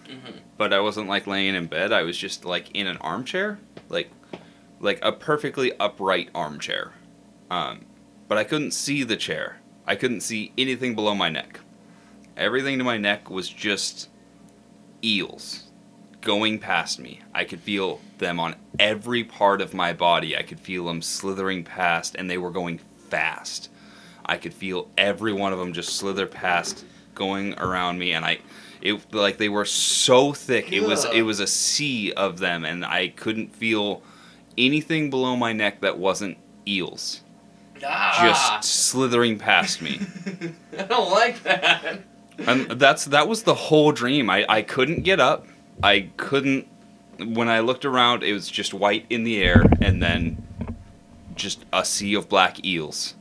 Mhm. 0.07 0.39
but 0.57 0.73
I 0.73 0.79
wasn't 0.79 1.07
like 1.07 1.27
laying 1.27 1.55
in 1.55 1.67
bed. 1.67 1.91
I 1.93 2.03
was 2.03 2.17
just 2.17 2.45
like 2.45 2.71
in 2.75 2.87
an 2.87 2.97
armchair, 2.97 3.59
like 3.89 4.09
like 4.79 4.99
a 5.01 5.11
perfectly 5.11 5.71
upright 5.79 6.29
armchair. 6.35 6.93
Um, 7.49 7.85
but 8.27 8.37
I 8.37 8.43
couldn't 8.43 8.71
see 8.71 9.03
the 9.03 9.15
chair. 9.15 9.57
I 9.85 9.95
couldn't 9.95 10.21
see 10.21 10.51
anything 10.57 10.95
below 10.95 11.15
my 11.15 11.29
neck. 11.29 11.61
Everything 12.37 12.77
to 12.77 12.83
my 12.83 12.97
neck 12.97 13.29
was 13.29 13.49
just 13.49 14.09
eels 15.03 15.63
going 16.21 16.59
past 16.59 16.99
me. 16.99 17.21
I 17.33 17.43
could 17.45 17.59
feel 17.61 17.99
them 18.17 18.39
on 18.39 18.55
every 18.79 19.23
part 19.23 19.61
of 19.61 19.73
my 19.73 19.93
body. 19.93 20.37
I 20.37 20.43
could 20.43 20.59
feel 20.59 20.85
them 20.85 21.01
slithering 21.01 21.63
past, 21.63 22.15
and 22.15 22.29
they 22.29 22.37
were 22.37 22.51
going 22.51 22.79
fast. 23.09 23.69
I 24.25 24.37
could 24.37 24.53
feel 24.53 24.89
every 24.97 25.33
one 25.33 25.53
of 25.53 25.59
them 25.59 25.73
just 25.73 25.95
slither 25.95 26.27
past, 26.27 26.85
going 27.15 27.57
around 27.57 27.97
me, 27.97 28.11
and 28.13 28.25
I, 28.25 28.39
it 28.81 29.13
like 29.13 29.37
they 29.37 29.49
were 29.49 29.65
so 29.65 30.33
thick. 30.33 30.71
It 30.71 30.81
was 30.81 31.05
it 31.05 31.21
was 31.23 31.39
a 31.39 31.47
sea 31.47 32.11
of 32.13 32.39
them, 32.39 32.65
and 32.65 32.85
I 32.85 33.07
couldn't 33.09 33.55
feel 33.55 34.03
anything 34.57 35.09
below 35.09 35.35
my 35.35 35.53
neck 35.53 35.81
that 35.81 35.97
wasn't 35.97 36.37
eels 36.67 37.21
Ah. 37.83 38.19
just 38.59 38.69
slithering 38.69 39.37
past 39.39 39.81
me. 39.81 39.99
I 40.77 40.83
don't 40.83 41.11
like 41.11 41.41
that. 41.43 42.01
And 42.45 42.69
that's 42.71 43.05
that 43.05 43.27
was 43.27 43.43
the 43.43 43.53
whole 43.55 43.91
dream. 43.91 44.29
I, 44.29 44.45
I 44.47 44.61
couldn't 44.61 45.01
get 45.03 45.19
up. 45.19 45.45
I 45.83 46.09
couldn't 46.17 46.67
when 47.19 47.49
I 47.49 47.61
looked 47.61 47.85
around 47.85 48.23
it 48.23 48.33
was 48.33 48.47
just 48.47 48.73
white 48.73 49.05
in 49.09 49.23
the 49.23 49.41
air 49.41 49.65
and 49.81 50.01
then 50.01 50.43
just 51.35 51.65
a 51.73 51.83
sea 51.83 52.13
of 52.15 52.29
black 52.29 52.63
eels. 52.65 53.15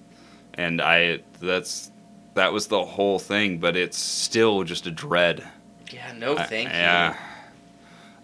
And 0.54 0.80
I 0.80 1.20
that's 1.40 1.90
that 2.34 2.52
was 2.52 2.66
the 2.66 2.84
whole 2.84 3.18
thing, 3.18 3.58
but 3.58 3.76
it's 3.76 3.98
still 3.98 4.64
just 4.64 4.86
a 4.86 4.90
dread. 4.90 5.46
Yeah, 5.90 6.12
no, 6.16 6.36
I- 6.36 6.44
thank 6.44 6.68
yeah. 6.68 7.16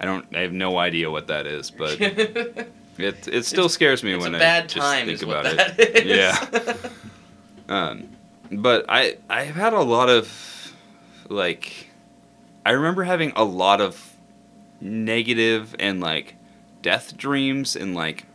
I 0.00 0.04
don't 0.04 0.26
I 0.34 0.40
have 0.40 0.52
no 0.52 0.78
idea 0.78 1.10
what 1.10 1.28
that 1.28 1.46
is, 1.46 1.70
but 1.70 2.00
it 2.00 2.66
it 2.98 3.44
still 3.44 3.68
scares 3.68 4.02
me 4.02 4.12
it's 4.14 4.22
when 4.22 4.34
I 4.34 4.38
bad 4.38 4.68
just 4.68 5.04
think 5.04 5.22
about 5.22 5.46
it. 5.46 5.78
is. 6.06 6.06
Yeah. 6.06 6.76
Um, 7.68 8.08
but 8.50 8.84
I 8.88 9.16
I've 9.30 9.54
had 9.54 9.72
a 9.72 9.80
lot 9.80 10.08
of 10.08 10.26
like 11.32 11.88
I 12.64 12.70
remember 12.70 13.04
having 13.04 13.32
a 13.34 13.44
lot 13.44 13.80
of 13.80 14.16
negative 14.80 15.74
and 15.78 16.00
like 16.00 16.36
death 16.82 17.16
dreams 17.16 17.76
and 17.76 17.94
like 17.94 18.26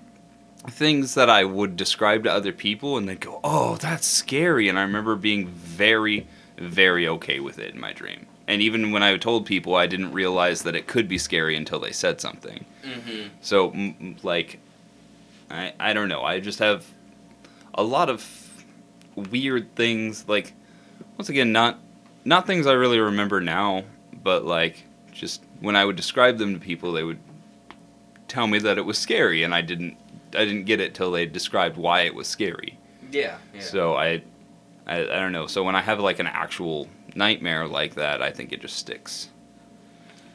things 0.70 1.14
that 1.14 1.30
I 1.30 1.44
would 1.44 1.76
describe 1.78 2.24
to 2.26 2.32
other 2.32 2.52
people 2.52 2.98
and 2.98 3.08
they'd 3.08 3.20
go, 3.20 3.40
"Oh, 3.44 3.76
that's 3.78 4.06
scary." 4.06 4.68
And 4.68 4.78
I 4.78 4.82
remember 4.82 5.16
being 5.16 5.48
very 5.48 6.28
very 6.58 7.08
okay 7.08 7.40
with 7.40 7.60
it 7.60 7.74
in 7.74 7.80
my 7.80 7.94
dream. 7.94 8.26
And 8.48 8.62
even 8.62 8.92
when 8.92 9.04
I 9.04 9.16
told 9.18 9.46
people, 9.46 9.76
I 9.76 9.88
didn't 9.88 10.12
realize 10.14 10.64
that 10.64 10.76
it 10.76 10.88
could 10.88 11.08
be 11.08 11.18
scary 11.18 11.56
until 11.56 11.80
they 11.80 11.92
said 11.92 12.20
something. 12.22 12.66
hmm 12.84 13.28
So, 13.42 13.72
m- 13.72 14.16
like, 14.24 14.60
I 15.52 15.74
I 15.80 15.94
don't 15.94 16.08
know. 16.10 16.24
I 16.24 16.40
just 16.40 16.60
have 16.60 16.86
a 17.76 17.84
lot 17.84 18.10
of 18.10 18.26
weird 19.16 19.76
things. 19.76 20.26
Like, 20.28 20.54
once 21.18 21.30
again, 21.30 21.52
not 21.52 21.78
not 22.28 22.46
things 22.46 22.68
I 22.68 22.74
really 22.74 23.00
remember 23.00 23.40
now, 23.40 23.86
but 24.22 24.44
like 24.44 24.84
just 25.14 25.44
when 25.62 25.78
I 25.78 25.86
would 25.86 25.96
describe 25.96 26.38
them 26.38 26.54
to 26.54 26.60
people, 26.60 26.92
they 26.92 27.04
would 27.04 27.20
tell 28.28 28.48
me 28.48 28.60
that 28.60 28.78
it 28.78 28.86
was 28.86 28.98
scary, 28.98 29.44
and 29.44 29.56
I 29.56 29.62
didn't 29.62 29.96
I 30.36 30.44
didn't 30.44 30.66
get 30.66 30.82
it 30.82 30.94
till 30.94 31.10
they 31.10 31.26
described 31.26 31.78
why 31.78 32.02
it 32.02 32.14
was 32.14 32.28
scary. 32.28 32.78
Yeah, 33.12 33.38
yeah. 33.54 33.62
So 33.62 33.96
I, 33.96 34.22
I 34.86 35.02
I 35.04 35.20
don't 35.20 35.32
know. 35.32 35.48
So 35.48 35.64
when 35.64 35.76
I 35.76 35.82
have 35.82 36.02
like 36.02 36.20
an 36.20 36.28
actual 36.28 36.90
nightmare 37.16 37.66
like 37.66 37.96
that, 37.96 38.22
I 38.22 38.32
think 38.32 38.52
it 38.52 38.60
just 38.60 38.76
sticks. 38.76 39.30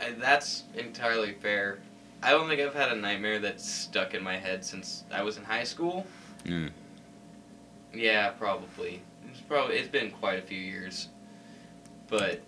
Uh, 0.00 0.06
That's 0.18 0.64
entirely 0.74 1.34
fair. 1.34 1.80
I 2.22 2.30
don't 2.30 2.48
think 2.48 2.62
I've 2.62 2.74
had 2.74 2.90
a 2.90 2.96
nightmare 2.96 3.38
that's 3.38 3.68
stuck 3.68 4.14
in 4.14 4.22
my 4.22 4.38
head 4.38 4.64
since 4.64 5.04
I 5.12 5.22
was 5.22 5.36
in 5.36 5.44
high 5.44 5.64
school. 5.64 6.06
Mm. 6.46 6.70
Yeah, 7.92 8.30
probably. 8.30 9.02
It's 9.28 9.40
probably 9.40 9.76
it's 9.76 9.88
been 9.88 10.10
quite 10.10 10.38
a 10.38 10.42
few 10.42 10.58
years, 10.58 11.08
but 12.12 12.42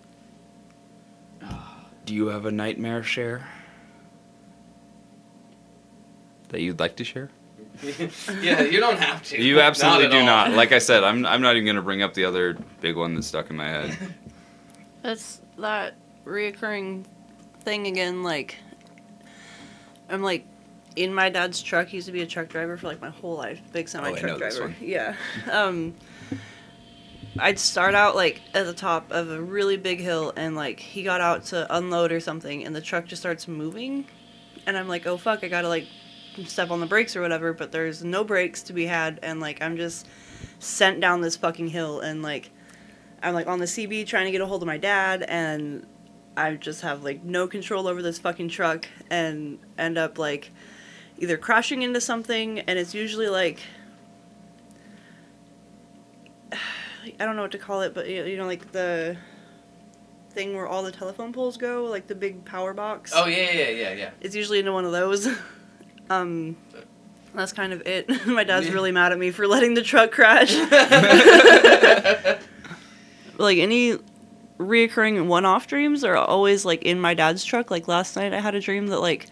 Do 2.05 2.13
you 2.13 2.27
have 2.27 2.45
a 2.45 2.51
nightmare 2.51 3.01
share 3.01 3.47
that 6.49 6.61
you'd 6.61 6.79
like 6.79 6.95
to 6.97 7.03
share? 7.03 7.31
yeah, 8.41 8.61
you 8.61 8.79
don't 8.79 8.99
have 8.99 9.23
to. 9.23 9.41
You 9.41 9.59
absolutely 9.59 10.05
at 10.05 10.11
do 10.11 10.19
all. 10.19 10.25
not. 10.25 10.51
Like 10.51 10.71
I 10.71 10.77
said, 10.77 11.03
I'm 11.03 11.25
I'm 11.25 11.41
not 11.41 11.55
even 11.55 11.65
gonna 11.65 11.81
bring 11.81 12.03
up 12.03 12.13
the 12.13 12.23
other 12.25 12.53
big 12.79 12.95
one 12.95 13.15
that's 13.15 13.27
stuck 13.27 13.49
in 13.49 13.55
my 13.57 13.67
head. 13.67 13.97
That's 15.01 15.39
that 15.59 15.93
reoccurring 16.25 17.05
thing 17.61 17.85
again. 17.85 18.23
Like, 18.23 18.55
I'm 20.09 20.23
like 20.23 20.45
in 20.95 21.13
my 21.13 21.29
dad's 21.29 21.61
truck. 21.61 21.87
He 21.89 21.97
used 21.97 22.07
to 22.07 22.11
be 22.13 22.21
a 22.21 22.25
truck 22.25 22.47
driver 22.49 22.75
for 22.77 22.87
like 22.87 23.01
my 23.01 23.09
whole 23.11 23.35
life. 23.35 23.61
Big 23.71 23.87
semi 23.87 24.09
Oh, 24.09 24.15
I 24.15 24.19
truck 24.19 24.31
know 24.31 24.39
this 24.39 24.55
driver. 24.57 24.73
one. 24.73 24.87
Yeah. 24.87 25.15
Um, 25.51 25.93
I'd 27.37 27.59
start 27.59 27.95
out 27.95 28.15
like 28.15 28.41
at 28.53 28.65
the 28.65 28.73
top 28.73 29.11
of 29.11 29.29
a 29.29 29.41
really 29.41 29.75
big 29.75 29.99
hill, 29.99 30.31
and 30.35 30.55
like 30.55 30.79
he 30.79 31.03
got 31.03 31.19
out 31.19 31.43
to 31.45 31.75
unload 31.75 32.11
or 32.11 32.19
something, 32.19 32.65
and 32.65 32.75
the 32.75 32.81
truck 32.81 33.05
just 33.05 33.21
starts 33.21 33.47
moving, 33.47 34.05
and 34.65 34.77
I'm 34.77 34.87
like, 34.87 35.05
oh 35.05 35.17
fuck, 35.17 35.43
I 35.43 35.49
gotta 35.49 35.67
like 35.67 35.85
step 36.45 36.71
on 36.71 36.79
the 36.79 36.85
brakes 36.85 37.15
or 37.15 37.21
whatever, 37.21 37.53
but 37.53 37.71
there's 37.71 38.03
no 38.03 38.23
brakes 38.23 38.63
to 38.63 38.73
be 38.73 38.85
had, 38.85 39.19
and 39.21 39.41
like 39.41 39.61
I'm 39.61 39.75
just 39.75 40.07
sent 40.59 41.01
down 41.01 41.21
this 41.21 41.35
fucking 41.35 41.67
hill, 41.67 41.99
and 41.99 42.21
like 42.21 42.51
I'm 43.21 43.33
like 43.33 43.47
on 43.47 43.59
the 43.59 43.65
CB 43.65 44.07
trying 44.07 44.25
to 44.25 44.31
get 44.31 44.41
a 44.41 44.45
hold 44.45 44.63
of 44.63 44.67
my 44.67 44.77
dad, 44.77 45.23
and 45.23 45.85
I 46.37 46.55
just 46.55 46.81
have 46.81 47.03
like 47.03 47.23
no 47.23 47.47
control 47.47 47.87
over 47.87 48.01
this 48.01 48.17
fucking 48.17 48.47
truck, 48.47 48.87
and 49.09 49.59
end 49.77 49.97
up 49.97 50.17
like 50.17 50.51
either 51.17 51.35
crashing 51.35 51.81
into 51.81 51.99
something, 51.99 52.61
and 52.61 52.79
it's 52.79 52.93
usually 52.93 53.27
like 53.27 53.59
I 57.19 57.25
don't 57.25 57.35
know 57.35 57.43
what 57.43 57.51
to 57.51 57.57
call 57.57 57.81
it, 57.81 57.93
but 57.93 58.09
you 58.09 58.37
know 58.37 58.45
like 58.45 58.71
the 58.71 59.17
thing 60.31 60.53
where 60.53 60.67
all 60.67 60.83
the 60.83 60.91
telephone 60.91 61.33
poles 61.33 61.57
go, 61.57 61.85
like 61.85 62.07
the 62.07 62.15
big 62.15 62.45
power 62.45 62.73
box. 62.73 63.11
Oh 63.15 63.25
yeah, 63.25 63.51
yeah, 63.51 63.69
yeah, 63.69 63.93
yeah. 63.93 64.09
It's 64.21 64.35
usually 64.35 64.59
into 64.59 64.73
one 64.73 64.85
of 64.85 64.91
those. 64.91 65.27
um, 66.09 66.57
that's 67.33 67.53
kind 67.53 67.73
of 67.73 67.81
it. 67.85 68.27
My 68.27 68.43
dad's 68.43 68.69
really 68.69 68.91
mad 68.91 69.11
at 69.11 69.19
me 69.19 69.31
for 69.31 69.47
letting 69.47 69.73
the 69.73 69.81
truck 69.81 70.11
crash. 70.11 70.55
like 73.37 73.57
any 73.57 73.97
reoccurring 74.57 75.27
one-off 75.27 75.67
dreams 75.67 76.03
are 76.03 76.15
always 76.15 76.63
like 76.63 76.83
in 76.83 76.99
my 76.99 77.13
dad's 77.13 77.43
truck. 77.43 77.69
Like 77.69 77.87
last 77.87 78.15
night, 78.15 78.33
I 78.33 78.39
had 78.39 78.55
a 78.55 78.61
dream 78.61 78.87
that 78.87 78.99
like 78.99 79.27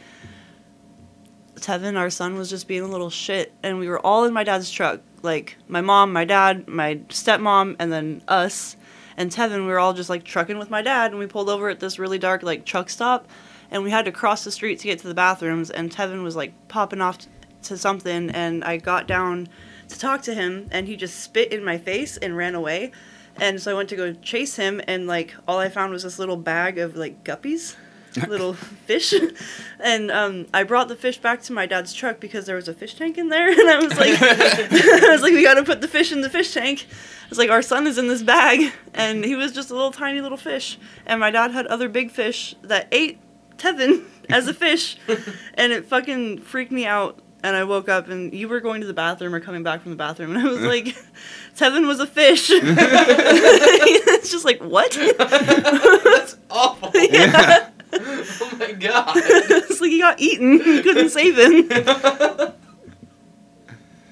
Tevin, 1.55 1.97
our 1.97 2.09
son, 2.09 2.35
was 2.35 2.49
just 2.49 2.67
being 2.67 2.81
a 2.81 2.87
little 2.87 3.09
shit, 3.09 3.53
and 3.63 3.79
we 3.79 3.87
were 3.87 4.05
all 4.05 4.25
in 4.25 4.33
my 4.33 4.43
dad's 4.43 4.69
truck. 4.69 5.01
Like 5.23 5.57
my 5.67 5.81
mom, 5.81 6.13
my 6.13 6.25
dad, 6.25 6.67
my 6.67 6.97
stepmom, 7.09 7.77
and 7.79 7.91
then 7.91 8.21
us. 8.27 8.75
And 9.17 9.31
Tevin, 9.31 9.61
we 9.61 9.67
were 9.67 9.79
all 9.79 9.93
just 9.93 10.09
like 10.09 10.23
trucking 10.23 10.57
with 10.57 10.69
my 10.69 10.81
dad, 10.81 11.11
and 11.11 11.19
we 11.19 11.27
pulled 11.27 11.49
over 11.49 11.69
at 11.69 11.79
this 11.79 11.97
really 11.97 12.19
dark 12.19 12.43
like 12.43 12.65
truck 12.65 12.89
stop, 12.89 13.27
and 13.71 13.83
we 13.83 13.89
had 13.89 14.05
to 14.05 14.11
cross 14.11 14.43
the 14.43 14.51
street 14.51 14.79
to 14.79 14.87
get 14.87 14.99
to 14.99 15.07
the 15.07 15.13
bathrooms. 15.13 15.71
And 15.71 15.91
Tevin 15.91 16.23
was 16.23 16.35
like 16.35 16.53
popping 16.67 17.01
off 17.01 17.19
t- 17.19 17.27
to 17.63 17.77
something, 17.77 18.29
and 18.31 18.63
I 18.63 18.77
got 18.77 19.07
down 19.07 19.49
to 19.87 19.99
talk 19.99 20.21
to 20.23 20.33
him, 20.33 20.67
and 20.71 20.87
he 20.87 20.95
just 20.95 21.19
spit 21.19 21.53
in 21.53 21.63
my 21.63 21.77
face 21.77 22.17
and 22.17 22.35
ran 22.35 22.55
away. 22.55 22.91
And 23.37 23.61
so 23.61 23.71
I 23.71 23.73
went 23.73 23.89
to 23.89 23.95
go 23.95 24.13
chase 24.13 24.55
him, 24.57 24.81
and 24.87 25.07
like 25.07 25.33
all 25.47 25.57
I 25.57 25.69
found 25.69 25.91
was 25.91 26.03
this 26.03 26.19
little 26.19 26.37
bag 26.37 26.77
of 26.77 26.95
like 26.95 27.23
guppies. 27.23 27.75
little 28.27 28.53
fish, 28.53 29.13
and 29.79 30.11
um, 30.11 30.47
I 30.53 30.63
brought 30.63 30.87
the 30.87 30.95
fish 30.95 31.17
back 31.17 31.41
to 31.43 31.53
my 31.53 31.65
dad's 31.65 31.93
truck 31.93 32.19
because 32.19 32.45
there 32.45 32.55
was 32.55 32.67
a 32.67 32.73
fish 32.73 32.95
tank 32.95 33.17
in 33.17 33.29
there, 33.29 33.47
and 33.59 33.69
I 33.69 33.77
was 33.77 33.97
like, 33.97 34.21
I 34.21 35.09
was 35.11 35.21
like, 35.21 35.33
we 35.33 35.43
got 35.43 35.55
to 35.55 35.63
put 35.63 35.81
the 35.81 35.87
fish 35.87 36.11
in 36.11 36.21
the 36.21 36.29
fish 36.29 36.53
tank. 36.53 36.85
I 36.89 37.29
was 37.29 37.37
like, 37.37 37.49
our 37.49 37.61
son 37.61 37.87
is 37.87 37.97
in 37.97 38.07
this 38.07 38.21
bag, 38.21 38.71
and 38.93 39.25
he 39.25 39.35
was 39.35 39.51
just 39.51 39.71
a 39.71 39.73
little 39.73 39.91
tiny 39.91 40.21
little 40.21 40.37
fish, 40.37 40.77
and 41.05 41.19
my 41.19 41.31
dad 41.31 41.51
had 41.51 41.67
other 41.67 41.89
big 41.89 42.11
fish 42.11 42.55
that 42.61 42.87
ate 42.91 43.19
Tevin 43.57 44.05
as 44.29 44.47
a 44.47 44.53
fish, 44.53 44.97
and 45.55 45.71
it 45.71 45.85
fucking 45.85 46.39
freaked 46.39 46.71
me 46.71 46.85
out. 46.85 47.19
And 47.45 47.57
I 47.57 47.65
woke 47.65 47.89
up, 47.89 48.07
and 48.07 48.33
you 48.33 48.47
were 48.47 48.61
going 48.61 48.79
to 48.79 48.87
the 48.87 48.93
bathroom 48.93 49.35
or 49.35 49.41
coming 49.41 49.63
back 49.63 49.81
from 49.81 49.91
the 49.91 49.97
bathroom, 49.97 50.33
and 50.33 50.47
I 50.47 50.49
was 50.49 50.61
like, 50.61 50.95
Tevin 51.57 51.85
was 51.85 51.99
a 51.99 52.07
fish. 52.07 52.47
it's 52.49 54.31
just 54.31 54.45
like 54.45 54.63
what? 54.63 54.93
That's 55.17 56.37
awful. 56.49 56.89
yeah. 56.93 57.69
oh 58.41 58.55
my 58.59 58.71
god. 58.73 59.11
it's 59.15 59.79
like 59.81 59.91
he 59.91 59.99
got 59.99 60.19
eaten. 60.19 60.59
He 60.61 60.81
couldn't 60.81 61.09
save 61.09 61.37
him. 61.37 61.69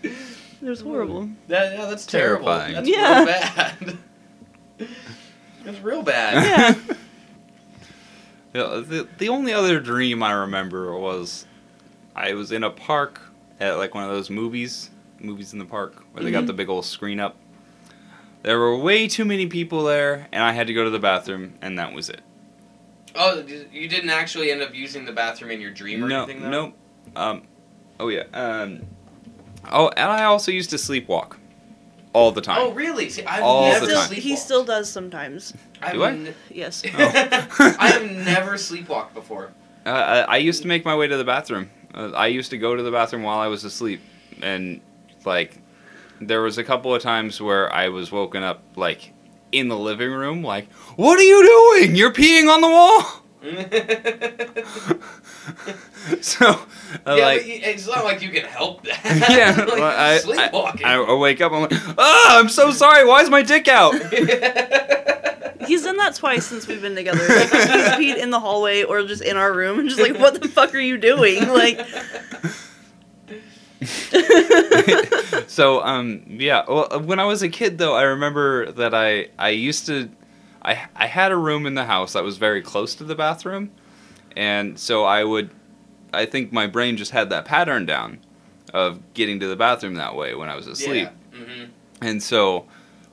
It 0.03 0.69
was 0.69 0.81
horrible. 0.81 1.27
That, 1.47 1.73
yeah, 1.73 1.85
that's 1.87 2.05
terrible. 2.05 2.45
Terrifying. 2.45 2.75
That's 2.75 2.87
Yeah. 2.87 3.17
real 3.17 3.25
bad. 3.25 3.97
That's 5.65 5.79
real 5.79 6.03
bad. 6.03 6.43
Yeah. 6.43 6.95
Yeah, 8.53 8.83
the, 8.85 9.07
the 9.17 9.29
only 9.29 9.53
other 9.53 9.79
dream 9.79 10.21
I 10.21 10.33
remember 10.33 10.95
was 10.95 11.47
I 12.15 12.33
was 12.35 12.51
in 12.51 12.63
a 12.63 12.69
park 12.69 13.21
at 13.59 13.77
like 13.77 13.95
one 13.95 14.03
of 14.03 14.11
those 14.11 14.29
movies, 14.29 14.91
movies 15.19 15.51
in 15.53 15.57
the 15.57 15.65
park, 15.65 16.03
where 16.11 16.23
they 16.23 16.29
got 16.31 16.43
Mhm. 16.43 16.47
the 16.47 16.53
big 16.53 16.69
old 16.69 16.85
screen 16.85 17.19
up. 17.19 17.37
There 18.43 18.59
were 18.59 18.77
way 18.77 19.07
too 19.07 19.25
many 19.25 19.47
people 19.47 19.83
there, 19.83 20.27
and 20.31 20.43
I 20.43 20.51
had 20.51 20.67
to 20.67 20.73
go 20.73 20.83
to 20.83 20.89
the 20.91 20.99
bathroom, 20.99 21.53
and 21.61 21.79
that 21.79 21.93
was 21.93 22.07
it. 22.09 22.21
Oh, 23.15 23.43
you 23.71 23.87
didn't 23.87 24.09
actually 24.09 24.51
end 24.51 24.61
up 24.61 24.73
using 24.73 25.05
the 25.05 25.11
bathroom 25.11 25.51
in 25.51 25.59
your 25.61 25.71
dream 25.71 26.03
or 26.03 26.07
no, 26.07 26.23
anything, 26.23 26.41
though? 26.41 26.49
nope. 26.49 26.73
Um, 27.15 27.41
oh 27.99 28.07
yeah. 28.09 28.23
Um, 28.33 28.81
oh, 29.71 29.89
and 29.89 30.09
I 30.11 30.23
also 30.25 30.51
used 30.51 30.69
to 30.71 30.77
sleepwalk 30.77 31.35
all 32.13 32.31
the 32.31 32.41
time. 32.41 32.57
Oh, 32.59 32.71
really? 32.71 33.09
See, 33.09 33.23
I've 33.25 33.43
All 33.43 33.65
he 33.65 33.69
never 33.71 33.85
the 33.85 33.91
still, 33.91 34.07
time. 34.07 34.21
he 34.21 34.35
still 34.35 34.63
does 34.65 34.89
sometimes. 34.91 35.53
I've 35.81 35.93
Do 35.93 36.03
I? 36.03 36.11
n- 36.11 36.35
Yes. 36.49 36.83
Oh. 36.93 37.75
I 37.79 37.89
have 37.91 38.11
never 38.25 38.53
sleepwalked 38.53 39.13
before. 39.13 39.51
Uh, 39.85 39.89
I, 39.89 40.19
I 40.35 40.37
used 40.37 40.61
to 40.61 40.67
make 40.67 40.85
my 40.85 40.95
way 40.95 41.07
to 41.07 41.17
the 41.17 41.23
bathroom. 41.23 41.69
Uh, 41.93 42.11
I 42.11 42.27
used 42.27 42.51
to 42.51 42.57
go 42.57 42.75
to 42.75 42.83
the 42.83 42.91
bathroom 42.91 43.23
while 43.23 43.39
I 43.39 43.47
was 43.47 43.63
asleep, 43.63 43.99
and 44.41 44.79
like, 45.25 45.57
there 46.21 46.41
was 46.41 46.57
a 46.57 46.63
couple 46.63 46.93
of 46.93 47.01
times 47.01 47.41
where 47.41 47.73
I 47.73 47.89
was 47.89 48.11
woken 48.11 48.43
up 48.43 48.61
like 48.75 49.11
in 49.51 49.67
the 49.67 49.77
living 49.77 50.11
room, 50.11 50.43
like, 50.43 50.71
"What 50.95 51.19
are 51.19 51.23
you 51.23 51.45
doing? 51.45 51.95
You're 51.95 52.13
peeing 52.13 52.49
on 52.49 52.61
the 52.61 52.69
wall." 52.69 53.21
so, 56.21 56.47
uh, 56.47 57.15
yeah, 57.15 57.25
like, 57.25 57.41
but 57.41 57.47
it's 57.47 57.87
not 57.87 58.03
like 58.03 58.21
you 58.21 58.29
can 58.29 58.45
help 58.45 58.83
that. 58.83 59.01
yeah, 59.29 59.55
like, 59.57 59.75
well, 59.75 59.95
I, 59.97 60.17
sleepwalking. 60.19 60.85
I, 60.85 60.95
I 60.95 61.13
wake 61.15 61.41
up, 61.41 61.51
I'm 61.51 61.61
like, 61.61 61.73
"Ah, 61.97 62.39
I'm 62.39 62.49
so 62.49 62.71
sorry. 62.71 63.05
Why 63.05 63.21
is 63.21 63.29
my 63.29 63.41
dick 63.41 63.67
out?" 63.67 63.93
He's 65.67 65.83
done 65.83 65.97
that 65.97 66.15
twice 66.15 66.45
since 66.45 66.67
we've 66.67 66.81
been 66.81 66.95
together. 66.95 67.19
Like, 67.27 67.49
he's 67.49 68.15
peed 68.15 68.17
in 68.17 68.29
the 68.31 68.39
hallway 68.39 68.83
or 68.83 69.03
just 69.03 69.21
in 69.21 69.37
our 69.37 69.53
room. 69.53 69.79
and 69.79 69.87
Just 69.87 70.01
like, 70.01 70.17
what 70.17 70.41
the 70.41 70.47
fuck 70.47 70.73
are 70.73 70.79
you 70.79 70.97
doing? 70.97 71.47
Like, 71.47 71.79
so 75.47 75.81
um 75.83 76.23
yeah 76.27 76.63
well 76.67 76.87
when 77.01 77.19
i 77.19 77.25
was 77.25 77.41
a 77.41 77.49
kid 77.49 77.77
though 77.77 77.95
i 77.95 78.03
remember 78.03 78.71
that 78.73 78.93
i 78.93 79.27
i 79.39 79.49
used 79.49 79.85
to 79.87 80.09
i 80.61 80.87
i 80.95 81.07
had 81.07 81.31
a 81.31 81.37
room 81.37 81.65
in 81.65 81.73
the 81.73 81.85
house 81.85 82.13
that 82.13 82.23
was 82.23 82.37
very 82.37 82.61
close 82.61 82.95
to 82.95 83.03
the 83.03 83.15
bathroom 83.15 83.71
and 84.35 84.79
so 84.79 85.03
i 85.03 85.23
would 85.23 85.49
i 86.13 86.25
think 86.25 86.51
my 86.51 86.67
brain 86.67 86.95
just 86.97 87.11
had 87.11 87.29
that 87.29 87.45
pattern 87.45 87.85
down 87.85 88.19
of 88.73 88.99
getting 89.13 89.39
to 89.39 89.47
the 89.47 89.55
bathroom 89.55 89.95
that 89.95 90.15
way 90.15 90.35
when 90.35 90.49
i 90.49 90.55
was 90.55 90.67
asleep 90.67 91.09
Yeah. 91.33 91.39
hmm 91.45 91.63
and 92.01 92.21
so 92.23 92.65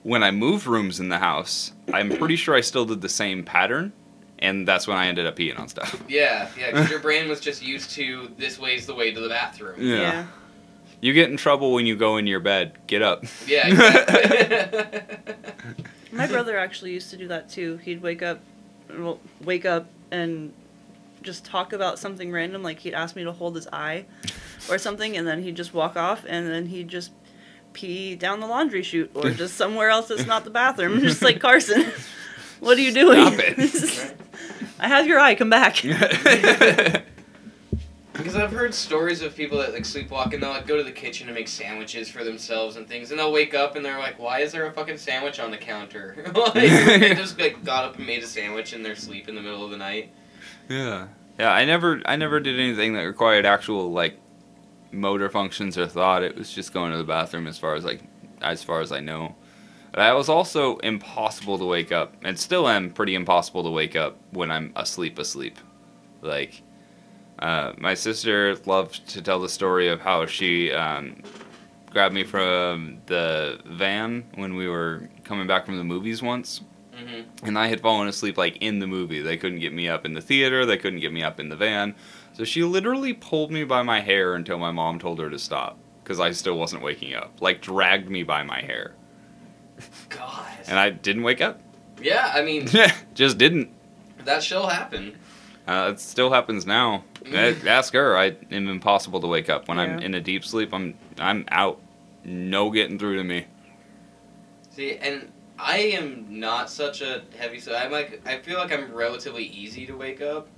when 0.02 0.22
i 0.22 0.30
moved 0.30 0.66
rooms 0.66 1.00
in 1.00 1.08
the 1.08 1.18
house 1.18 1.72
i'm 1.92 2.10
pretty 2.10 2.36
sure 2.36 2.54
i 2.54 2.60
still 2.60 2.84
did 2.84 3.00
the 3.00 3.08
same 3.08 3.42
pattern 3.42 3.92
and 4.38 4.68
that's 4.68 4.86
when 4.86 4.96
i 4.96 5.06
ended 5.08 5.26
up 5.26 5.36
peeing 5.36 5.58
on 5.58 5.66
stuff 5.68 6.00
Yeah, 6.08 6.48
yeah, 6.58 6.70
because 6.70 6.88
your 6.90 7.00
brain 7.08 7.28
was 7.28 7.40
just 7.40 7.62
used 7.62 7.90
to 7.92 8.30
this 8.38 8.58
way's 8.58 8.86
the 8.86 8.94
way 8.94 9.12
to 9.12 9.20
the 9.20 9.28
bathroom. 9.28 9.76
yeah. 9.80 10.26
You 11.00 11.12
get 11.12 11.30
in 11.30 11.36
trouble 11.36 11.72
when 11.72 11.86
you 11.86 11.96
go 11.96 12.16
in 12.16 12.26
your 12.26 12.40
bed 12.40 12.72
get 12.86 13.02
up 13.02 13.24
Yeah, 13.46 13.68
exactly. 13.68 15.16
My 16.12 16.26
brother 16.26 16.58
actually 16.58 16.92
used 16.92 17.10
to 17.10 17.16
do 17.16 17.28
that 17.28 17.48
too. 17.48 17.76
He'd 17.78 18.02
wake 18.02 18.22
up, 18.22 18.40
well, 18.90 19.20
wake 19.42 19.64
up 19.64 19.86
and 20.10 20.52
just 21.22 21.44
talk 21.44 21.72
about 21.72 21.98
something 21.98 22.32
random. 22.32 22.62
Like 22.62 22.80
he'd 22.80 22.94
ask 22.94 23.14
me 23.14 23.24
to 23.24 23.32
hold 23.32 23.54
his 23.54 23.68
eye 23.72 24.06
or 24.68 24.78
something, 24.78 25.16
and 25.16 25.26
then 25.26 25.42
he'd 25.42 25.56
just 25.56 25.74
walk 25.74 25.96
off, 25.96 26.24
and 26.28 26.48
then 26.48 26.66
he'd 26.66 26.88
just 26.88 27.12
pee 27.72 28.16
down 28.16 28.40
the 28.40 28.46
laundry 28.46 28.82
chute 28.82 29.10
or 29.14 29.30
just 29.30 29.54
somewhere 29.54 29.90
else 29.90 30.08
that's 30.08 30.26
not 30.26 30.44
the 30.44 30.50
bathroom. 30.50 31.00
just 31.02 31.22
like 31.22 31.40
Carson, 31.40 31.92
what 32.60 32.78
are 32.78 32.80
you 32.80 32.92
doing? 32.92 33.20
Stop 33.20 33.40
it. 33.58 34.14
I 34.80 34.88
have 34.88 35.06
your 35.06 35.18
eye. 35.18 35.34
Come 35.34 35.50
back. 35.50 35.84
Because 38.18 38.34
I've 38.34 38.50
heard 38.50 38.74
stories 38.74 39.22
of 39.22 39.36
people 39.36 39.58
that 39.58 39.72
like 39.72 39.84
sleepwalk 39.84 40.34
and 40.34 40.42
they'll 40.42 40.50
like 40.50 40.66
go 40.66 40.76
to 40.76 40.82
the 40.82 40.90
kitchen 40.90 41.28
to 41.28 41.32
make 41.32 41.46
sandwiches 41.46 42.10
for 42.10 42.24
themselves 42.24 42.74
and 42.74 42.86
things, 42.86 43.10
and 43.10 43.18
they'll 43.18 43.32
wake 43.32 43.54
up 43.54 43.76
and 43.76 43.84
they're 43.84 43.98
like, 43.98 44.18
"Why 44.18 44.40
is 44.40 44.50
there 44.50 44.66
a 44.66 44.72
fucking 44.72 44.98
sandwich 44.98 45.38
on 45.38 45.52
the 45.52 45.56
counter?" 45.56 46.16
like 46.34 46.54
they 46.54 47.14
just 47.14 47.38
like 47.38 47.64
got 47.64 47.84
up 47.84 47.96
and 47.96 48.06
made 48.06 48.24
a 48.24 48.26
sandwich 48.26 48.72
in 48.72 48.82
their 48.82 48.96
sleep 48.96 49.28
in 49.28 49.36
the 49.36 49.40
middle 49.40 49.64
of 49.64 49.70
the 49.70 49.76
night. 49.76 50.12
Yeah. 50.68 51.06
Yeah, 51.38 51.52
I 51.52 51.64
never 51.64 52.02
I 52.04 52.16
never 52.16 52.40
did 52.40 52.58
anything 52.58 52.94
that 52.94 53.02
required 53.02 53.46
actual 53.46 53.92
like 53.92 54.18
motor 54.90 55.28
functions 55.28 55.78
or 55.78 55.86
thought. 55.86 56.24
It 56.24 56.36
was 56.36 56.52
just 56.52 56.72
going 56.72 56.90
to 56.90 56.98
the 56.98 57.04
bathroom 57.04 57.46
as 57.46 57.56
far 57.56 57.76
as 57.76 57.84
like 57.84 58.00
as 58.42 58.64
far 58.64 58.80
as 58.80 58.90
I 58.90 58.98
know. 58.98 59.36
But 59.92 60.00
I 60.00 60.12
was 60.14 60.28
also 60.28 60.78
impossible 60.78 61.58
to 61.58 61.64
wake 61.64 61.92
up 61.92 62.16
and 62.22 62.38
still 62.38 62.68
am 62.68 62.90
pretty 62.90 63.14
impossible 63.14 63.62
to 63.62 63.70
wake 63.70 63.94
up 63.94 64.16
when 64.32 64.50
I'm 64.50 64.72
asleep 64.74 65.20
asleep. 65.20 65.56
Like 66.20 66.62
uh, 67.38 67.72
my 67.78 67.94
sister 67.94 68.56
loved 68.66 69.06
to 69.10 69.22
tell 69.22 69.38
the 69.40 69.48
story 69.48 69.88
of 69.88 70.00
how 70.00 70.26
she 70.26 70.72
um, 70.72 71.22
grabbed 71.90 72.14
me 72.14 72.24
from 72.24 72.98
the 73.06 73.58
van 73.66 74.24
when 74.34 74.54
we 74.56 74.68
were 74.68 75.08
coming 75.24 75.46
back 75.46 75.64
from 75.66 75.76
the 75.78 75.84
movies 75.84 76.22
once 76.22 76.60
hmm 76.96 77.20
and 77.44 77.56
I 77.56 77.68
had 77.68 77.80
fallen 77.80 78.08
asleep 78.08 78.36
like 78.36 78.56
in 78.56 78.80
the 78.80 78.86
movie. 78.88 79.20
They 79.22 79.36
couldn't 79.36 79.60
get 79.60 79.72
me 79.72 79.88
up 79.88 80.04
in 80.04 80.14
the 80.14 80.20
theater. 80.20 80.66
They 80.66 80.76
couldn't 80.76 80.98
get 80.98 81.12
me 81.12 81.22
up 81.22 81.38
in 81.38 81.48
the 81.48 81.54
van. 81.54 81.94
So 82.32 82.42
she 82.44 82.64
literally 82.64 83.12
pulled 83.12 83.52
me 83.52 83.62
by 83.62 83.82
my 83.82 84.00
hair 84.00 84.34
until 84.34 84.58
my 84.58 84.72
mom 84.72 84.98
told 84.98 85.20
her 85.20 85.30
to 85.30 85.38
stop 85.38 85.78
because 86.02 86.18
I 86.18 86.32
still 86.32 86.58
wasn't 86.58 86.82
waking 86.82 87.14
up. 87.14 87.40
Like 87.40 87.62
dragged 87.62 88.10
me 88.10 88.24
by 88.24 88.42
my 88.42 88.60
hair, 88.60 88.94
God. 90.08 90.44
and 90.66 90.76
I 90.78 90.90
didn't 90.90 91.22
wake 91.22 91.40
up. 91.40 91.60
yeah, 92.02 92.32
I 92.34 92.42
mean 92.42 92.68
Just 93.14 93.38
didn't. 93.38 93.70
that 94.24 94.42
shall 94.42 94.66
happen. 94.66 95.16
Uh, 95.68 95.90
it 95.92 96.00
still 96.00 96.32
happens 96.32 96.66
now. 96.66 97.04
Ask 97.26 97.92
her. 97.94 98.16
I 98.16 98.36
am 98.50 98.68
impossible 98.68 99.20
to 99.20 99.26
wake 99.26 99.48
up 99.48 99.68
when 99.68 99.78
I'm 99.78 99.98
in 99.98 100.14
a 100.14 100.20
deep 100.20 100.44
sleep. 100.44 100.72
I'm 100.72 100.94
I'm 101.18 101.44
out. 101.50 101.80
No 102.24 102.70
getting 102.70 102.98
through 102.98 103.16
to 103.16 103.24
me. 103.24 103.46
See, 104.70 104.96
and 104.96 105.32
I 105.58 105.78
am 105.78 106.26
not 106.28 106.70
such 106.70 107.00
a 107.00 107.22
heavy 107.36 107.58
sleeper. 107.58 107.78
I'm 107.78 107.90
like, 107.90 108.20
I 108.26 108.38
feel 108.38 108.58
like 108.58 108.72
I'm 108.72 108.92
relatively 108.92 109.44
easy 109.44 109.86
to 109.86 109.96
wake 109.96 110.20
up. 110.20 110.48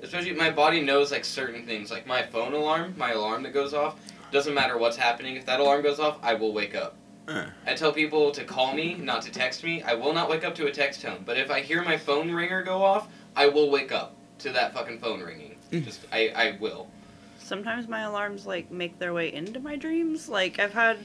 Especially, 0.00 0.32
my 0.32 0.50
body 0.50 0.80
knows 0.80 1.12
like 1.12 1.24
certain 1.24 1.66
things, 1.66 1.90
like 1.90 2.06
my 2.06 2.22
phone 2.22 2.52
alarm, 2.52 2.94
my 2.96 3.12
alarm 3.12 3.42
that 3.42 3.52
goes 3.52 3.74
off. 3.74 3.98
Doesn't 4.32 4.54
matter 4.54 4.78
what's 4.78 4.96
happening. 4.96 5.36
If 5.36 5.46
that 5.46 5.60
alarm 5.60 5.82
goes 5.82 5.98
off, 6.00 6.18
I 6.22 6.34
will 6.34 6.52
wake 6.52 6.74
up. 6.74 6.96
Uh. 7.26 7.46
I 7.66 7.74
tell 7.74 7.92
people 7.92 8.30
to 8.32 8.44
call 8.44 8.74
me, 8.74 8.94
not 8.94 9.22
to 9.22 9.30
text 9.30 9.64
me. 9.64 9.82
I 9.82 9.94
will 9.94 10.12
not 10.12 10.28
wake 10.28 10.44
up 10.44 10.54
to 10.56 10.66
a 10.66 10.70
text 10.70 11.02
tone. 11.02 11.22
But 11.24 11.36
if 11.36 11.50
I 11.50 11.60
hear 11.60 11.82
my 11.82 11.96
phone 11.96 12.30
ringer 12.30 12.62
go 12.62 12.82
off, 12.82 13.08
I 13.36 13.48
will 13.48 13.70
wake 13.70 13.92
up 13.92 14.14
to 14.40 14.50
that 14.50 14.72
fucking 14.74 14.98
phone 14.98 15.20
ringing. 15.20 15.56
Mm. 15.72 15.84
Just, 15.84 16.06
I, 16.12 16.28
I 16.34 16.58
will. 16.60 16.88
Sometimes 17.38 17.88
my 17.88 18.00
alarms 18.00 18.46
like 18.46 18.70
make 18.70 18.98
their 18.98 19.14
way 19.14 19.32
into 19.32 19.60
my 19.60 19.76
dreams. 19.76 20.28
Like 20.28 20.58
I've 20.58 20.74
had 20.74 20.98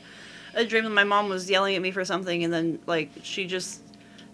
a 0.53 0.65
dream 0.65 0.83
that 0.83 0.89
my 0.89 1.03
mom 1.03 1.29
was 1.29 1.49
yelling 1.49 1.75
at 1.75 1.81
me 1.81 1.91
for 1.91 2.03
something, 2.05 2.43
and 2.43 2.53
then 2.53 2.79
like 2.85 3.09
she 3.23 3.45
just 3.45 3.81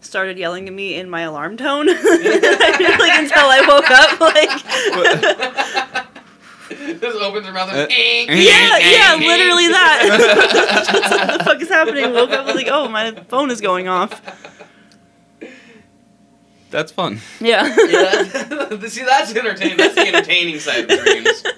started 0.01 0.37
yelling 0.37 0.67
at 0.67 0.73
me 0.73 0.95
in 0.95 1.09
my 1.09 1.21
alarm 1.21 1.57
tone, 1.57 1.87
like 1.87 1.97
until 1.97 3.45
I 3.45 3.63
woke 3.67 3.91
up. 3.91 4.19
Like 4.19 6.05
Just 6.69 7.17
opens 7.17 7.45
her 7.45 7.53
mouth 7.53 7.69
And, 7.69 7.79
uh, 7.79 7.81
and. 7.81 7.91
Eh, 7.91 8.25
eh, 8.27 8.35
yeah, 8.35 8.77
eh, 8.79 8.91
yeah, 8.91 9.15
literally 9.15 9.67
that. 9.69 10.85
Just, 10.91 11.11
what 11.21 11.37
the 11.37 11.43
fuck 11.43 11.61
is 11.61 11.69
happening? 11.69 12.13
Woke 12.13 12.31
up, 12.31 12.45
was 12.45 12.55
like, 12.55 12.67
oh, 12.69 12.87
my 12.87 13.11
phone 13.27 13.49
is 13.49 13.59
going 13.61 13.87
off. 13.87 14.21
That's 16.69 16.91
fun. 16.91 17.19
Yeah. 17.39 17.65
yeah, 17.87 18.23
see, 18.87 19.03
that's 19.03 19.35
entertaining. 19.35 19.77
That's 19.77 19.95
the 19.95 20.07
entertaining 20.07 20.59
side 20.59 20.89
of 20.89 20.99
dreams. 20.99 21.43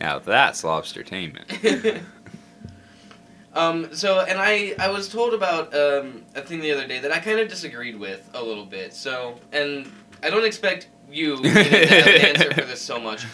Now 0.00 0.18
that's 0.18 0.62
lobstertainment. 0.62 2.02
um. 3.54 3.94
So, 3.94 4.22
and 4.22 4.36
I, 4.36 4.74
I 4.76 4.90
was 4.90 5.08
told 5.08 5.32
about 5.32 5.72
um 5.76 6.24
a 6.34 6.42
thing 6.42 6.58
the 6.58 6.72
other 6.72 6.88
day 6.88 6.98
that 6.98 7.12
I 7.12 7.20
kind 7.20 7.38
of 7.38 7.48
disagreed 7.48 7.96
with 7.96 8.28
a 8.34 8.42
little 8.42 8.66
bit. 8.66 8.94
So, 8.94 9.38
and 9.52 9.88
I 10.20 10.28
don't 10.28 10.44
expect 10.44 10.88
you 11.08 11.40
to 11.40 11.48
have 11.48 12.06
an 12.08 12.36
answer 12.36 12.52
for 12.52 12.62
this 12.62 12.82
so 12.82 12.98
much. 12.98 13.26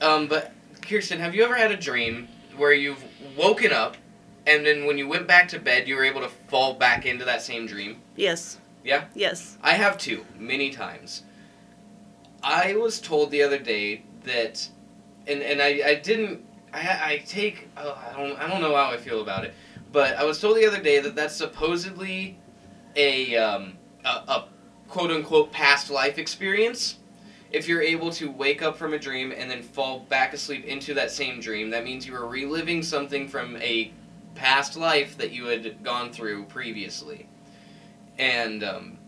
Um, 0.00 0.28
but 0.28 0.52
Kiersten, 0.80 1.18
have 1.18 1.34
you 1.34 1.44
ever 1.44 1.54
had 1.54 1.72
a 1.72 1.76
dream 1.76 2.26
where 2.56 2.72
you've 2.72 3.04
woken 3.36 3.72
up, 3.72 3.98
and 4.46 4.64
then 4.64 4.86
when 4.86 4.96
you 4.96 5.08
went 5.08 5.26
back 5.26 5.48
to 5.48 5.58
bed, 5.58 5.86
you 5.86 5.96
were 5.96 6.04
able 6.04 6.22
to 6.22 6.30
fall 6.48 6.72
back 6.72 7.04
into 7.04 7.26
that 7.26 7.42
same 7.42 7.66
dream? 7.66 8.00
Yes. 8.16 8.58
Yeah? 8.84 9.04
Yes. 9.14 9.58
I 9.62 9.72
have 9.72 9.98
too, 9.98 10.24
many 10.38 10.70
times. 10.70 11.22
I 12.42 12.76
was 12.76 13.00
told 13.00 13.30
the 13.30 13.42
other 13.42 13.58
day 13.58 14.02
that, 14.24 14.68
and 15.26 15.42
and 15.42 15.60
I, 15.60 15.80
I 15.86 15.94
didn't. 15.96 16.44
I, 16.72 16.78
I 17.12 17.24
take. 17.26 17.68
Oh, 17.76 17.98
I 18.10 18.16
don't. 18.16 18.38
I 18.38 18.48
don't 18.48 18.60
know 18.60 18.74
how 18.74 18.90
I 18.90 18.96
feel 18.96 19.20
about 19.20 19.44
it, 19.44 19.54
but 19.92 20.16
I 20.16 20.24
was 20.24 20.40
told 20.40 20.56
the 20.56 20.66
other 20.66 20.80
day 20.80 21.00
that 21.00 21.16
that's 21.16 21.34
supposedly 21.34 22.38
a 22.96 23.36
um, 23.36 23.76
a, 24.04 24.08
a 24.08 24.48
quote 24.88 25.10
unquote 25.10 25.52
past 25.52 25.90
life 25.90 26.18
experience. 26.18 26.98
If 27.50 27.66
you're 27.66 27.82
able 27.82 28.10
to 28.12 28.30
wake 28.30 28.62
up 28.62 28.76
from 28.76 28.92
a 28.92 28.98
dream 28.98 29.32
and 29.32 29.50
then 29.50 29.62
fall 29.62 30.00
back 30.00 30.34
asleep 30.34 30.66
into 30.66 30.92
that 30.94 31.10
same 31.10 31.40
dream, 31.40 31.70
that 31.70 31.82
means 31.82 32.06
you 32.06 32.14
are 32.14 32.26
reliving 32.26 32.82
something 32.82 33.26
from 33.26 33.56
a 33.56 33.90
past 34.34 34.76
life 34.76 35.16
that 35.16 35.32
you 35.32 35.46
had 35.46 35.82
gone 35.82 36.12
through 36.12 36.44
previously. 36.44 37.27
And 38.18 38.64
um, 38.64 38.98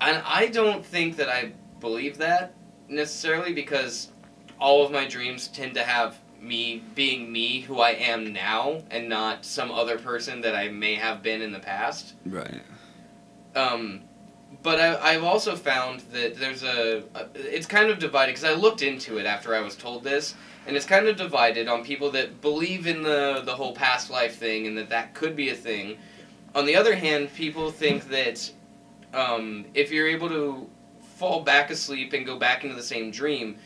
and 0.00 0.22
I 0.24 0.46
don't 0.46 0.84
think 0.84 1.16
that 1.16 1.28
I 1.28 1.52
believe 1.80 2.18
that 2.18 2.54
necessarily 2.88 3.52
because 3.52 4.10
all 4.58 4.84
of 4.84 4.92
my 4.92 5.06
dreams 5.06 5.48
tend 5.48 5.74
to 5.74 5.82
have 5.82 6.18
me 6.40 6.82
being 6.94 7.30
me 7.30 7.60
who 7.60 7.80
I 7.80 7.90
am 7.90 8.32
now 8.32 8.82
and 8.90 9.08
not 9.08 9.44
some 9.44 9.70
other 9.70 9.98
person 9.98 10.40
that 10.40 10.54
I 10.54 10.68
may 10.68 10.94
have 10.94 11.22
been 11.22 11.42
in 11.42 11.52
the 11.52 11.58
past. 11.58 12.14
Right. 12.24 12.62
Um, 13.54 14.02
but 14.62 14.80
I, 14.80 15.12
I've 15.12 15.24
also 15.24 15.54
found 15.54 16.00
that 16.12 16.36
there's 16.36 16.62
a, 16.62 17.02
a 17.14 17.26
it's 17.34 17.66
kind 17.66 17.90
of 17.90 17.98
divided 17.98 18.32
because 18.32 18.44
I 18.44 18.54
looked 18.54 18.82
into 18.82 19.18
it 19.18 19.26
after 19.26 19.54
I 19.54 19.60
was 19.60 19.76
told 19.76 20.02
this, 20.02 20.34
and 20.66 20.76
it's 20.76 20.86
kind 20.86 21.06
of 21.08 21.16
divided 21.16 21.68
on 21.68 21.84
people 21.84 22.10
that 22.12 22.40
believe 22.40 22.86
in 22.86 23.02
the 23.02 23.42
the 23.44 23.54
whole 23.54 23.74
past 23.74 24.10
life 24.10 24.36
thing 24.36 24.66
and 24.66 24.76
that 24.78 24.88
that 24.90 25.14
could 25.14 25.36
be 25.36 25.50
a 25.50 25.54
thing. 25.54 25.98
On 26.54 26.66
the 26.66 26.74
other 26.74 26.94
hand, 26.94 27.32
people 27.34 27.70
think 27.70 28.08
that 28.08 28.50
um, 29.14 29.64
if 29.74 29.92
you're 29.92 30.08
able 30.08 30.28
to 30.28 30.68
fall 31.16 31.42
back 31.42 31.70
asleep 31.70 32.12
and 32.12 32.26
go 32.26 32.38
back 32.38 32.64
into 32.64 32.74
the 32.74 32.82
same 32.82 33.10
dream, 33.10 33.56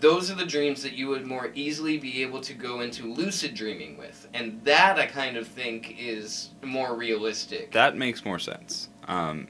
those 0.00 0.30
are 0.30 0.34
the 0.34 0.46
dreams 0.46 0.82
that 0.82 0.92
you 0.92 1.08
would 1.08 1.26
more 1.26 1.50
easily 1.54 1.98
be 1.98 2.22
able 2.22 2.40
to 2.40 2.54
go 2.54 2.80
into 2.80 3.12
lucid 3.12 3.54
dreaming 3.54 3.98
with, 3.98 4.28
and 4.32 4.62
that 4.64 4.98
I 4.98 5.06
kind 5.06 5.36
of 5.36 5.46
think 5.46 5.96
is 5.98 6.50
more 6.62 6.94
realistic. 6.94 7.72
That 7.72 7.96
makes 7.96 8.24
more 8.24 8.38
sense. 8.38 8.88
Um, 9.08 9.48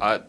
I, 0.00 0.22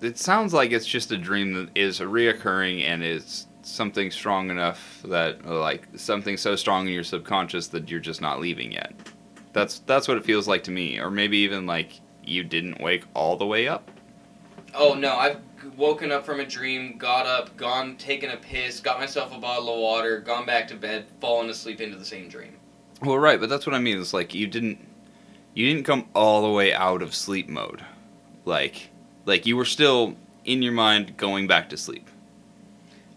it 0.00 0.18
sounds 0.18 0.52
like 0.52 0.70
it's 0.70 0.86
just 0.86 1.10
a 1.10 1.16
dream 1.16 1.54
that 1.54 1.70
is 1.74 2.00
reoccurring 2.00 2.82
and 2.82 3.02
is 3.02 3.46
something 3.62 4.10
strong 4.10 4.50
enough 4.50 5.02
that, 5.06 5.44
like, 5.46 5.88
something 5.96 6.36
so 6.36 6.54
strong 6.54 6.86
in 6.86 6.92
your 6.92 7.02
subconscious 7.02 7.68
that 7.68 7.88
you're 7.90 7.98
just 7.98 8.20
not 8.20 8.38
leaving 8.38 8.70
yet. 8.70 8.92
That's 9.56 9.78
that's 9.86 10.06
what 10.06 10.18
it 10.18 10.24
feels 10.26 10.46
like 10.46 10.64
to 10.64 10.70
me. 10.70 10.98
Or 10.98 11.10
maybe 11.10 11.38
even 11.38 11.64
like 11.64 12.00
you 12.22 12.44
didn't 12.44 12.78
wake 12.78 13.04
all 13.14 13.38
the 13.38 13.46
way 13.46 13.66
up. 13.66 13.90
Oh 14.74 14.92
no, 14.92 15.16
I've 15.16 15.38
woken 15.78 16.12
up 16.12 16.26
from 16.26 16.40
a 16.40 16.44
dream, 16.44 16.98
got 16.98 17.24
up, 17.24 17.56
gone, 17.56 17.96
taken 17.96 18.30
a 18.32 18.36
piss, 18.36 18.80
got 18.80 19.00
myself 19.00 19.34
a 19.34 19.38
bottle 19.38 19.72
of 19.72 19.80
water, 19.80 20.20
gone 20.20 20.44
back 20.44 20.68
to 20.68 20.74
bed, 20.74 21.06
fallen 21.22 21.48
asleep 21.48 21.80
into 21.80 21.96
the 21.96 22.04
same 22.04 22.28
dream. 22.28 22.52
Well, 23.00 23.18
right, 23.18 23.40
but 23.40 23.48
that's 23.48 23.66
what 23.66 23.74
I 23.74 23.78
mean. 23.78 23.98
It's 23.98 24.12
like 24.12 24.34
you 24.34 24.46
didn't 24.46 24.78
you 25.54 25.66
didn't 25.72 25.86
come 25.86 26.06
all 26.14 26.42
the 26.42 26.52
way 26.52 26.74
out 26.74 27.00
of 27.00 27.14
sleep 27.14 27.48
mode. 27.48 27.82
Like 28.44 28.90
like 29.24 29.46
you 29.46 29.56
were 29.56 29.64
still 29.64 30.16
in 30.44 30.60
your 30.60 30.74
mind 30.74 31.16
going 31.16 31.46
back 31.46 31.70
to 31.70 31.78
sleep. 31.78 32.10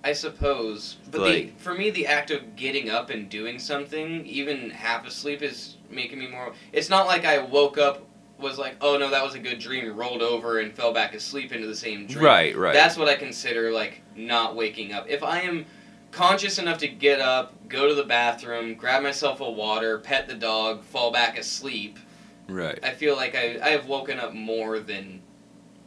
I 0.06 0.14
suppose, 0.14 0.96
but 1.12 1.20
Like- 1.20 1.58
the, 1.58 1.62
for 1.62 1.74
me, 1.74 1.90
the 1.90 2.08
act 2.08 2.32
of 2.32 2.56
getting 2.56 2.90
up 2.90 3.10
and 3.10 3.28
doing 3.30 3.60
something, 3.60 4.26
even 4.26 4.70
half 4.70 5.06
asleep, 5.06 5.42
is 5.42 5.76
making 5.90 6.20
me 6.20 6.28
more. 6.28 6.54
It's 6.72 6.90
not 6.90 7.08
like 7.08 7.26
I 7.26 7.40
woke 7.40 7.78
up, 7.78 8.06
was 8.38 8.58
like, 8.58 8.76
oh 8.82 8.98
no, 8.98 9.10
that 9.10 9.24
was 9.24 9.36
a 9.36 9.40
good 9.40 9.60
dream, 9.60 9.96
rolled 9.96 10.22
over 10.22 10.60
and 10.60 10.74
fell 10.74 10.94
back 10.94 11.14
asleep 11.14 11.52
into 11.52 11.68
the 11.68 11.76
same 11.76 12.08
dream. 12.08 12.24
Right, 12.24 12.58
right. 12.58 12.74
That's 12.74 12.98
what 12.98 13.08
I 13.08 13.16
consider 13.16 13.72
like 13.72 14.02
not 14.16 14.56
waking 14.56 14.94
up. 14.94 15.10
If 15.10 15.24
I 15.24 15.42
am 15.42 15.66
conscious 16.12 16.58
enough 16.58 16.78
to 16.80 16.88
get 16.88 17.20
up, 17.20 17.54
go 17.68 17.88
to 17.88 17.94
the 17.94 18.04
bathroom, 18.04 18.76
grab 18.76 19.04
myself 19.04 19.42
a 19.42 19.50
water, 19.50 20.00
pet 20.00 20.28
the 20.28 20.36
dog, 20.36 20.84
fall 20.84 21.12
back 21.12 21.38
asleep, 21.38 22.00
right. 22.48 22.80
I 22.84 22.92
feel 22.92 23.16
like 23.16 23.36
I 23.36 23.60
I 23.62 23.70
have 23.70 23.88
woken 23.88 24.20
up 24.20 24.34
more 24.34 24.80
than 24.80 25.22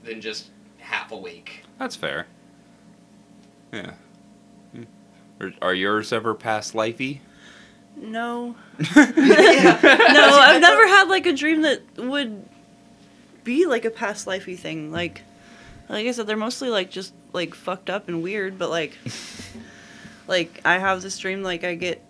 than 0.04 0.20
just 0.20 0.50
half 0.78 1.12
awake. 1.12 1.64
That's 1.78 1.96
fair. 1.96 2.26
Yeah. 3.72 3.92
Hmm. 4.72 4.84
Are, 5.40 5.52
are 5.62 5.74
yours 5.74 6.12
ever 6.12 6.34
past 6.34 6.74
lifey? 6.74 7.20
No. 7.96 8.56
No, 8.96 10.38
I've 10.38 10.60
never 10.60 10.86
had 10.88 11.08
like 11.08 11.26
a 11.26 11.32
dream 11.32 11.62
that 11.62 11.82
would 11.96 12.44
be 13.44 13.66
like 13.66 13.84
a 13.84 13.90
past 13.90 14.26
lifey 14.26 14.58
thing. 14.58 14.90
Like, 14.92 15.22
like 15.88 16.06
I 16.06 16.10
said, 16.12 16.26
they're 16.26 16.36
mostly 16.36 16.68
like 16.68 16.90
just 16.90 17.12
like 17.32 17.54
fucked 17.54 17.90
up 17.90 18.08
and 18.08 18.22
weird. 18.22 18.58
But 18.58 18.70
like, 18.70 18.98
like 20.26 20.60
I 20.64 20.78
have 20.78 21.02
this 21.02 21.18
dream 21.18 21.42
like 21.42 21.64
I 21.64 21.74
get 21.74 22.02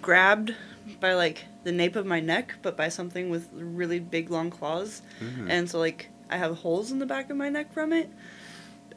grabbed 0.00 0.54
by 1.00 1.14
like 1.14 1.44
the 1.64 1.72
nape 1.72 1.96
of 1.96 2.06
my 2.06 2.20
neck, 2.20 2.54
but 2.62 2.76
by 2.76 2.88
something 2.88 3.30
with 3.30 3.48
really 3.52 3.98
big 4.00 4.30
long 4.30 4.50
claws, 4.50 5.00
Mhm. 5.20 5.48
and 5.50 5.70
so 5.70 5.78
like 5.78 6.10
I 6.30 6.36
have 6.36 6.56
holes 6.58 6.92
in 6.92 6.98
the 6.98 7.06
back 7.06 7.30
of 7.30 7.36
my 7.36 7.48
neck 7.48 7.72
from 7.72 7.92
it, 7.92 8.10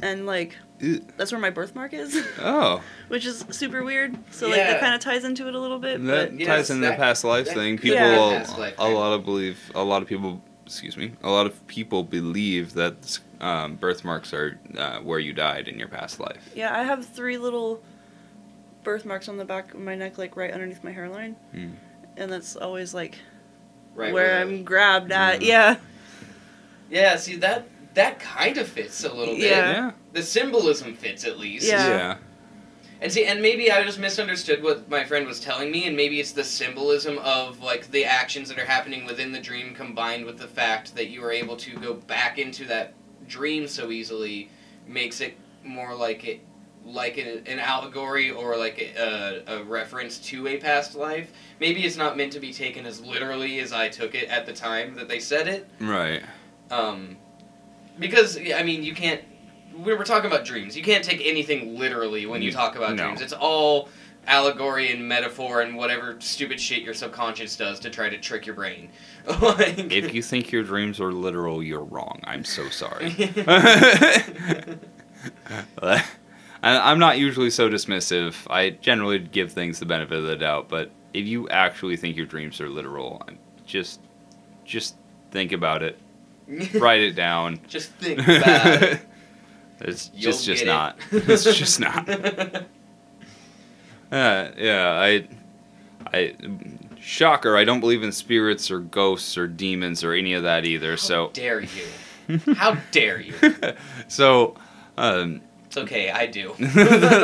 and 0.02 0.26
like 0.26 0.56
Ew. 0.80 1.04
that's 1.18 1.32
where 1.32 1.42
my 1.42 1.50
birthmark 1.50 1.94
is, 1.94 2.16
Oh, 2.40 2.82
which 3.08 3.26
is 3.26 3.44
super 3.50 3.84
weird. 3.84 4.18
So 4.32 4.48
like 4.48 4.58
Yeah. 4.58 4.72
that 4.74 4.80
kind 4.80 4.94
of 4.96 5.02
ties 5.02 5.24
into 5.24 5.48
it 5.48 5.56
a 5.56 5.60
little 5.60 5.80
bit. 5.80 6.04
that 6.06 6.32
but 6.32 6.40
Yes, 6.40 6.48
ties 6.48 6.70
into 6.70 6.88
the 6.88 6.94
past 6.94 7.24
life 7.24 7.46
that 7.48 7.56
thing. 7.56 7.78
People, 7.78 7.98
be 8.00 8.04
a 8.06 8.20
life 8.20 8.50
a 8.78 8.84
thing. 8.86 8.94
lot 8.94 9.14
of 9.14 9.26
believe, 9.26 9.60
a 9.76 9.84
lot 9.84 10.02
of 10.02 10.08
people, 10.08 10.42
excuse 10.66 10.96
me, 10.98 11.14
a 11.24 11.30
lot 11.30 11.46
of 11.48 11.66
people 11.68 12.04
believe 12.04 12.74
that 12.74 13.20
um, 13.42 13.76
birthmarks 13.76 14.34
are 14.34 14.60
uh, 14.78 15.00
where 15.00 15.20
you 15.20 15.34
died 15.34 15.68
in 15.68 15.78
your 15.80 15.88
past 15.88 16.20
life. 16.20 16.50
Yeah, 16.56 16.76
I 16.78 16.84
have 16.84 17.06
three 17.06 17.38
little 17.38 17.82
birthmarks 18.84 19.28
on 19.28 19.38
the 19.38 19.46
back 19.46 19.74
of 19.74 19.80
my 19.80 19.96
neck, 19.96 20.18
like 20.18 20.36
right 20.36 20.52
underneath 20.52 20.84
my 20.84 20.92
hairline, 20.92 21.36
Hmm. 21.54 21.72
and 22.16 22.32
that's 22.32 22.56
always 22.56 22.94
like 22.94 23.18
Right 23.96 24.14
where 24.14 24.36
the- 24.46 24.52
I'm 24.54 24.64
grabbed 24.64 25.12
at. 25.12 25.40
Mhm. 25.42 25.46
Yeah, 25.48 25.76
Yeah, 26.90 27.16
see 27.18 27.36
that 27.38 27.68
that 27.98 28.20
kind 28.20 28.58
of 28.58 28.68
fits 28.68 29.04
a 29.04 29.12
little 29.12 29.34
bit. 29.36 29.50
Yeah. 29.50 29.72
Yeah. 29.72 29.92
The 30.14 30.22
symbolism 30.22 30.96
fits 30.96 31.26
at 31.26 31.40
least. 31.40 31.68
Yeah. 31.68 31.88
Yeah. 31.88 32.18
And 33.02 33.12
see, 33.12 33.26
and 33.26 33.42
maybe 33.42 33.72
I 33.72 33.84
just 33.84 34.00
misunderstood 34.00 34.64
what 34.64 34.88
my 34.90 35.04
friend 35.04 35.28
was 35.28 35.40
telling 35.40 35.72
me, 35.72 35.86
and 35.86 35.96
maybe 35.96 36.20
it's 36.20 36.32
the 36.32 36.44
symbolism 36.44 37.18
of 37.20 37.62
like 37.62 37.90
the 37.92 38.06
actions 38.06 38.50
that 38.50 38.60
are 38.60 38.66
happening 38.66 39.06
within 39.06 39.32
the 39.32 39.40
dream 39.40 39.74
combined 39.74 40.26
with 40.26 40.38
the 40.38 40.48
fact 40.48 40.96
that 40.96 41.10
you 41.10 41.24
are 41.24 41.32
able 41.32 41.56
to 41.58 41.76
go 41.78 41.96
back 41.96 42.38
into 42.38 42.66
that 42.66 42.94
dream 43.28 43.68
so 43.68 43.92
easily 43.92 44.50
makes 44.88 45.20
it 45.20 45.36
more 45.64 45.94
like 45.96 46.24
it 46.26 46.42
like 46.86 47.18
an, 47.18 47.44
an 47.48 47.60
allegory 47.60 48.32
or 48.32 48.58
like 48.58 48.80
a, 48.80 49.44
a, 49.48 49.58
a 49.58 49.64
reference 49.64 50.20
to 50.20 50.48
a 50.48 50.58
past 50.58 50.96
life. 50.96 51.32
Maybe 51.60 51.84
it's 51.84 51.98
not 51.98 52.16
meant 52.16 52.32
to 52.34 52.40
be 52.40 52.54
taken 52.54 52.86
as 52.86 53.02
literally 53.02 53.60
as 53.60 53.74
I 53.74 53.90
took 53.90 54.16
it 54.16 54.30
at 54.30 54.46
the 54.46 54.54
time 54.54 54.96
that 54.96 55.10
they 55.10 55.20
said 55.20 55.48
it. 55.48 55.68
Right. 55.82 56.24
Um, 56.72 57.18
because 58.00 58.38
I 58.38 58.64
mean, 58.64 58.84
you 58.84 58.94
can't. 58.94 59.22
We 59.78 59.94
were 59.94 60.04
talking 60.04 60.30
about 60.32 60.44
dreams. 60.46 60.76
You 60.76 60.84
can't 60.84 61.04
take 61.04 61.22
anything 61.24 61.78
literally 61.78 62.26
when 62.26 62.42
you 62.42 62.52
talk 62.52 62.76
about 62.76 62.96
No. 62.96 63.04
dreams. 63.06 63.22
It's 63.22 63.34
all 63.34 63.90
allegory 64.26 64.92
and 64.92 65.08
metaphor 65.08 65.62
and 65.62 65.76
whatever 65.78 66.18
stupid 66.20 66.60
shit 66.60 66.82
your 66.82 66.94
subconscious 66.94 67.56
does 67.56 67.80
to 67.82 67.90
try 67.90 68.10
to 68.10 68.18
trick 68.18 68.46
your 68.46 68.56
brain. 68.56 68.90
like, 69.42 69.92
If 69.92 70.14
you 70.14 70.22
think 70.22 70.52
your 70.52 70.64
dreams 70.64 71.00
are 71.00 71.12
literal, 71.14 71.62
you're 71.64 71.84
wrong. 71.84 72.20
I'm 72.26 72.44
so 72.44 72.68
sorry. 72.70 73.14
I'm 76.64 77.00
not 77.00 77.18
usually 77.20 77.50
so 77.50 77.70
dismissive. 77.70 78.36
I 78.50 78.72
generally 78.72 79.20
give 79.20 79.52
things 79.52 79.80
the 79.80 79.86
benefit 79.86 80.18
of 80.18 80.24
the 80.26 80.36
doubt, 80.36 80.70
but 80.70 80.92
if 81.14 81.26
you 81.26 81.48
actually 81.50 81.98
think 81.98 82.18
your 82.18 82.26
dreams 82.26 82.60
are 82.60 82.70
literal, 82.70 83.22
just 83.66 84.02
just 84.66 84.96
think 85.32 85.52
about 85.52 85.84
it. 85.84 85.98
Write 86.76 87.02
it 87.02 87.12
down. 87.16 87.60
Just 87.68 87.90
think 87.94 88.20
about 88.20 88.84
it. 88.84 89.02
it's 89.82 90.10
You'll 90.14 90.32
just 90.32 90.46
just 90.46 90.64
get 90.64 90.68
it. 90.70 90.72
not. 90.74 90.98
It's 91.12 91.44
just 91.44 91.80
not. 91.80 92.08
Uh, 94.10 94.52
yeah, 94.58 94.92
I 95.02 95.28
I 96.14 96.34
shocker, 96.98 97.58
I 97.58 97.66
don't 97.66 97.82
believe 97.82 98.04
in 98.04 98.14
spirits 98.14 98.72
or 98.72 98.80
ghosts 98.80 99.38
or 99.38 99.48
demons 99.48 100.02
or 100.04 100.14
any 100.14 100.32
of 100.34 100.44
that 100.44 100.64
either. 100.66 100.92
How 100.92 100.96
So 100.96 101.30
dare 101.34 101.60
you? 101.60 102.40
How 102.56 102.78
dare 102.92 103.20
you? 103.20 103.34
so 104.08 104.56
um 104.98 105.42
It's 105.66 105.76
okay, 105.78 106.10
I 106.10 106.26
do. 106.26 106.54
the, 106.58 106.66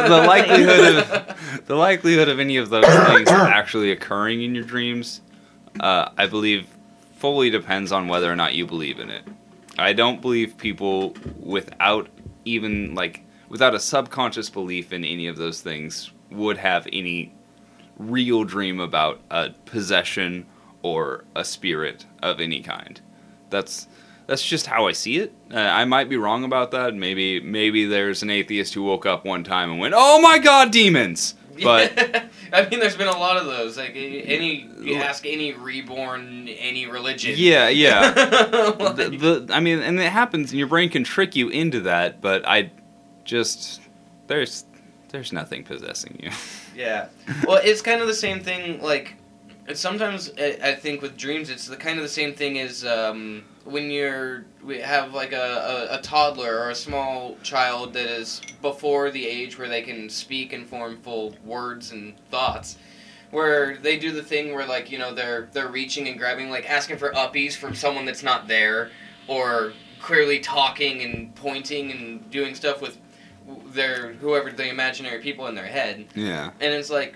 the 0.10 0.24
likelihood 0.28 0.96
of 0.98 1.66
the 1.68 1.76
likelihood 1.76 2.28
of 2.28 2.40
any 2.42 2.58
of 2.58 2.70
those 2.70 2.84
things 3.08 3.30
actually 3.30 3.92
occurring 3.94 4.44
in 4.44 4.54
your 4.54 4.66
dreams, 4.66 5.22
uh, 5.80 6.10
I 6.18 6.28
believe, 6.28 6.68
fully 7.24 7.50
depends 7.50 7.94
on 7.94 8.10
whether 8.10 8.30
or 8.30 8.36
not 8.36 8.54
you 8.54 8.68
believe 8.68 9.00
in 9.00 9.10
it. 9.10 9.24
I 9.80 9.94
don't 9.94 10.22
believe 10.22 10.58
people 10.58 11.16
without 11.40 12.10
even 12.44 12.96
like 12.96 13.24
without 13.48 13.74
a 13.74 13.80
subconscious 13.80 14.50
belief 14.50 14.92
in 14.92 15.06
any 15.06 15.28
of 15.28 15.38
those 15.38 15.62
things 15.62 16.12
would 16.32 16.58
have 16.58 16.86
any 16.92 17.34
real 17.98 18.44
dream 18.44 18.82
about 18.82 19.22
a 19.32 19.52
possession 19.64 20.46
or 20.82 21.24
a 21.34 21.46
spirit 21.46 22.06
of 22.22 22.42
any 22.42 22.60
kind. 22.60 23.00
That's 23.50 23.88
that's 24.28 24.44
just 24.44 24.68
how 24.68 24.88
I 24.88 24.92
see 24.92 25.20
it. 25.20 25.34
Uh, 25.50 25.60
I 25.60 25.86
might 25.86 26.10
be 26.10 26.18
wrong 26.18 26.44
about 26.44 26.72
that. 26.72 26.94
Maybe 26.94 27.40
maybe 27.40 27.86
there's 27.86 28.22
an 28.22 28.32
atheist 28.32 28.74
who 28.74 28.84
woke 28.84 29.06
up 29.06 29.24
one 29.24 29.46
time 29.46 29.72
and 29.72 29.80
went, 29.80 29.94
"Oh 29.96 30.20
my 30.20 30.40
God, 30.40 30.72
demons!" 30.72 31.36
But 31.64 32.26
I 32.52 32.68
mean, 32.70 32.80
there's 32.80 32.96
been 32.98 33.08
a 33.08 33.18
lot 33.18 33.38
of 33.38 33.46
those. 33.46 33.78
Like 33.78 33.92
any, 33.96 34.70
you 34.82 34.96
ask 34.96 35.26
any 35.26 35.54
reborn, 35.54 36.48
any 36.48 36.86
religion. 36.88 37.34
yeah, 37.38 37.70
yeah. 37.70 38.12
Like- 38.80 38.96
the, 38.96 39.10
the 39.46 39.54
I 39.54 39.60
mean, 39.60 39.80
and 39.80 40.00
it 40.00 40.12
happens, 40.12 40.52
and 40.52 40.60
your 40.60 40.68
brain 40.68 40.90
can 40.90 41.04
trick 41.04 41.36
you 41.36 41.50
into 41.50 41.82
that. 41.82 42.22
But 42.22 42.48
I 42.48 42.72
just 43.24 43.82
there's 44.28 44.66
there's 45.10 45.32
nothing 45.32 45.64
possessing 45.64 46.20
you. 46.22 46.32
Yeah. 46.76 47.08
Well, 47.48 47.62
it's 47.64 47.82
kind 47.82 48.02
of 48.02 48.08
the 48.08 48.16
same 48.16 48.40
thing. 48.40 48.82
Like, 48.82 49.16
it's 49.68 49.80
sometimes 49.80 50.32
I, 50.38 50.58
I 50.62 50.76
think 50.76 51.02
with 51.02 51.18
dreams, 51.18 51.50
it's 51.50 51.68
the 51.68 51.76
kind 51.78 51.98
of 51.98 52.04
the 52.04 52.10
same 52.10 52.34
thing 52.34 52.60
as 52.60 52.86
um, 52.86 53.44
when 53.64 53.90
you're 53.92 54.46
we 54.64 54.80
have 54.80 55.14
like 55.14 55.32
a, 55.34 55.88
a, 55.92 55.98
a 55.98 56.02
toddler 56.02 56.58
or 56.60 56.70
a 56.70 56.76
small 56.76 57.38
child 57.44 57.94
that 57.94 58.06
is 58.06 58.42
before 58.62 59.10
the 59.12 59.26
age 59.26 59.58
where 59.58 59.70
they 59.70 59.82
can 59.82 60.10
speak 60.10 60.54
and 60.54 60.68
form 60.68 60.98
full 61.02 61.36
words 61.46 61.92
and 61.92 62.18
thoughts. 62.30 62.78
Where 63.32 63.78
they 63.78 63.98
do 63.98 64.12
the 64.12 64.22
thing 64.22 64.54
where 64.54 64.66
like 64.68 64.92
you 64.92 65.00
know 65.00 65.14
they're 65.14 65.50
they're 65.54 65.70
reaching 65.70 66.08
and 66.08 66.20
grabbing 66.20 66.50
like 66.50 66.70
asking 66.70 66.98
for 66.98 67.12
uppies 67.14 67.56
from 67.56 67.74
someone 67.74 68.06
that's 68.06 68.22
not 68.24 68.48
there, 68.48 68.92
or 69.28 69.74
clearly 70.00 70.40
talking 70.40 71.02
and 71.02 71.34
pointing 71.36 71.90
and 71.92 72.30
doing 72.30 72.54
stuff 72.54 72.82
with 72.82 72.98
their 73.68 74.14
whoever 74.14 74.52
the 74.52 74.68
imaginary 74.70 75.22
people 75.22 75.48
in 75.48 75.56
their 75.56 75.66
head 75.66 76.06
Yeah. 76.16 76.52
and 76.62 76.74
it's 76.74 76.90
like 76.90 77.16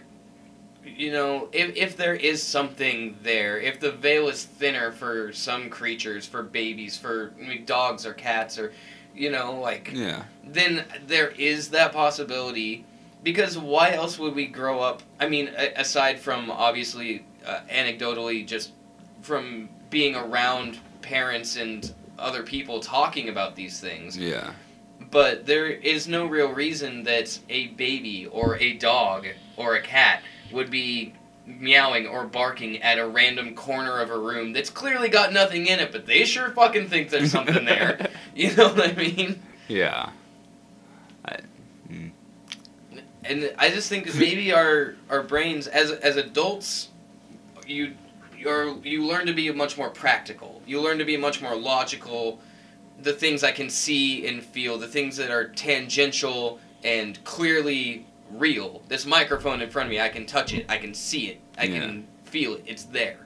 you 0.95 1.11
know 1.11 1.49
if, 1.51 1.75
if 1.75 1.97
there 1.97 2.15
is 2.15 2.41
something 2.41 3.17
there 3.23 3.59
if 3.59 3.79
the 3.79 3.91
veil 3.91 4.27
is 4.29 4.43
thinner 4.45 4.91
for 4.91 5.31
some 5.33 5.69
creatures 5.69 6.25
for 6.25 6.43
babies 6.43 6.97
for 6.97 7.33
I 7.39 7.47
mean, 7.47 7.65
dogs 7.65 8.05
or 8.05 8.13
cats 8.13 8.57
or 8.57 8.73
you 9.15 9.31
know 9.31 9.59
like 9.59 9.91
Yeah. 9.93 10.23
then 10.43 10.85
there 11.05 11.29
is 11.29 11.69
that 11.69 11.91
possibility 11.93 12.85
because 13.23 13.57
why 13.57 13.91
else 13.93 14.17
would 14.19 14.35
we 14.35 14.45
grow 14.47 14.79
up 14.79 15.01
i 15.19 15.27
mean 15.27 15.49
a- 15.57 15.73
aside 15.81 16.19
from 16.19 16.51
obviously 16.51 17.25
uh, 17.45 17.59
anecdotally 17.71 18.45
just 18.45 18.71
from 19.21 19.69
being 19.89 20.15
around 20.15 20.77
parents 21.01 21.55
and 21.57 21.93
other 22.19 22.43
people 22.43 22.79
talking 22.79 23.29
about 23.29 23.55
these 23.55 23.79
things 23.79 24.17
Yeah. 24.17 24.51
but 25.11 25.45
there 25.45 25.67
is 25.67 26.07
no 26.07 26.25
real 26.25 26.51
reason 26.51 27.03
that 27.03 27.37
a 27.49 27.67
baby 27.67 28.27
or 28.27 28.57
a 28.57 28.73
dog 28.73 29.27
or 29.55 29.75
a 29.75 29.81
cat 29.81 30.21
would 30.51 30.69
be 30.69 31.13
meowing 31.45 32.07
or 32.07 32.25
barking 32.25 32.81
at 32.81 32.99
a 32.99 33.07
random 33.07 33.55
corner 33.55 33.99
of 33.99 34.09
a 34.09 34.17
room 34.17 34.51
that's 34.51 34.69
clearly 34.69 35.07
got 35.07 35.31
nothing 35.31 35.67
in 35.67 35.79
it, 35.79 35.91
but 35.91 36.05
they 36.05 36.25
sure 36.25 36.49
fucking 36.51 36.89
think 36.89 37.09
there's 37.09 37.31
something 37.31 37.65
there. 37.65 38.09
You 38.35 38.55
know 38.55 38.67
what 38.67 38.89
I 38.89 38.93
mean? 38.93 39.41
Yeah. 39.67 40.11
Hmm. 41.87 42.09
And 43.23 43.51
I 43.57 43.71
just 43.71 43.89
think 43.89 44.13
maybe 44.15 44.53
our 44.53 44.93
our 45.09 45.23
brains 45.23 45.65
as 45.65 45.89
as 45.89 46.17
adults, 46.17 46.89
you 47.65 47.93
you're 48.37 48.77
you 48.85 49.07
learn 49.07 49.25
to 49.25 49.33
be 49.33 49.51
much 49.51 49.75
more 49.75 49.89
practical. 49.89 50.61
You 50.67 50.81
learn 50.81 50.99
to 50.99 51.05
be 51.05 51.17
much 51.17 51.41
more 51.41 51.55
logical. 51.55 52.39
The 53.01 53.13
things 53.13 53.43
I 53.43 53.51
can 53.51 53.71
see 53.71 54.27
and 54.27 54.43
feel, 54.43 54.77
the 54.77 54.87
things 54.87 55.17
that 55.17 55.31
are 55.31 55.47
tangential 55.49 56.59
and 56.83 57.23
clearly 57.23 58.05
real. 58.31 58.81
This 58.87 59.05
microphone 59.05 59.61
in 59.61 59.69
front 59.69 59.87
of 59.87 59.91
me, 59.91 59.99
I 59.99 60.09
can 60.09 60.25
touch 60.25 60.53
it, 60.53 60.65
I 60.69 60.77
can 60.77 60.93
see 60.93 61.27
it, 61.27 61.39
I 61.57 61.67
can 61.67 62.07
feel 62.25 62.55
it. 62.55 62.63
It's 62.65 62.83
there. 62.83 63.17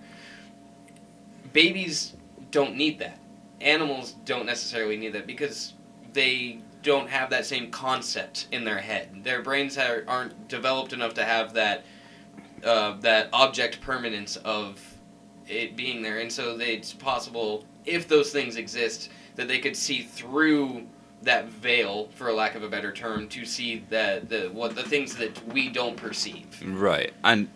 Babies 1.54 2.14
don't 2.52 2.76
need 2.76 3.00
that. 3.00 3.20
Animals 3.60 4.16
don't 4.26 4.46
necessarily 4.46 4.98
need 4.98 5.14
that 5.14 5.28
because 5.28 5.74
they 6.14 6.60
don't 6.84 7.10
have 7.10 7.30
that 7.30 7.46
same 7.46 7.70
concept 7.72 8.48
in 8.52 8.64
their 8.64 8.80
head. 8.80 9.24
Their 9.24 9.42
brains 9.42 9.78
are, 9.78 10.04
aren't 10.08 10.48
developed 10.48 10.94
enough 10.94 11.14
to 11.16 11.24
have 11.24 11.54
that 11.54 11.84
uh, 12.64 12.96
that 13.00 13.28
object 13.34 13.82
permanence 13.82 14.36
of 14.38 14.80
it 15.48 15.76
being 15.76 16.04
there, 16.04 16.20
and 16.20 16.32
so 16.32 16.56
they, 16.56 16.76
it's 16.76 16.94
possible 16.94 17.66
if 17.86 18.08
those 18.08 18.32
things 18.32 18.56
exist 18.56 19.10
that 19.36 19.48
they 19.48 19.58
could 19.58 19.76
see 19.76 20.04
through 20.04 20.86
that 21.24 21.48
veil, 21.50 22.10
for 22.16 22.30
a 22.30 22.34
lack 22.34 22.56
of 22.56 22.64
a 22.64 22.70
better 22.70 22.92
term, 22.92 23.28
to 23.30 23.46
see 23.46 23.84
the 23.90 24.22
the 24.28 24.50
what 24.52 24.76
the 24.76 24.84
things 24.84 25.16
that 25.18 25.46
we 25.48 25.70
don't 25.70 25.96
perceive. 25.98 26.62
Right. 26.66 27.14
And 27.24 27.48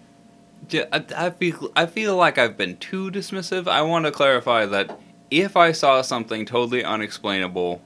I, 0.73 1.03
I 1.15 1.29
feel 1.31 1.71
I 1.75 1.85
feel 1.85 2.15
like 2.15 2.37
I've 2.37 2.57
been 2.57 2.77
too 2.77 3.11
dismissive. 3.11 3.67
I 3.67 3.81
want 3.81 4.05
to 4.05 4.11
clarify 4.11 4.65
that 4.67 4.99
if 5.31 5.57
I 5.57 5.71
saw 5.71 6.01
something 6.01 6.45
totally 6.45 6.83
unexplainable, 6.83 7.81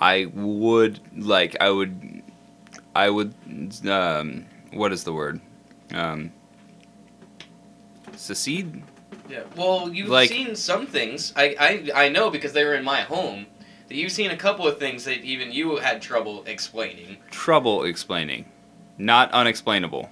I 0.00 0.26
would 0.34 1.00
like 1.16 1.56
I 1.60 1.70
would 1.70 2.22
I 2.94 3.10
would 3.10 3.34
um 3.86 4.44
what 4.72 4.92
is 4.92 5.04
the 5.04 5.12
word? 5.12 5.40
Um 5.94 6.32
secede? 8.16 8.82
Yeah. 9.28 9.42
Well, 9.56 9.92
you've 9.92 10.08
Like- 10.08 10.30
seen 10.30 10.56
some 10.56 10.86
things. 10.86 11.32
I, 11.36 11.56
I 11.94 12.04
I 12.06 12.08
know 12.08 12.30
because 12.30 12.52
they 12.52 12.64
were 12.64 12.74
in 12.74 12.84
my 12.84 13.02
home. 13.02 13.46
That 13.88 13.94
you've 13.96 14.12
seen 14.12 14.30
a 14.30 14.36
couple 14.36 14.66
of 14.66 14.78
things 14.78 15.04
that 15.04 15.22
even 15.24 15.50
you 15.50 15.76
had 15.76 16.02
trouble 16.02 16.44
explaining. 16.46 17.16
Trouble 17.30 17.84
explaining. 17.84 18.44
Not 18.98 19.30
unexplainable. 19.32 20.10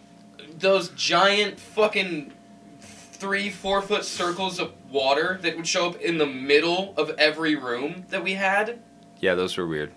Those 0.58 0.88
giant 0.90 1.60
fucking 1.60 2.32
three, 2.80 3.50
four 3.50 3.82
foot 3.82 4.04
circles 4.04 4.58
of 4.58 4.72
water 4.90 5.38
that 5.42 5.56
would 5.56 5.66
show 5.66 5.88
up 5.90 6.00
in 6.00 6.16
the 6.18 6.26
middle 6.26 6.94
of 6.96 7.10
every 7.18 7.54
room 7.54 8.04
that 8.08 8.22
we 8.22 8.34
had, 8.34 8.78
Yeah, 9.20 9.34
those 9.34 9.56
were 9.56 9.66
weird. 9.66 9.92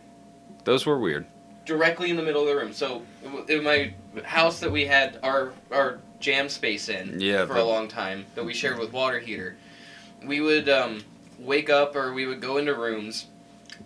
Those 0.66 0.86
were 0.86 1.00
weird. 1.00 1.26
directly 1.66 2.10
in 2.10 2.16
the 2.16 2.24
middle 2.24 2.42
of 2.42 2.48
the 2.48 2.56
room. 2.56 2.74
So 2.74 3.04
in 3.48 3.64
my 3.64 3.94
house 4.24 4.60
that 4.62 4.72
we 4.72 4.86
had 4.86 5.20
our 5.22 5.54
our 5.72 6.00
jam 6.20 6.50
space 6.50 6.90
in 6.90 7.20
Yeah, 7.20 7.46
for 7.46 7.54
but- 7.54 7.62
a 7.62 7.64
long 7.66 7.88
time 7.88 8.26
that 8.36 8.44
we 8.44 8.54
shared 8.56 8.80
with 8.80 8.92
water 8.92 9.20
heater, 9.20 9.56
we 10.26 10.42
would 10.42 10.68
um, 10.68 11.04
wake 11.38 11.70
up 11.70 11.96
or 11.96 12.12
we 12.14 12.26
would 12.26 12.42
go 12.42 12.58
into 12.58 12.74
rooms, 12.74 13.28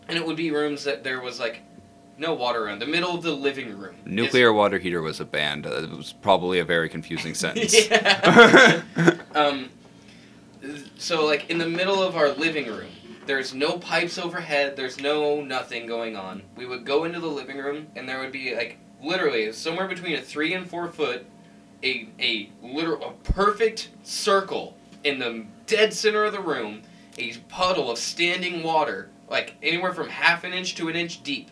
and 0.08 0.18
it 0.18 0.26
would 0.26 0.36
be 0.38 0.52
rooms 0.52 0.84
that 0.84 1.04
there 1.04 1.22
was 1.22 1.40
like 1.40 1.62
no 2.18 2.34
water 2.34 2.66
around. 2.66 2.80
The 2.80 2.86
middle 2.86 3.16
of 3.16 3.24
the 3.24 3.32
living 3.32 3.78
room. 3.78 3.96
is- 4.06 4.12
Nuclear 4.12 4.54
water 4.54 4.78
heater 4.80 5.02
was 5.02 5.20
a 5.20 5.26
band. 5.26 5.66
Uh, 5.66 5.84
it 5.84 5.90
was 5.90 6.14
probably 6.14 6.60
a 6.60 6.66
very 6.66 6.90
confusing 6.90 7.34
sentence. 7.44 7.90
yeah. 7.90 8.82
um, 9.36 9.70
so 10.98 11.26
like 11.26 11.50
in 11.50 11.58
the 11.58 11.68
middle 11.68 12.02
of 12.02 12.16
our 12.16 12.30
living 12.30 12.68
room, 12.68 12.90
there's 13.26 13.54
no 13.54 13.78
pipes 13.78 14.18
overhead. 14.18 14.76
There's 14.76 15.00
no 15.00 15.42
nothing 15.42 15.88
going 15.88 16.16
on. 16.16 16.44
We 16.56 16.66
would 16.66 16.86
go 16.86 17.04
into 17.06 17.20
the 17.20 17.28
living 17.28 17.58
room, 17.58 17.88
and 17.96 18.08
there 18.08 18.20
would 18.20 18.32
be 18.32 18.56
like 18.56 18.78
literally 19.02 19.52
somewhere 19.54 19.88
between 19.88 20.16
a 20.16 20.22
three 20.22 20.54
and 20.54 20.70
four 20.70 20.90
foot, 20.90 21.26
a 21.84 22.08
a 22.20 22.50
literal 22.62 23.04
a 23.10 23.12
perfect 23.32 23.90
circle 24.04 24.78
in 25.04 25.20
the 25.20 25.46
dead 25.68 25.94
center 25.94 26.26
of 26.26 26.34
the 26.34 26.40
room, 26.42 26.82
a 27.18 27.34
puddle 27.50 27.90
of 27.92 27.98
standing 27.98 28.62
water, 28.64 29.10
like 29.34 29.56
anywhere 29.64 29.92
from 29.94 30.08
half 30.08 30.44
an 30.46 30.54
inch 30.54 30.76
to 30.76 30.88
an 30.88 30.96
inch 30.96 31.24
deep. 31.24 31.50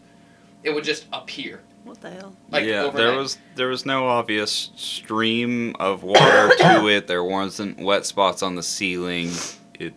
It 0.63 0.69
would 0.73 0.83
just 0.85 1.07
appear. 1.11 1.61
What 1.83 1.99
the 1.99 2.11
hell? 2.11 2.33
Like 2.51 2.63
yeah, 2.65 2.83
overnight. 2.83 2.95
there 3.07 3.17
was 3.17 3.37
there 3.55 3.67
was 3.69 3.85
no 3.85 4.07
obvious 4.07 4.69
stream 4.75 5.75
of 5.79 6.03
water 6.03 6.51
to 6.59 6.87
it. 6.95 7.07
There 7.07 7.23
wasn't 7.23 7.79
wet 7.79 8.05
spots 8.05 8.43
on 8.43 8.53
the 8.55 8.61
ceiling. 8.61 9.31
It 9.79 9.93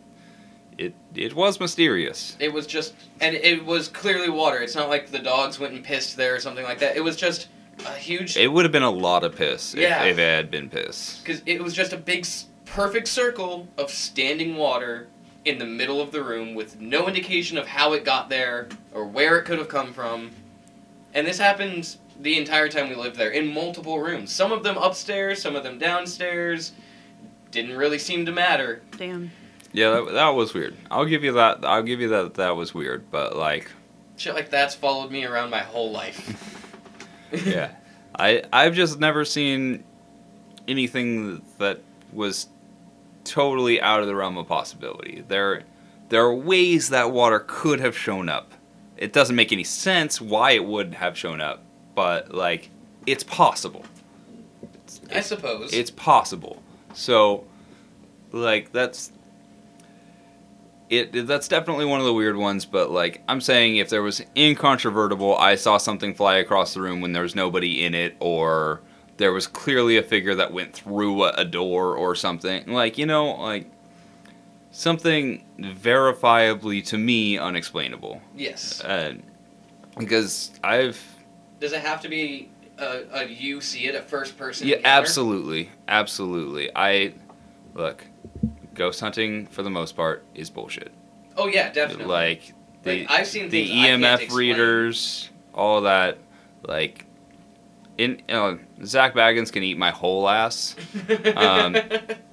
it 0.79 0.95
it 1.15 1.35
was 1.35 1.61
mysterious. 1.61 2.37
It 2.41 2.53
was 2.53 2.67
just, 2.67 2.95
and 3.21 3.37
it 3.37 3.65
was 3.67 3.89
clearly 3.89 4.31
water. 4.31 4.59
It's 4.63 4.75
not 4.75 4.89
like 4.89 5.11
the 5.11 5.19
dogs 5.19 5.61
went 5.61 5.75
and 5.75 5.85
pissed 5.85 6.17
there 6.17 6.35
or 6.35 6.41
something 6.41 6.65
like 6.65 6.79
that. 6.79 6.97
It 6.97 7.05
was 7.05 7.17
just 7.17 7.49
a 7.87 7.93
huge, 7.93 8.37
It 8.39 8.49
would 8.49 8.65
have 8.65 8.73
been 8.73 8.83
a 8.85 8.91
lot 8.91 9.23
of 9.23 9.37
piss 9.37 9.75
if, 9.75 9.81
Yeah. 9.81 10.05
if 10.05 10.17
it 10.17 10.23
had 10.37 10.51
been 10.51 10.71
piss. 10.71 11.21
because 11.23 11.43
it 11.45 11.63
was 11.63 11.75
just 11.75 11.93
a 11.93 11.97
big, 11.97 12.25
perfect 12.65 13.09
circle 13.09 13.69
of 13.77 13.91
standing 13.91 14.57
water 14.57 15.09
in 15.45 15.59
the 15.59 15.67
middle 15.67 16.01
of 16.01 16.11
the 16.11 16.23
room 16.23 16.55
with 16.55 16.81
no 16.81 17.07
indication 17.07 17.59
of 17.59 17.67
how 17.67 17.93
it 17.93 18.05
got 18.05 18.29
there 18.29 18.69
or 18.93 19.05
where 19.05 19.39
it 19.39 19.45
could 19.45 19.59
have 19.59 19.69
come 19.69 19.93
from. 19.93 20.31
And 21.13 21.27
this 21.27 21.39
happened 21.39 21.97
the 22.21 22.39
entire 22.39 22.69
time 22.69 22.89
we 22.89 22.95
lived 22.95 23.17
there 23.17 23.31
in 23.31 23.53
multiple 23.53 24.01
rooms. 24.01 24.33
Some 24.33 24.53
of 24.53 24.63
them 24.63 24.77
upstairs, 24.77 25.41
some 25.43 25.55
of 25.55 25.63
them 25.63 25.79
downstairs. 25.79 26.73
Didn't 27.51 27.77
really 27.77 27.99
seem 27.99 28.27
to 28.27 28.33
matter. 28.33 28.83
Damn. 28.97 29.31
Yeah, 29.73 29.91
that, 29.91 30.13
that 30.13 30.29
was 30.31 30.55
weird. 30.55 30.77
I'll 30.91 31.05
give 31.05 31.25
you 31.25 31.33
that. 31.33 31.65
I'll 31.65 31.83
give 31.83 32.01
you 32.01 32.09
that. 32.09 32.35
That 32.35 32.57
was 32.57 32.75
weird. 32.75 33.11
But 33.11 33.37
like, 33.37 33.71
Shit 34.17 34.35
like 34.35 34.51
that's 34.51 34.75
followed 34.75 35.11
me 35.11 35.25
around 35.25 35.51
my 35.51 35.61
whole 35.61 35.91
life. 35.91 36.71
yeah, 37.45 37.73
I 38.17 38.45
I've 38.53 38.75
just 38.75 39.01
never 39.01 39.25
seen 39.25 39.83
anything 40.69 41.43
that 41.59 41.81
was 42.13 42.47
totally 43.25 43.81
out 43.81 44.01
of 44.01 44.07
the 44.07 44.15
realm 44.15 44.37
of 44.37 44.47
possibility. 44.47 45.25
There 45.27 45.65
there 46.09 46.23
are 46.25 46.35
ways 46.35 46.91
that 46.91 47.11
water 47.11 47.45
could 47.47 47.81
have 47.81 47.97
shown 47.97 48.29
up. 48.29 48.53
It 48.97 49.13
doesn't 49.13 49.35
make 49.35 49.53
any 49.53 49.65
sense 49.65 50.21
why 50.21 50.53
it 50.53 50.65
would 50.65 50.95
have 50.95 51.19
shown 51.19 51.41
up, 51.41 51.65
but 51.95 52.33
like 52.33 52.71
it's 53.07 53.25
possible. 53.25 53.85
I 55.13 55.21
suppose. 55.21 55.73
It's 55.73 55.91
possible. 55.91 56.63
So 56.93 57.45
like 58.33 58.73
that's 58.73 59.13
it 60.91 61.27
that's 61.27 61.49
definitely 61.49 61.87
one 61.87 62.01
of 62.01 62.07
the 62.07 62.15
weird 62.15 62.37
ones, 62.37 62.65
but 62.67 62.91
like 62.91 63.23
I'm 63.29 63.41
saying 63.41 63.77
if 63.77 63.89
there 63.89 64.03
was 64.03 64.23
incontrovertible, 64.37 65.37
I 65.37 65.55
saw 65.55 65.79
something 65.79 66.15
fly 66.15 66.37
across 66.37 66.75
the 66.75 66.81
room 66.81 67.01
when 67.01 67.13
there 67.13 67.23
was 67.23 67.35
nobody 67.35 67.85
in 67.85 67.95
it 67.95 68.17
or 68.21 68.81
there 69.17 69.33
was 69.33 69.47
clearly 69.47 69.97
a 69.97 70.03
figure 70.03 70.35
that 70.35 70.53
went 70.53 70.73
through 70.75 71.25
a, 71.25 71.31
a 71.37 71.45
door 71.45 71.97
or 71.97 72.15
something. 72.15 72.67
Like, 72.67 72.99
you 72.99 73.07
know, 73.07 73.35
like 73.41 73.71
something 74.71 75.45
verifiably 75.59 76.85
to 76.87 76.99
me 76.99 77.39
unexplainable. 77.39 78.21
yes. 78.37 78.81
Uh, 78.83 79.15
because 79.99 80.51
I've 80.65 81.01
Does 81.61 81.73
it 81.73 81.81
have 81.83 82.01
to 82.01 82.09
be 82.09 82.51
a, 82.79 83.05
a 83.13 83.25
you 83.29 83.61
see 83.61 83.87
it, 83.87 83.95
a 83.95 84.03
first 84.03 84.37
person? 84.37 84.67
yeah, 84.67 84.77
encounter? 84.77 84.99
absolutely, 84.99 85.71
absolutely. 85.87 86.71
I 86.75 87.15
look, 87.75 88.05
ghost 88.75 89.01
hunting 89.01 89.47
for 89.47 89.63
the 89.63 89.71
most 89.71 89.95
part 89.95 90.25
is 90.35 90.51
bullshit. 90.51 90.93
Oh 91.37 91.47
yeah, 91.47 91.71
definitely. 91.71 92.07
Like 92.07 92.55
the 92.83 93.01
Like, 93.03 93.11
I've 93.11 93.27
seen 93.29 93.49
the 93.49 93.67
things 93.69 93.71
I 93.71 93.87
can't 93.97 94.03
EMF 94.03 94.35
readers, 94.35 95.31
all 95.55 95.83
that. 95.83 96.19
Like, 96.67 97.07
in 97.99 98.23
know, 98.29 98.59
Zak 98.85 99.15
Bagans 99.15 99.53
can 99.53 99.63
eat 99.63 99.79
my 99.79 99.91
whole 99.91 100.29
ass. 100.29 100.75
Um, 101.37 101.77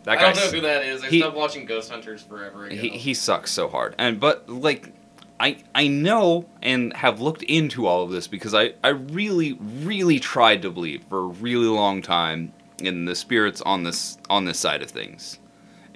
That 0.04 0.18
I 0.18 0.22
don't 0.34 0.36
know 0.36 0.50
who 0.50 0.62
that 0.62 0.84
is. 0.84 1.04
I 1.04 1.10
he- 1.10 1.20
stopped 1.20 1.38
watching 1.38 1.66
Ghost 1.68 1.92
Hunters 1.92 2.24
forever 2.24 2.66
ago. 2.66 2.76
he 2.76 2.90
he 2.90 3.14
sucks 3.14 3.52
so 3.52 3.68
hard. 3.70 3.94
And 4.00 4.20
but 4.20 4.50
like, 4.50 4.94
I 5.40 5.58
I 5.76 5.88
know 5.90 6.50
and 6.64 6.92
have 6.98 7.22
looked 7.22 7.44
into 7.44 7.86
all 7.86 8.02
of 8.04 8.10
this 8.10 8.26
because 8.28 8.56
I 8.56 8.74
I 8.84 8.90
really 8.90 9.54
really 9.84 10.20
tried 10.20 10.64
to 10.64 10.72
believe 10.72 11.04
for 11.08 11.20
a 11.20 11.28
really 11.28 11.68
long 11.68 12.02
time 12.02 12.52
in 12.82 13.06
the 13.06 13.14
spirits 13.14 13.62
on 13.62 13.84
this 13.84 14.18
on 14.28 14.46
this 14.46 14.58
side 14.58 14.82
of 14.82 14.90
things, 14.90 15.38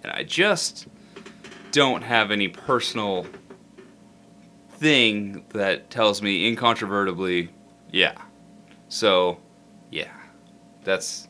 and 0.03 0.11
I 0.11 0.22
just 0.24 0.86
don't 1.72 2.03
have 2.03 2.30
any 2.30 2.47
personal 2.47 3.26
thing 4.70 5.45
that 5.49 5.89
tells 5.89 6.22
me 6.22 6.47
incontrovertibly, 6.47 7.49
yeah. 7.91 8.13
So, 8.89 9.39
yeah, 9.91 10.11
that's 10.83 11.27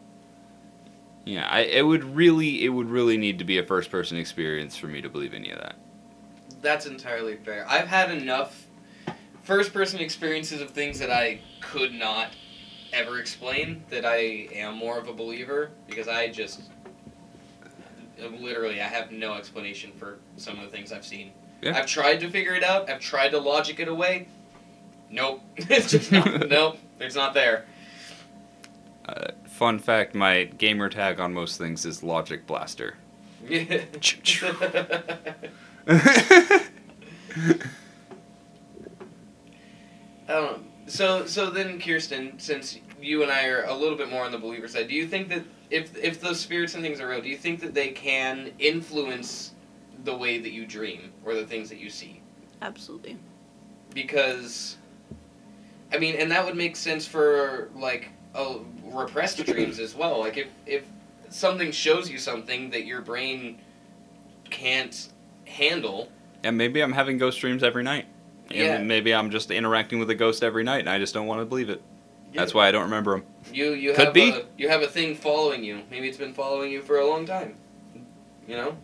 yeah. 1.26 1.48
I 1.50 1.62
it 1.62 1.86
would 1.86 2.04
really 2.04 2.64
it 2.64 2.70
would 2.70 2.90
really 2.90 3.18
need 3.18 3.40
to 3.40 3.46
be 3.46 3.58
a 3.58 3.64
first 3.64 3.92
person 3.92 4.18
experience 4.18 4.76
for 4.76 4.88
me 4.88 5.02
to 5.02 5.10
believe 5.10 5.34
any 5.34 5.52
of 5.52 5.60
that. 5.60 5.76
That's 6.62 6.86
entirely 6.86 7.36
fair. 7.36 7.66
I've 7.70 7.88
had 7.88 8.12
enough 8.12 8.66
first 9.44 9.74
person 9.74 10.00
experiences 10.00 10.62
of 10.62 10.72
things 10.72 11.00
that 11.00 11.12
I 11.12 11.40
could 11.62 11.94
not 11.94 12.30
ever 12.92 13.20
explain 13.20 13.84
that 13.90 14.06
I 14.06 14.48
am 14.54 14.76
more 14.76 14.98
of 14.98 15.08
a 15.08 15.14
believer 15.14 15.72
because 15.88 16.08
I 16.08 16.30
just 16.30 16.62
literally 18.40 18.82
I 18.82 18.86
have 18.86 19.12
no 19.12 19.34
explanation 19.34 19.92
for 19.98 20.18
some 20.38 20.58
of 20.58 20.66
the 20.66 20.72
things 20.72 20.92
I've 20.92 21.06
seen. 21.06 21.32
Yeah. 21.62 21.78
I've 21.78 21.88
tried 21.88 22.20
to 22.22 22.30
figure 22.30 22.54
it 22.54 22.64
out. 22.64 22.90
I've 22.90 23.00
tried 23.00 23.30
to 23.30 23.40
logic 23.40 23.80
it 23.80 23.88
away. 23.88 24.28
Nope. 25.10 25.42
it's 25.58 25.92
just 25.92 26.12
not. 26.12 26.48
nope. 26.50 26.78
It's 27.00 27.16
not 27.16 27.34
there. 27.34 27.66
Uh, 29.08 29.28
fun 29.48 29.80
fact: 29.80 30.16
my 30.16 30.44
gamer 30.44 30.90
tag 30.90 31.20
on 31.20 31.34
most 31.34 31.58
things 31.58 31.86
is 31.86 32.04
Logic 32.04 32.46
Blaster. 32.48 32.96
Um, 40.28 40.66
so 40.88 41.26
so 41.26 41.50
then 41.50 41.80
Kiersten, 41.80 42.40
since 42.40 42.80
you 43.02 43.22
and 43.22 43.32
I 43.32 43.48
are 43.48 43.64
a 43.66 43.74
little 43.74 43.98
bit 43.98 44.10
more 44.10 44.26
on 44.26 44.32
the 44.32 44.38
believer 44.38 44.68
side, 44.68 44.88
do 44.88 44.96
you 44.96 45.08
think 45.08 45.30
that 45.30 45.44
if 45.70 45.96
if 45.96 46.20
those 46.20 46.40
spirits 46.40 46.74
and 46.74 46.84
things 46.84 47.00
are 47.00 47.08
real, 47.08 47.22
do 47.22 47.30
you 47.30 47.38
think 47.38 47.60
that 47.62 47.74
they 47.74 47.90
can 47.90 48.52
influence 48.60 49.52
the 50.04 50.16
way 50.16 50.40
that 50.40 50.52
you 50.52 50.66
dream 50.66 51.12
or 51.24 51.36
the 51.36 51.46
things 51.46 51.70
that 51.70 51.78
you 51.78 51.90
see? 51.90 52.22
Absolutely. 52.62 53.18
Because 53.94 54.78
I 55.94 55.98
mean, 55.98 56.16
and 56.16 56.32
that 56.32 56.44
would 56.44 56.56
make 56.56 56.76
sense 56.76 57.06
for 57.06 57.70
like 57.76 58.10
uh, 58.34 58.58
repressed 58.96 59.44
dreams 59.46 59.80
as 59.80 59.96
well. 59.96 60.20
Like 60.20 60.38
if 60.38 60.48
if 60.66 60.84
something 61.30 61.72
shows 61.72 62.10
you 62.10 62.18
something 62.18 62.70
that 62.72 62.86
your 62.86 63.02
brain 63.02 63.60
can't 64.50 65.10
handle, 65.46 66.10
and 66.44 66.58
maybe 66.58 66.82
I'm 66.82 66.94
having 66.94 67.18
ghost 67.18 67.40
dreams 67.40 67.64
every 67.64 67.84
night. 67.84 68.06
And 68.50 68.58
Yeah. 68.58 68.78
maybe 68.78 69.14
I'm 69.14 69.32
just 69.32 69.50
interacting 69.50 69.98
with 70.00 70.10
a 70.12 70.16
ghost 70.16 70.44
every 70.44 70.64
night, 70.64 70.80
and 70.82 70.90
I 70.90 71.00
just 71.00 71.14
don't 71.16 71.26
want 71.26 71.42
to 71.42 71.46
believe 71.46 71.70
it. 71.70 71.82
That's 72.34 72.54
why 72.54 72.68
I 72.68 72.72
don't 72.72 72.84
remember 72.84 73.12
them. 73.14 73.24
You 73.54 73.72
you 73.74 73.94
Could 73.94 74.06
have 74.06 74.14
be. 74.14 74.30
a 74.30 74.44
you 74.58 74.70
have 74.70 74.82
a 74.84 74.88
thing 74.88 75.16
following 75.16 75.64
you. 75.64 75.82
Maybe 75.90 76.08
it's 76.08 76.18
been 76.18 76.34
following 76.34 76.72
you 76.72 76.82
for 76.82 77.00
a 77.00 77.08
long 77.08 77.26
time. 77.26 77.56
You 78.48 78.58
know, 78.58 78.78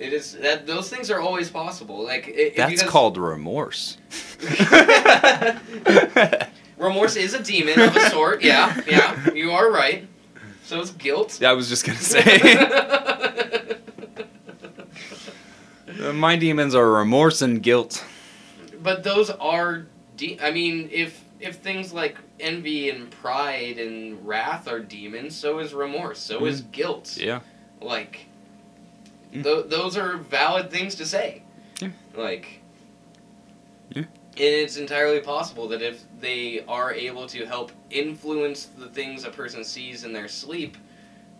it 0.00 0.12
is 0.12 0.32
that 0.38 0.66
those 0.66 0.88
things 0.88 1.10
are 1.10 1.20
always 1.20 1.50
possible. 1.50 2.02
Like 2.02 2.26
it, 2.28 2.56
That's 2.56 2.72
because- 2.72 2.90
called 2.90 3.18
remorse. 3.18 3.98
remorse 6.82 7.16
is 7.16 7.34
a 7.34 7.42
demon 7.42 7.80
of 7.80 7.96
a 7.96 8.10
sort. 8.10 8.42
Yeah, 8.42 8.78
yeah, 8.86 9.32
you 9.32 9.52
are 9.52 9.70
right. 9.70 10.06
So 10.64 10.80
is 10.80 10.90
guilt. 10.90 11.38
Yeah, 11.40 11.50
I 11.50 11.52
was 11.54 11.68
just 11.68 11.84
gonna 11.86 11.98
say, 11.98 12.22
uh, 16.02 16.12
my 16.12 16.36
demons 16.36 16.74
are 16.74 16.90
remorse 16.90 17.42
and 17.42 17.62
guilt. 17.62 18.04
but 18.82 19.02
those 19.04 19.30
are 19.30 19.86
de- 20.16 20.38
I 20.40 20.50
mean, 20.50 20.88
if 20.92 21.24
if 21.40 21.56
things 21.56 21.92
like 21.92 22.16
envy 22.40 22.90
and 22.90 23.10
pride 23.10 23.78
and 23.78 24.24
wrath 24.26 24.68
are 24.68 24.80
demons, 24.80 25.36
so 25.36 25.58
is 25.58 25.74
remorse. 25.74 26.18
So 26.20 26.44
is 26.46 26.62
guilt. 26.62 27.16
Yeah. 27.20 27.40
Like, 27.80 28.26
Mm. 29.34 29.44
th- 29.44 29.64
those 29.68 29.96
are 29.96 30.18
valid 30.18 30.70
things 30.70 30.94
to 30.96 31.06
say. 31.06 31.42
Yeah. 31.80 31.88
Like, 32.14 32.60
Yeah. 33.94 34.04
And 34.36 34.40
it's 34.44 34.76
entirely 34.76 35.20
possible 35.20 35.68
that 35.68 35.82
if 35.82 36.04
they 36.20 36.64
are 36.66 36.92
able 36.92 37.26
to 37.28 37.44
help 37.44 37.70
influence 37.90 38.66
the 38.66 38.86
things 38.88 39.24
a 39.24 39.30
person 39.30 39.62
sees 39.64 40.04
in 40.04 40.12
their 40.12 40.28
sleep, 40.28 40.76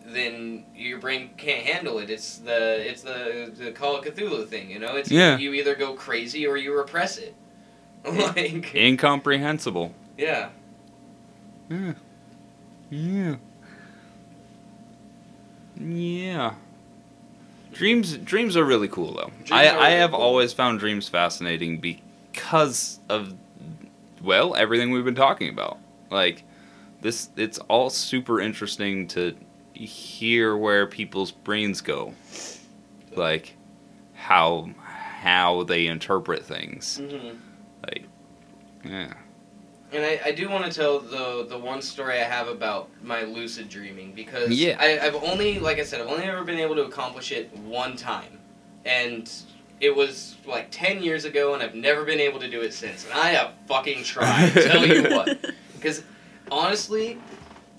then 0.04 0.64
your 0.74 0.98
brain 0.98 1.30
can't 1.36 1.64
handle 1.64 1.98
it. 1.98 2.10
It's 2.10 2.38
the 2.38 2.88
it's 2.88 3.02
the 3.02 3.52
the 3.56 3.72
Call 3.72 3.96
of 3.96 4.04
Cthulhu 4.04 4.46
thing, 4.46 4.70
you 4.70 4.78
know. 4.78 4.96
It's 4.96 5.10
Yeah. 5.10 5.38
you 5.38 5.52
either 5.54 5.74
go 5.74 5.94
crazy 5.94 6.46
or 6.46 6.56
you 6.56 6.76
repress 6.76 7.18
it. 7.18 7.34
like, 8.04 8.74
Incomprehensible. 8.74 9.94
yeah. 10.18 10.48
Yeah. 11.70 11.92
Yeah. 12.90 13.36
Yeah. 15.80 16.54
Dreams 17.72 18.16
dreams 18.18 18.56
are 18.56 18.64
really 18.64 18.88
cool 18.88 19.14
though. 19.14 19.30
Dreams 19.44 19.50
I, 19.52 19.68
are 19.68 19.78
I 19.78 19.86
really 19.88 20.00
have 20.00 20.10
cool. 20.10 20.20
always 20.20 20.52
found 20.52 20.78
dreams 20.80 21.08
fascinating 21.08 21.78
because 21.78 22.02
of 23.08 23.34
well, 24.22 24.54
everything 24.54 24.90
we've 24.90 25.04
been 25.04 25.14
talking 25.14 25.48
about. 25.48 25.78
Like 26.10 26.44
this 27.00 27.30
it's 27.36 27.58
all 27.68 27.90
super 27.90 28.40
interesting 28.40 29.08
to 29.08 29.36
hear 29.74 30.56
where 30.56 30.86
people's 30.86 31.32
brains 31.32 31.80
go. 31.80 32.14
Like 33.14 33.56
how 34.14 34.70
how 34.84 35.64
they 35.64 35.86
interpret 35.86 36.44
things. 36.44 36.98
hmm 36.98 37.36
Like 37.84 38.04
yeah. 38.84 39.14
And 39.92 40.02
I, 40.02 40.20
I 40.24 40.32
do 40.32 40.48
want 40.48 40.64
to 40.64 40.72
tell 40.72 41.00
the 41.00 41.46
the 41.48 41.58
one 41.58 41.82
story 41.82 42.18
I 42.18 42.24
have 42.24 42.48
about 42.48 42.88
my 43.02 43.24
lucid 43.24 43.68
dreaming 43.68 44.12
because 44.12 44.50
Yeah. 44.50 44.76
I, 44.80 44.98
I've 44.98 45.16
only 45.16 45.58
like 45.58 45.78
I 45.78 45.84
said 45.84 46.00
I've 46.00 46.08
only 46.08 46.24
ever 46.24 46.44
been 46.44 46.58
able 46.58 46.76
to 46.76 46.84
accomplish 46.84 47.32
it 47.32 47.54
one 47.58 47.96
time, 47.96 48.38
and 48.84 49.30
it 49.82 49.94
was 49.94 50.36
like 50.46 50.68
ten 50.70 51.02
years 51.02 51.24
ago, 51.26 51.52
and 51.54 51.62
I've 51.62 51.74
never 51.74 52.04
been 52.04 52.20
able 52.20 52.40
to 52.40 52.48
do 52.48 52.62
it 52.62 52.72
since. 52.72 53.04
And 53.04 53.12
I 53.12 53.30
have 53.30 53.52
fucking 53.66 54.04
tried. 54.04 54.52
tell 54.54 54.86
you 54.86 55.02
what, 55.10 55.52
because 55.74 56.02
honestly, 56.50 57.18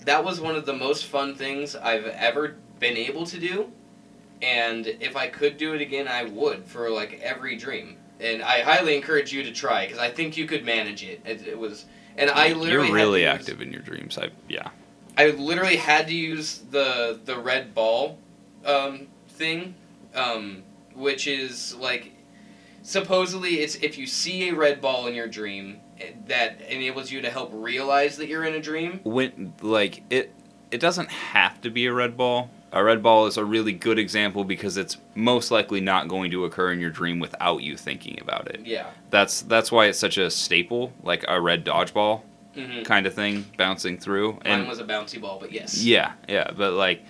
that 0.04 0.22
was 0.22 0.40
one 0.40 0.54
of 0.54 0.66
the 0.66 0.74
most 0.74 1.06
fun 1.06 1.34
things 1.34 1.74
I've 1.74 2.04
ever 2.06 2.56
been 2.78 2.96
able 2.96 3.24
to 3.26 3.40
do, 3.40 3.72
and 4.42 4.86
if 4.86 5.16
I 5.16 5.26
could 5.28 5.56
do 5.56 5.72
it 5.74 5.80
again, 5.80 6.06
I 6.06 6.24
would 6.24 6.66
for 6.66 6.90
like 6.90 7.20
every 7.22 7.56
dream. 7.56 7.96
And 8.20 8.42
I 8.42 8.60
highly 8.60 8.96
encourage 8.96 9.32
you 9.32 9.42
to 9.42 9.50
try 9.50 9.86
because 9.86 9.98
I 9.98 10.08
think 10.10 10.36
you 10.36 10.46
could 10.46 10.64
manage 10.64 11.02
it. 11.02 11.20
It, 11.24 11.46
it 11.48 11.58
was, 11.58 11.86
and 12.16 12.30
I 12.30 12.52
literally 12.52 12.88
You're 12.88 12.94
really 12.96 13.22
use- 13.22 13.30
active 13.34 13.60
in 13.60 13.72
your 13.72 13.82
dreams. 13.82 14.18
I 14.18 14.30
yeah. 14.48 14.68
I 15.16 15.30
literally 15.30 15.76
had 15.76 16.06
to 16.08 16.14
use 16.14 16.58
the 16.70 17.18
the 17.24 17.38
red 17.38 17.74
ball 17.74 18.18
um, 18.64 19.06
thing, 19.28 19.74
um, 20.14 20.62
which 20.94 21.26
is 21.26 21.74
like 21.76 22.12
supposedly 22.82 23.56
it's 23.60 23.76
if 23.76 23.98
you 23.98 24.06
see 24.06 24.48
a 24.48 24.54
red 24.54 24.80
ball 24.80 25.06
in 25.06 25.14
your 25.14 25.28
dream 25.28 25.80
eh, 26.00 26.12
that 26.26 26.60
enables 26.62 27.10
you 27.10 27.20
to 27.20 27.30
help 27.30 27.50
realize 27.52 28.16
that 28.16 28.28
you're 28.28 28.44
in 28.44 28.54
a 28.54 28.60
dream. 28.60 29.00
when 29.04 29.52
like 29.62 30.02
it 30.10 30.32
it 30.70 30.80
doesn't 30.80 31.10
have 31.10 31.60
to 31.60 31.70
be 31.70 31.86
a 31.86 31.92
red 31.92 32.16
ball 32.16 32.50
a 32.74 32.82
red 32.82 33.04
ball 33.04 33.26
is 33.26 33.36
a 33.36 33.44
really 33.44 33.72
good 33.72 34.00
example 34.00 34.42
because 34.42 34.76
it's 34.76 34.96
most 35.14 35.52
likely 35.52 35.80
not 35.80 36.08
going 36.08 36.32
to 36.32 36.44
occur 36.44 36.72
in 36.72 36.80
your 36.80 36.90
dream 36.90 37.20
without 37.20 37.62
you 37.62 37.76
thinking 37.76 38.18
about 38.20 38.48
it. 38.48 38.66
Yeah. 38.66 38.90
That's 39.10 39.42
that's 39.42 39.70
why 39.70 39.86
it's 39.86 39.98
such 39.98 40.18
a 40.18 40.28
staple, 40.28 40.92
like 41.04 41.24
a 41.28 41.40
red 41.40 41.64
dodgeball 41.64 42.22
hmm 42.54 42.82
kind 42.82 43.06
of 43.06 43.14
thing 43.14 43.44
bouncing 43.56 43.98
through. 43.98 44.38
Mine 44.44 44.66
was 44.66 44.78
a 44.78 44.84
bouncy 44.84 45.20
ball, 45.20 45.38
but 45.40 45.52
yes. 45.52 45.82
Yeah, 45.82 46.12
yeah, 46.28 46.50
but 46.56 46.72
like 46.72 47.02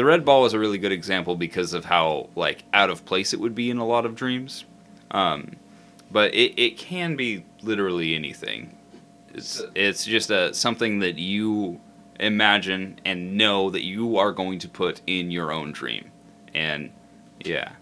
the 0.00 0.06
red 0.06 0.24
ball 0.24 0.46
is 0.46 0.54
a 0.54 0.58
really 0.58 0.78
good 0.78 0.92
example 0.92 1.36
because 1.36 1.74
of 1.74 1.84
how 1.84 2.30
like 2.34 2.64
out 2.72 2.88
of 2.88 3.04
place 3.04 3.34
it 3.34 3.38
would 3.38 3.54
be 3.54 3.68
in 3.68 3.76
a 3.76 3.84
lot 3.84 4.06
of 4.06 4.14
dreams. 4.14 4.64
Um, 5.10 5.56
but 6.10 6.34
it, 6.34 6.58
it 6.58 6.78
can 6.78 7.16
be 7.16 7.44
literally 7.60 8.14
anything. 8.14 8.74
It's 9.34 9.60
it's 9.74 10.06
just 10.06 10.30
a 10.30 10.54
something 10.54 11.00
that 11.00 11.18
you 11.18 11.82
imagine 12.18 12.98
and 13.04 13.36
know 13.36 13.68
that 13.68 13.84
you 13.84 14.16
are 14.16 14.32
going 14.32 14.58
to 14.60 14.70
put 14.70 15.02
in 15.06 15.30
your 15.30 15.52
own 15.52 15.70
dream, 15.70 16.10
and 16.54 16.90
yeah, 17.44 17.72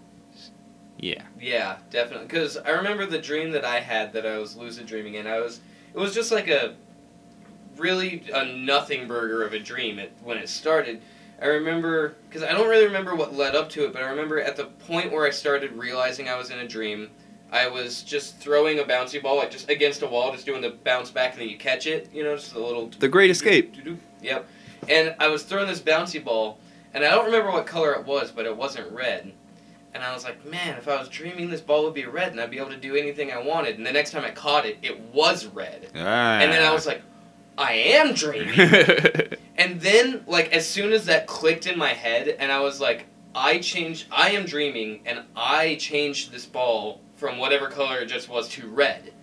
yeah, 0.97 1.23
Yeah, 1.39 1.77
definitely. 1.89 2.27
Because 2.27 2.57
I 2.57 2.71
remember 2.71 3.05
the 3.05 3.19
dream 3.19 3.51
that 3.51 3.63
I 3.63 3.79
had 3.79 4.11
that 4.11 4.25
I 4.25 4.39
was 4.39 4.57
lucid 4.57 4.87
dreaming 4.87 5.13
in. 5.13 5.25
I 5.25 5.39
was, 5.39 5.61
it 5.93 5.97
was 5.97 6.13
just 6.13 6.33
like 6.33 6.49
a 6.49 6.75
really 7.77 8.25
a 8.33 8.43
nothing 8.43 9.07
burger 9.07 9.45
of 9.45 9.53
a 9.53 9.59
dream 9.59 9.99
it, 9.99 10.11
when 10.21 10.37
it 10.37 10.49
started. 10.49 11.01
I 11.41 11.45
remember 11.45 12.15
because 12.27 12.43
I 12.43 12.51
don't 12.51 12.67
really 12.67 12.85
remember 12.85 13.15
what 13.15 13.33
led 13.33 13.55
up 13.55 13.69
to 13.71 13.85
it, 13.85 13.93
but 13.93 14.01
I 14.01 14.09
remember 14.09 14.41
at 14.41 14.55
the 14.55 14.65
point 14.65 15.11
where 15.11 15.25
I 15.25 15.29
started 15.29 15.71
realizing 15.73 16.27
I 16.27 16.35
was 16.35 16.51
in 16.51 16.59
a 16.59 16.67
dream, 16.67 17.09
I 17.51 17.67
was 17.67 18.03
just 18.03 18.37
throwing 18.37 18.79
a 18.79 18.83
bouncy 18.83 19.21
ball 19.21 19.37
like 19.37 19.51
just 19.51 19.69
against 19.69 20.01
a 20.01 20.07
wall, 20.07 20.31
just 20.31 20.45
doing 20.45 20.61
the 20.61 20.71
bounce 20.71 21.11
back, 21.11 21.33
and 21.33 21.41
then 21.41 21.49
you 21.49 21.57
catch 21.57 21.87
it. 21.87 22.09
You 22.13 22.23
know, 22.23 22.35
just 22.35 22.53
a 22.53 22.59
little 22.59 22.89
the 22.99 23.07
Great 23.07 23.29
Escape. 23.29 23.75
Yep. 24.21 24.47
And 24.87 25.15
I 25.19 25.27
was 25.27 25.43
throwing 25.43 25.67
this 25.67 25.81
bouncy 25.81 26.23
ball, 26.23 26.59
and 26.93 27.03
I 27.03 27.11
don't 27.11 27.25
remember 27.25 27.51
what 27.51 27.65
color 27.65 27.93
it 27.93 28.05
was, 28.05 28.31
but 28.31 28.45
it 28.45 28.55
wasn't 28.55 28.91
red. 28.91 29.33
And 29.93 30.03
I 30.03 30.13
was 30.13 30.23
like, 30.23 30.45
man, 30.45 30.77
if 30.77 30.87
I 30.87 30.99
was 30.99 31.09
dreaming 31.09 31.49
this 31.49 31.61
ball 31.61 31.83
would 31.83 31.95
be 31.95 32.05
red 32.05 32.31
and 32.31 32.39
I'd 32.39 32.51
be 32.51 32.59
able 32.59 32.69
to 32.69 32.77
do 32.77 32.95
anything 32.95 33.31
I 33.31 33.41
wanted. 33.41 33.77
And 33.77 33.85
the 33.85 33.91
next 33.91 34.11
time 34.11 34.23
I 34.23 34.29
caught 34.29 34.65
it, 34.65 34.77
it 34.83 34.99
was 35.13 35.47
red. 35.47 35.89
Ah. 35.95 36.39
And 36.39 36.51
then 36.51 36.63
I 36.63 36.71
was 36.71 36.85
like, 36.85 37.01
I 37.59 37.73
am 37.73 38.13
dreaming. 38.13 38.57
and 39.57 39.81
then, 39.81 40.23
like, 40.25 40.53
as 40.53 40.65
soon 40.65 40.93
as 40.93 41.05
that 41.05 41.27
clicked 41.27 41.67
in 41.67 41.77
my 41.77 41.89
head, 41.89 42.29
and 42.39 42.53
I 42.53 42.61
was 42.61 42.79
like, 42.79 43.05
I 43.35 43.59
changed, 43.59 44.07
I 44.11 44.31
am 44.31 44.45
dreaming, 44.45 45.01
and 45.05 45.23
I 45.35 45.75
changed 45.75 46.31
this 46.31 46.45
ball 46.45 47.01
from 47.17 47.37
whatever 47.37 47.67
color 47.67 47.97
it 47.97 48.05
just 48.05 48.29
was 48.29 48.47
to 48.49 48.67
red. 48.69 49.13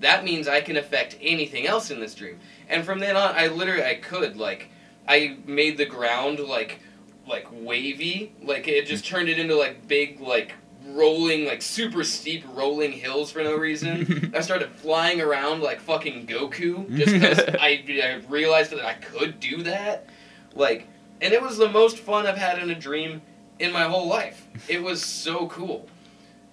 That 0.00 0.24
means 0.24 0.48
I 0.48 0.60
can 0.60 0.76
affect 0.76 1.16
anything 1.22 1.68
else 1.68 1.92
in 1.92 2.00
this 2.00 2.14
dream. 2.14 2.40
And 2.68 2.84
from 2.84 2.98
then 2.98 3.16
on, 3.16 3.34
I 3.36 3.46
literally, 3.46 3.84
I 3.84 3.94
could, 3.94 4.36
like, 4.36 4.68
I 5.08 5.38
made 5.46 5.78
the 5.78 5.86
ground, 5.86 6.40
like, 6.40 6.80
like 7.28 7.46
wavy. 7.52 8.34
Like, 8.42 8.66
it 8.66 8.86
just 8.86 9.04
mm. 9.04 9.08
turned 9.08 9.28
it 9.28 9.38
into, 9.38 9.54
like, 9.54 9.86
big, 9.86 10.20
like, 10.20 10.54
rolling, 10.88 11.46
like, 11.46 11.62
super 11.62 12.04
steep 12.04 12.44
rolling 12.54 12.92
hills 12.92 13.30
for 13.30 13.42
no 13.42 13.56
reason. 13.56 14.32
I 14.36 14.40
started 14.40 14.70
flying 14.76 15.20
around 15.20 15.62
like 15.62 15.80
fucking 15.80 16.26
Goku 16.26 16.88
just 16.96 17.12
because 17.12 17.38
I, 17.60 17.82
I 18.02 18.22
realized 18.28 18.72
that 18.72 18.84
I 18.84 18.94
could 18.94 19.40
do 19.40 19.62
that. 19.64 20.06
Like, 20.54 20.86
and 21.20 21.32
it 21.32 21.40
was 21.40 21.56
the 21.56 21.68
most 21.68 21.98
fun 21.98 22.26
I've 22.26 22.36
had 22.36 22.58
in 22.58 22.70
a 22.70 22.74
dream 22.74 23.22
in 23.58 23.72
my 23.72 23.84
whole 23.84 24.06
life. 24.06 24.46
It 24.68 24.82
was 24.82 25.02
so 25.02 25.48
cool. 25.48 25.88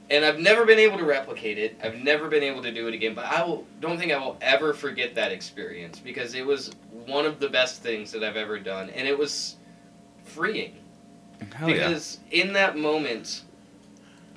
And 0.10 0.26
I've 0.26 0.40
never 0.40 0.66
been 0.66 0.80
able 0.80 0.98
to 0.98 1.06
replicate 1.06 1.58
it. 1.58 1.80
I've 1.82 1.96
never 1.96 2.28
been 2.28 2.44
able 2.44 2.62
to 2.62 2.72
do 2.72 2.88
it 2.88 2.94
again, 2.94 3.16
but 3.16 3.26
I 3.26 3.44
will, 3.44 3.66
don't 3.80 3.98
think 3.98 4.12
I 4.12 4.18
will 4.18 4.38
ever 4.42 4.74
forget 4.74 5.16
that 5.16 5.32
experience 5.32 6.00
because 6.00 6.36
it 6.36 6.46
was 6.46 6.72
one 7.06 7.26
of 7.26 7.40
the 7.40 7.50
best 7.50 7.82
things 7.82 8.12
that 8.12 8.24
I've 8.24 8.36
ever 8.36 8.60
done. 8.60 8.90
And 8.92 9.08
it 9.08 9.18
was 9.18 9.56
freeing 10.24 10.76
Hell 11.54 11.70
yeah. 11.70 11.76
because 11.76 12.20
in 12.32 12.54
that 12.54 12.78
moment 12.78 13.44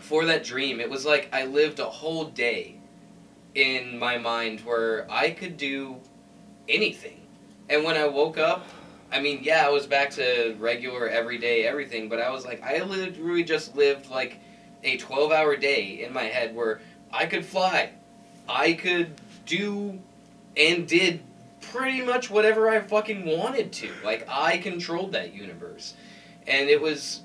for 0.07 0.24
that 0.24 0.44
dream 0.44 0.78
it 0.78 0.88
was 0.88 1.04
like 1.04 1.28
i 1.32 1.44
lived 1.44 1.80
a 1.80 1.84
whole 1.84 2.26
day 2.26 2.76
in 3.57 3.98
my 3.98 4.16
mind 4.16 4.61
where 4.61 5.11
i 5.11 5.30
could 5.30 5.57
do 5.57 5.96
anything. 6.68 7.20
And 7.68 7.82
when 7.82 7.96
i 7.96 8.07
woke 8.07 8.38
up 8.38 8.68
i 9.11 9.18
mean 9.18 9.40
yeah 9.42 9.66
i 9.66 9.68
was 9.68 9.84
back 9.86 10.11
to 10.11 10.54
regular 10.61 11.09
everyday 11.09 11.64
everything 11.64 12.09
but 12.09 12.20
i 12.20 12.30
was 12.30 12.44
like 12.44 12.62
i 12.62 12.82
literally 12.82 13.42
just 13.42 13.74
lived 13.74 14.09
like 14.09 14.38
a 14.84 14.96
12 14.96 15.32
hour 15.32 15.57
day 15.57 16.04
in 16.04 16.12
my 16.12 16.24
head 16.24 16.54
where 16.54 16.80
i 17.12 17.26
could 17.26 17.44
fly. 17.44 17.90
I 18.48 18.74
could 18.74 19.20
do 19.44 19.98
and 20.57 20.86
did 20.86 21.20
pretty 21.61 22.02
much 22.02 22.30
whatever 22.30 22.68
i 22.68 22.78
fucking 22.78 23.26
wanted 23.26 23.72
to. 23.72 23.90
Like 24.04 24.24
i 24.30 24.59
controlled 24.59 25.12
that 25.12 25.34
universe. 25.34 25.94
And 26.46 26.70
it 26.70 26.80
was 26.80 27.22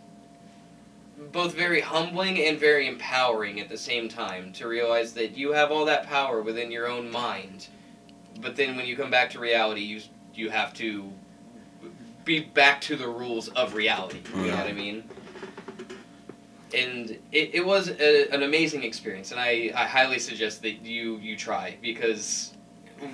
both 1.31 1.53
very 1.53 1.81
humbling 1.81 2.39
and 2.39 2.59
very 2.59 2.87
empowering 2.87 3.59
at 3.59 3.69
the 3.69 3.77
same 3.77 4.09
time 4.09 4.51
to 4.53 4.67
realize 4.67 5.13
that 5.13 5.37
you 5.37 5.51
have 5.51 5.71
all 5.71 5.85
that 5.85 6.07
power 6.07 6.41
within 6.41 6.71
your 6.71 6.87
own 6.87 7.11
mind. 7.11 7.67
But 8.39 8.55
then 8.55 8.75
when 8.75 8.85
you 8.85 8.97
come 8.97 9.11
back 9.11 9.29
to 9.31 9.39
reality 9.39 9.81
you 9.81 10.01
you 10.33 10.49
have 10.49 10.73
to 10.73 11.11
be 12.23 12.39
back 12.39 12.79
to 12.81 12.95
the 12.95 13.07
rules 13.07 13.49
of 13.49 13.75
reality. 13.75 14.21
You 14.35 14.47
know 14.47 14.55
what 14.55 14.67
i 14.67 14.71
mean? 14.71 15.03
And 16.73 17.11
it, 17.31 17.55
it 17.55 17.65
was 17.65 17.89
a, 17.89 18.33
an 18.33 18.43
amazing 18.43 18.83
experience 18.83 19.31
and 19.31 19.39
I, 19.39 19.71
I 19.75 19.85
highly 19.85 20.19
suggest 20.19 20.61
that 20.61 20.85
you 20.85 21.17
you 21.17 21.35
try 21.35 21.77
because 21.81 22.50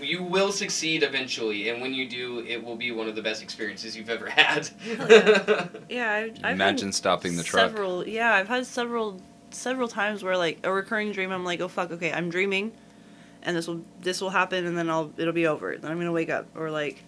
you 0.01 0.23
will 0.23 0.51
succeed 0.51 1.03
eventually 1.03 1.69
and 1.69 1.81
when 1.81 1.93
you 1.93 2.07
do 2.07 2.39
it 2.47 2.63
will 2.63 2.75
be 2.75 2.91
one 2.91 3.07
of 3.07 3.15
the 3.15 3.21
best 3.21 3.41
experiences 3.41 3.95
you've 3.95 4.09
ever 4.09 4.29
had 4.29 4.69
oh, 4.99 5.69
Yeah, 5.89 6.11
I've, 6.11 6.37
I've 6.43 6.55
Imagine 6.55 6.89
had 6.89 6.95
stopping 6.95 7.35
the 7.35 7.43
truck. 7.43 7.69
Several, 7.71 8.07
yeah, 8.07 8.33
I've 8.33 8.47
had 8.47 8.65
several, 8.65 9.21
several 9.51 9.87
times 9.87 10.23
where 10.23 10.37
like 10.37 10.59
a 10.63 10.71
recurring 10.71 11.11
dream. 11.11 11.31
I'm 11.31 11.45
like, 11.45 11.61
oh 11.61 11.67
fuck, 11.67 11.91
okay, 11.91 12.11
I'm 12.11 12.29
dreaming, 12.29 12.71
and 13.43 13.55
this 13.55 13.67
will 13.67 13.83
this 14.01 14.21
will 14.21 14.29
happen, 14.29 14.65
and 14.65 14.77
then 14.77 14.89
I'll 14.89 15.11
it'll 15.17 15.33
be 15.33 15.47
over. 15.47 15.77
Then 15.77 15.91
I'm 15.91 15.97
gonna 15.97 16.11
wake 16.11 16.29
up, 16.29 16.47
or 16.55 16.69
like, 16.71 17.03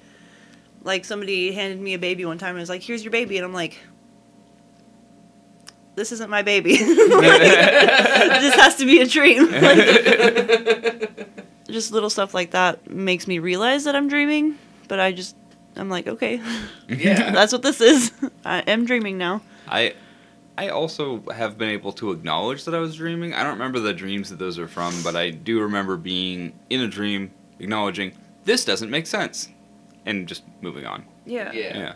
like 0.83 1.05
somebody 1.05 1.51
handed 1.51 1.79
me 1.79 1.93
a 1.93 1.99
baby 1.99 2.25
one 2.25 2.37
time 2.37 2.51
and 2.51 2.59
was 2.59 2.69
like, 2.69 2.81
here's 2.81 3.03
your 3.03 3.11
baby, 3.11 3.37
and 3.37 3.45
I'm 3.45 3.53
like, 3.53 3.77
this 5.95 6.11
isn't 6.13 6.29
my 6.29 6.41
baby. 6.41 6.77
this 6.77 8.55
has 8.55 8.75
to 8.77 8.85
be 8.85 9.01
a 9.01 9.07
dream. 9.07 9.51
Like, 9.51 11.18
just 11.71 11.91
little 11.91 12.09
stuff 12.09 12.33
like 12.33 12.51
that 12.51 12.89
makes 12.89 13.27
me 13.27 13.39
realize 13.39 13.83
that 13.83 13.95
I'm 13.95 14.07
dreaming, 14.07 14.57
but 14.87 14.99
I 14.99 15.11
just 15.11 15.35
I'm 15.75 15.89
like, 15.89 16.07
okay, 16.07 16.41
Yeah. 16.89 17.31
that's 17.33 17.53
what 17.53 17.61
this 17.61 17.81
is. 17.81 18.11
I 18.45 18.59
am 18.61 18.85
dreaming 18.85 19.17
now. 19.17 19.41
I 19.67 19.93
I 20.57 20.69
also 20.69 21.23
have 21.33 21.57
been 21.57 21.69
able 21.69 21.93
to 21.93 22.11
acknowledge 22.11 22.65
that 22.65 22.75
I 22.75 22.79
was 22.79 22.95
dreaming. 22.95 23.33
I 23.33 23.43
don't 23.43 23.53
remember 23.53 23.79
the 23.79 23.93
dreams 23.93 24.29
that 24.29 24.39
those 24.39 24.59
are 24.59 24.67
from, 24.67 24.93
but 25.03 25.15
I 25.15 25.29
do 25.29 25.61
remember 25.61 25.95
being 25.95 26.51
in 26.69 26.81
a 26.81 26.87
dream, 26.87 27.31
acknowledging 27.59 28.11
this 28.43 28.65
doesn't 28.65 28.89
make 28.89 29.07
sense, 29.07 29.49
and 30.05 30.27
just 30.27 30.43
moving 30.61 30.85
on. 30.85 31.05
Yeah. 31.25 31.51
yeah 31.53 31.77
Yeah. 31.77 31.93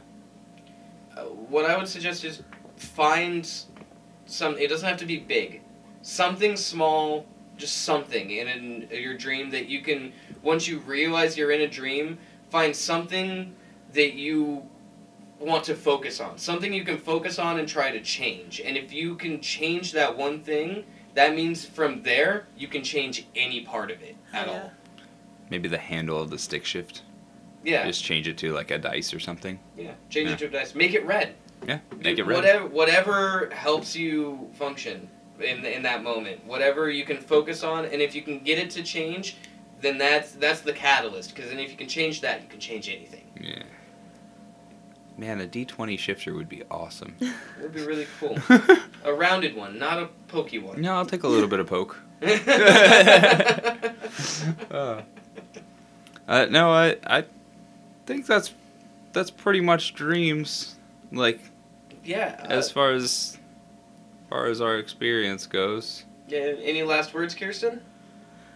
Uh, 1.17 1.23
what 1.25 1.65
I 1.65 1.77
would 1.77 1.87
suggest 1.87 2.23
is 2.23 2.41
find 2.77 3.49
some. 4.25 4.57
It 4.57 4.69
doesn't 4.69 4.87
have 4.87 4.99
to 4.99 5.05
be 5.05 5.17
big. 5.17 5.61
Something 6.01 6.55
small, 6.55 7.25
just 7.57 7.83
something 7.83 8.31
in 8.31 8.47
an, 8.47 8.87
your 8.91 9.15
dream 9.15 9.49
that 9.51 9.67
you 9.67 9.81
can. 9.81 10.13
Once 10.41 10.67
you 10.67 10.79
realize 10.79 11.37
you're 11.37 11.51
in 11.51 11.61
a 11.61 11.67
dream, 11.67 12.17
find 12.49 12.75
something 12.75 13.53
that 13.93 14.13
you 14.13 14.63
want 15.39 15.63
to 15.65 15.75
focus 15.75 16.19
on. 16.19 16.37
Something 16.37 16.73
you 16.73 16.83
can 16.83 16.97
focus 16.97 17.37
on 17.39 17.59
and 17.59 17.67
try 17.67 17.91
to 17.91 18.01
change. 18.01 18.61
And 18.61 18.77
if 18.77 18.93
you 18.93 19.15
can 19.15 19.41
change 19.41 19.91
that 19.93 20.15
one 20.17 20.41
thing, 20.41 20.83
that 21.15 21.35
means 21.35 21.65
from 21.65 22.01
there 22.03 22.47
you 22.57 22.67
can 22.67 22.83
change 22.83 23.25
any 23.35 23.61
part 23.61 23.91
of 23.91 24.01
it 24.01 24.15
at 24.33 24.47
Yeah. 24.47 24.53
all. 24.53 24.71
Maybe 25.49 25.67
the 25.67 25.77
handle 25.77 26.19
of 26.21 26.29
the 26.29 26.39
stick 26.39 26.65
shift. 26.65 27.01
Yeah. 27.63 27.85
Just 27.85 28.03
change 28.03 28.27
it 28.27 28.37
to 28.39 28.51
like 28.53 28.71
a 28.71 28.77
dice 28.77 29.13
or 29.13 29.19
something. 29.19 29.59
Yeah. 29.77 29.91
Change 30.09 30.29
Yeah. 30.29 30.33
it 30.35 30.39
to 30.39 30.45
a 30.45 30.49
dice. 30.49 30.75
Make 30.75 30.93
it 30.93 31.05
red. 31.05 31.35
Yeah. 31.67 31.79
Make 31.99 32.17
it 32.17 32.23
red. 32.23 32.35
Whatever, 32.35 32.65
whatever 32.67 33.49
helps 33.53 33.95
you 33.95 34.49
function 34.55 35.09
in 35.39 35.65
in 35.65 35.83
that 35.83 36.03
moment. 36.03 36.45
Whatever 36.45 36.89
you 36.89 37.05
can 37.05 37.17
focus 37.17 37.63
on, 37.63 37.85
and 37.85 38.01
if 38.01 38.15
you 38.15 38.21
can 38.21 38.39
get 38.39 38.59
it 38.59 38.69
to 38.71 38.83
change, 38.83 39.37
then 39.81 39.97
that's 39.97 40.31
that's 40.33 40.61
the 40.61 40.73
catalyst. 40.73 41.35
Because 41.35 41.49
then 41.49 41.59
if 41.59 41.69
you 41.71 41.77
can 41.77 41.87
change 41.87 42.21
that, 42.21 42.41
you 42.41 42.47
can 42.47 42.59
change 42.59 42.89
anything. 42.89 43.23
Yeah. 43.39 43.63
Man, 45.17 45.39
a 45.41 45.47
D 45.47 45.65
twenty 45.65 45.97
shifter 45.97 46.33
would 46.33 46.49
be 46.49 46.63
awesome. 46.71 47.15
It 47.21 47.33
would 47.61 47.73
be 47.73 47.85
really 47.85 48.07
cool. 48.19 48.37
a 49.05 49.13
rounded 49.13 49.55
one, 49.55 49.77
not 49.79 49.99
a 49.99 50.09
pokey 50.27 50.59
one. 50.59 50.81
no, 50.81 50.95
I'll 50.95 51.05
take 51.05 51.23
a 51.23 51.27
little 51.27 51.47
bit 51.47 51.59
of 51.59 51.67
poke. 51.67 51.99
Uh, 54.69 55.01
uh, 56.27 56.45
no, 56.49 56.71
I 56.71 56.97
I 57.05 57.25
think 58.05 58.25
that's 58.25 58.53
that's 59.11 59.31
pretty 59.31 59.61
much 59.61 59.93
dreams. 59.93 60.75
Like 61.11 61.39
yeah. 62.03 62.39
uh, 62.43 62.53
as 62.53 62.71
far 62.71 62.91
as 62.91 63.37
far 64.33 64.47
as 64.47 64.61
our 64.61 64.77
experience 64.79 65.45
goes. 65.45 66.05
yeah. 66.27 66.53
Any 66.63 66.81
last 66.81 67.13
words, 67.13 67.35
Kiersten? 67.35 67.79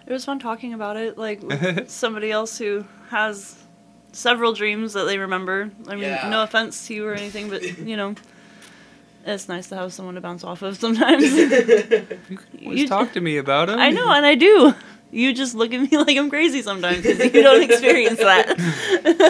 It 0.07 0.11
was 0.13 0.25
fun 0.25 0.39
talking 0.39 0.73
about 0.73 0.97
it, 0.97 1.19
like 1.19 1.43
with 1.43 1.87
somebody 2.03 2.31
else 2.31 2.57
who 2.57 2.83
has 3.09 3.55
several 4.11 4.53
dreams 4.53 4.93
that 4.93 5.03
they 5.03 5.19
remember. 5.19 5.69
I 5.87 5.91
mean, 5.93 6.05
Yeah. 6.05 6.29
no 6.29 6.41
offense 6.41 6.87
to 6.87 6.95
you 6.95 7.05
or 7.05 7.13
anything, 7.13 7.49
but 7.51 7.61
you 7.91 7.95
know, 7.95 8.15
it's 9.23 9.47
nice 9.47 9.67
to 9.69 9.75
have 9.75 9.93
someone 9.93 10.15
to 10.15 10.21
bounce 10.21 10.43
off 10.43 10.63
of 10.63 10.77
sometimes. 10.79 11.23
You 11.35 11.47
can 11.47 12.59
always 12.63 12.79
You- 12.81 12.87
talk 12.87 13.11
to 13.13 13.21
me 13.21 13.37
about 13.37 13.69
him. 13.69 13.77
I 13.77 13.91
know, 13.91 14.09
and 14.11 14.25
I 14.25 14.33
do. 14.33 14.73
You 15.11 15.31
just 15.31 15.53
look 15.53 15.73
at 15.75 15.79
me 15.91 15.95
like 15.95 16.17
I'm 16.17 16.29
crazy 16.31 16.63
sometimes 16.63 17.03
because 17.03 17.19
you 17.33 17.43
don't 17.43 17.61
experience 17.61 18.17
that. 18.17 18.57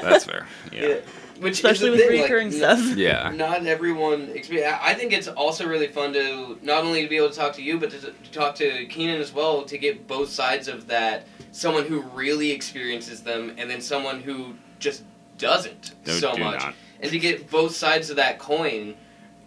That's 0.01 0.23
fair. 0.23 0.47
Yeah. 0.71 0.87
Yeah. 0.87 0.95
Which 1.39 1.53
is 1.53 1.57
Especially 1.59 1.89
with 1.91 1.99
thing, 1.99 2.11
like, 2.13 2.21
recurring 2.23 2.47
n- 2.47 2.53
stuff. 2.53 2.79
Yeah. 2.97 3.31
Not 3.35 3.65
everyone 3.65 4.29
experience. 4.33 4.77
I 4.81 4.91
I 4.91 4.93
think 4.95 5.13
it's 5.13 5.27
also 5.27 5.67
really 5.67 5.87
fun 5.87 6.13
to 6.13 6.57
not 6.61 6.83
only 6.83 7.03
to 7.03 7.07
be 7.09 7.17
able 7.17 7.29
to 7.29 7.35
talk 7.35 7.53
to 7.53 7.61
you, 7.61 7.79
but 7.79 7.91
to, 7.91 7.99
to 7.99 8.31
talk 8.31 8.55
to 8.55 8.85
Keenan 8.87 9.19
as 9.21 9.31
well 9.33 9.63
to 9.63 9.77
get 9.77 10.07
both 10.07 10.29
sides 10.29 10.67
of 10.67 10.87
that. 10.87 11.25
Someone 11.51 11.85
who 11.85 12.01
really 12.01 12.51
experiences 12.51 13.21
them, 13.21 13.53
and 13.57 13.69
then 13.69 13.81
someone 13.81 14.19
who 14.21 14.53
just 14.79 15.03
doesn't 15.37 15.93
No, 16.05 16.13
so 16.13 16.35
do 16.35 16.43
much, 16.43 16.59
not. 16.61 16.73
and 17.01 17.11
to 17.11 17.19
get 17.19 17.49
both 17.49 17.75
sides 17.75 18.09
of 18.09 18.15
that 18.17 18.37
coin, 18.39 18.95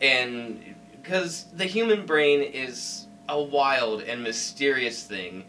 and 0.00 0.74
because 1.02 1.46
the 1.54 1.64
human 1.66 2.06
brain 2.06 2.40
is 2.42 3.06
a 3.28 3.40
wild 3.40 4.02
and 4.02 4.22
mysterious 4.22 5.02
thing. 5.04 5.44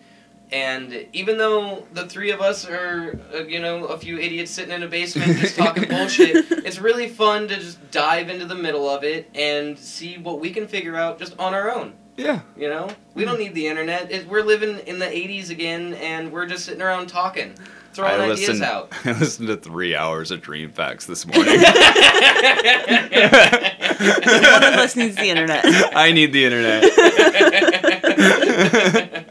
And 0.52 1.08
even 1.14 1.38
though 1.38 1.88
the 1.94 2.08
three 2.08 2.32
of 2.32 2.42
us 2.42 2.68
are, 2.68 3.18
uh, 3.34 3.44
you 3.44 3.62
know, 3.62 3.86
a 3.86 3.98
few 3.98 4.20
idiots 4.20 4.52
sitting 4.52 4.74
in 4.74 4.84
a 4.84 4.88
basement 4.88 5.38
just 5.38 5.56
talking 5.56 5.88
bullshit, 5.90 6.46
it's 6.66 6.80
really 6.80 7.08
fun 7.08 7.48
to 7.48 7.56
just 7.56 7.80
dive 7.92 8.30
into 8.30 8.46
the 8.46 8.56
middle 8.56 8.90
of 8.90 9.06
it 9.06 9.30
and 9.34 9.80
see 9.80 10.18
what 10.18 10.42
we 10.42 10.52
can 10.52 10.68
figure 10.68 10.98
out 10.98 11.20
just 11.20 11.40
on 11.40 11.54
our 11.54 11.72
own. 11.72 11.94
Yeah. 12.18 12.42
You 12.58 12.68
know, 12.68 12.90
we 13.14 13.24
don't 13.24 13.40
need 13.40 13.56
the 13.56 13.68
internet. 13.68 14.12
It, 14.12 14.28
we're 14.28 14.44
living 14.44 14.80
in 14.80 15.00
the 15.00 15.06
'80s 15.06 15.50
again, 15.50 15.94
and 15.96 16.32
we're 16.32 16.46
just 16.46 16.66
sitting 16.66 16.82
around 16.82 17.08
talking, 17.08 17.56
throwing 17.94 18.20
I 18.20 18.26
ideas 18.26 18.50
listened, 18.50 18.64
out. 18.64 18.92
I 19.06 19.14
listened 19.14 19.48
to 19.48 19.56
three 19.56 19.96
hours 19.96 20.32
of 20.32 20.42
Dream 20.42 20.70
Facts 20.72 21.06
this 21.06 21.26
morning. 21.26 21.56
One 21.56 21.66
of 21.66 21.74
us 24.80 24.98
needs 24.98 25.16
the 25.16 25.30
internet. 25.30 25.64
I 25.96 26.12
need 26.12 26.34
the 26.34 26.44
internet. 26.44 26.84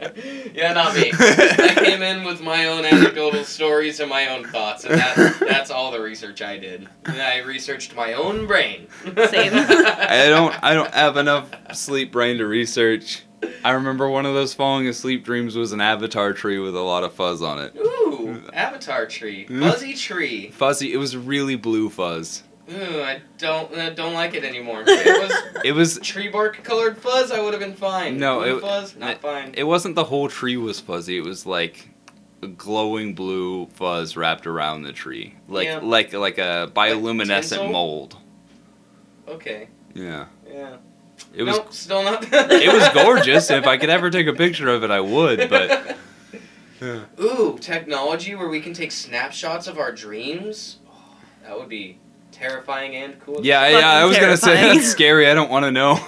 yeah, 0.61 0.73
not 0.73 0.95
me. 0.95 1.11
I 1.11 1.73
came 1.75 2.03
in 2.03 2.23
with 2.23 2.41
my 2.41 2.67
own 2.67 2.85
anecdotal 2.85 3.43
stories 3.43 3.99
and 3.99 4.09
my 4.09 4.27
own 4.27 4.45
thoughts, 4.45 4.85
and 4.85 4.99
that, 4.99 5.39
that's 5.39 5.71
all 5.71 5.91
the 5.91 5.99
research 5.99 6.41
I 6.43 6.57
did. 6.57 6.87
And 7.05 7.19
I 7.19 7.39
researched 7.39 7.95
my 7.95 8.13
own 8.13 8.45
brain. 8.45 8.87
Same. 9.03 9.15
I 9.55 10.27
don't 10.29 10.63
I 10.63 10.73
don't 10.75 10.93
have 10.93 11.17
enough 11.17 11.49
sleep 11.73 12.11
brain 12.11 12.37
to 12.37 12.45
research. 12.45 13.23
I 13.65 13.71
remember 13.71 14.07
one 14.07 14.27
of 14.27 14.35
those 14.35 14.53
falling 14.53 14.87
asleep 14.87 15.25
dreams 15.25 15.55
was 15.55 15.71
an 15.71 15.81
avatar 15.81 16.31
tree 16.31 16.59
with 16.59 16.75
a 16.75 16.81
lot 16.81 17.03
of 17.03 17.13
fuzz 17.13 17.41
on 17.41 17.59
it. 17.59 17.75
Ooh, 17.75 18.43
avatar 18.53 19.07
tree, 19.07 19.47
mm. 19.47 19.61
fuzzy 19.61 19.95
tree. 19.95 20.51
Fuzzy, 20.51 20.93
it 20.93 20.97
was 20.97 21.17
really 21.17 21.55
blue 21.55 21.89
fuzz. 21.89 22.43
Ooh, 22.71 23.01
I 23.01 23.21
don't 23.37 23.73
uh, 23.75 23.89
don't 23.91 24.13
like 24.13 24.33
it 24.33 24.43
anymore. 24.43 24.83
It 24.87 25.21
was 25.29 25.61
It 25.65 25.71
was 25.73 25.99
tree 25.99 26.29
bark 26.29 26.63
colored 26.63 26.97
fuzz, 26.97 27.31
I 27.31 27.41
would 27.41 27.53
have 27.53 27.59
been 27.59 27.73
fine. 27.75 28.17
No, 28.17 28.39
Blue 28.39 28.57
it- 28.57 28.61
fuzz, 28.61 28.95
not 28.95 29.19
fine. 29.21 29.53
it 29.57 29.63
wasn't 29.63 29.95
the 29.95 30.05
whole 30.05 30.29
tree 30.29 30.57
was 30.57 30.79
fuzzy. 30.79 31.17
It 31.17 31.23
was 31.25 31.45
like 31.45 31.89
a 32.43 32.47
glowing 32.47 33.13
blue 33.13 33.67
fuzz 33.67 34.15
wrapped 34.17 34.47
around 34.47 34.83
the 34.83 34.93
tree. 34.93 35.35
Like 35.47 35.65
Yeah. 35.67 35.79
like 35.81 36.13
like 36.13 36.37
a 36.37 36.71
bioluminescent 36.73 37.27
tinsel? 37.49 37.67
mold. 37.69 38.17
okay, 39.27 39.67
Yeah. 39.93 40.25
yeah. 40.49 40.77
It 41.33 41.43
was 41.43 41.57
nope, 41.57 41.71
still 41.73 42.03
not. 42.03 42.23
it 42.31 42.73
was 42.73 42.89
gorgeous. 42.93 43.49
if 43.51 43.67
I 43.67 43.77
could 43.77 43.89
ever 43.89 44.09
take 44.09 44.27
a 44.27 44.33
picture 44.33 44.69
of 44.69 44.83
it, 44.83 44.91
I 44.91 44.99
would, 45.01 45.49
but 45.49 45.97
yeah. 46.81 47.01
Ooh, 47.21 47.57
technology 47.61 48.33
where 48.35 48.49
we 48.49 48.59
can 48.59 48.73
take 48.73 48.91
snapshots 48.91 49.67
of 49.67 49.77
our 49.77 49.91
dreams. 49.91 50.79
Oh, 50.89 51.15
that 51.43 51.57
would 51.59 51.69
be 51.69 51.99
terrifying 52.41 52.95
and 52.95 53.19
cool. 53.19 53.39
Yeah, 53.45 53.67
yeah, 53.67 53.77
I 53.77 53.81
Fucking 54.01 54.07
was 54.09 54.17
gonna 54.17 54.37
say 54.37 54.53
terrifying. 54.55 54.77
that's 54.77 54.89
scary. 54.89 55.27
I 55.29 55.33
don't 55.33 55.49
want 55.51 55.63
to 55.65 55.71
know. 55.71 55.99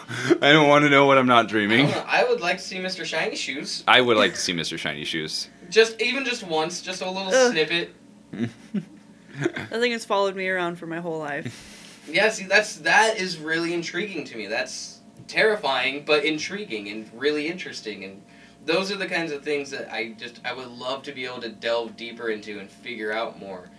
I 0.41 0.51
don't 0.51 0.67
want 0.67 0.83
to 0.83 0.89
know 0.89 1.05
what 1.05 1.17
I'm 1.17 1.27
not 1.27 1.47
dreaming. 1.47 1.87
don't 1.87 2.07
I 2.07 2.23
would 2.23 2.41
like 2.41 2.57
to 2.57 2.63
see 2.63 2.77
Mr. 2.79 3.05
Shiny 3.05 3.35
Shoes. 3.35 3.83
I 3.87 4.01
would 4.01 4.17
like 4.17 4.33
to 4.33 4.39
see 4.39 4.53
Mr. 4.53 4.77
Shiny 4.77 5.03
Shoes. 5.05 5.49
Just 5.69 6.01
even 6.01 6.25
just 6.25 6.43
once, 6.43 6.81
just 6.81 7.01
a 7.01 7.09
little 7.09 7.33
Ugh. 7.33 7.51
snippet. 7.51 7.91
I 8.33 9.77
think 9.79 9.95
it's 9.95 10.05
followed 10.05 10.35
me 10.35 10.47
around 10.49 10.77
for 10.77 10.87
my 10.87 10.99
whole 10.99 11.19
life. 11.19 11.69
Yeah, 12.05 12.27
see, 12.31 12.43
that's 12.47 12.75
that 12.79 13.17
is 13.17 13.37
really 13.37 13.73
intriguing 13.73 14.25
to 14.25 14.35
me. 14.35 14.47
That's 14.47 14.99
terrifying, 15.29 16.03
but 16.03 16.25
intriguing 16.25 16.89
and 16.89 17.09
really 17.13 17.47
interesting. 17.47 18.03
And 18.03 18.21
those 18.65 18.91
are 18.91 18.97
the 18.97 19.05
kinds 19.05 19.31
of 19.31 19.41
things 19.41 19.71
that 19.71 19.89
I 19.89 20.09
just 20.19 20.41
I 20.43 20.51
would 20.51 20.67
love 20.67 21.03
to 21.03 21.13
be 21.13 21.23
able 21.23 21.39
to 21.39 21.47
delve 21.47 21.95
deeper 21.95 22.27
into 22.27 22.59
and 22.59 22.69
figure 22.69 23.13
out 23.13 23.39
more. 23.39 23.69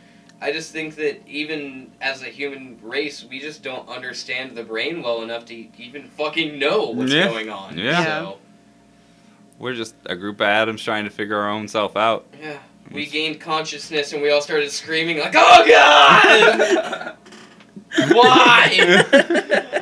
I 0.45 0.53
just 0.53 0.73
think 0.73 0.97
that 0.97 1.27
even 1.27 1.91
as 2.03 2.21
a 2.21 2.27
human 2.27 2.79
race, 2.83 3.25
we 3.25 3.41
just 3.41 3.63
don't 3.63 3.89
understand 3.89 4.55
the 4.55 4.63
brain 4.63 5.03
well 5.03 5.23
enough 5.23 5.47
to 5.47 5.55
even 5.55 6.05
fucking 6.19 6.59
know 6.59 6.91
what's 6.91 7.11
Yeah. 7.13 7.29
going 7.29 7.49
on. 7.49 7.79
Yeah. 7.79 8.05
So, 8.05 8.39
We're 9.59 9.73
just 9.73 9.95
a 10.05 10.15
group 10.15 10.37
of 10.43 10.47
atoms 10.47 10.83
trying 10.83 11.05
to 11.05 11.11
figure 11.11 11.39
our 11.39 11.49
own 11.49 11.67
self 11.67 11.97
out. 11.97 12.27
yeah. 12.43 12.59
We 12.93 13.07
gained 13.07 13.41
consciousness 13.41 14.13
and 14.13 14.21
we 14.21 14.31
all 14.31 14.43
started 14.43 14.71
screaming 14.71 15.19
like, 15.19 15.33
"Oh 15.35 15.65
God! 15.67 17.17
Why? 18.13 19.03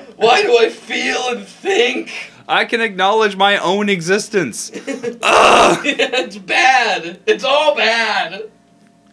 Why 0.17 0.43
do 0.43 0.59
I 0.59 0.69
feel 0.71 1.29
and 1.37 1.45
think?" 1.45 2.13
I 2.47 2.65
can 2.65 2.81
acknowledge 2.81 3.35
my 3.35 3.57
own 3.57 3.89
existence. 3.89 4.71
Ugh! 5.23 5.81
it's 5.85 6.37
bad. 6.39 7.19
It's 7.27 7.43
all 7.43 7.75
bad. 7.75 8.51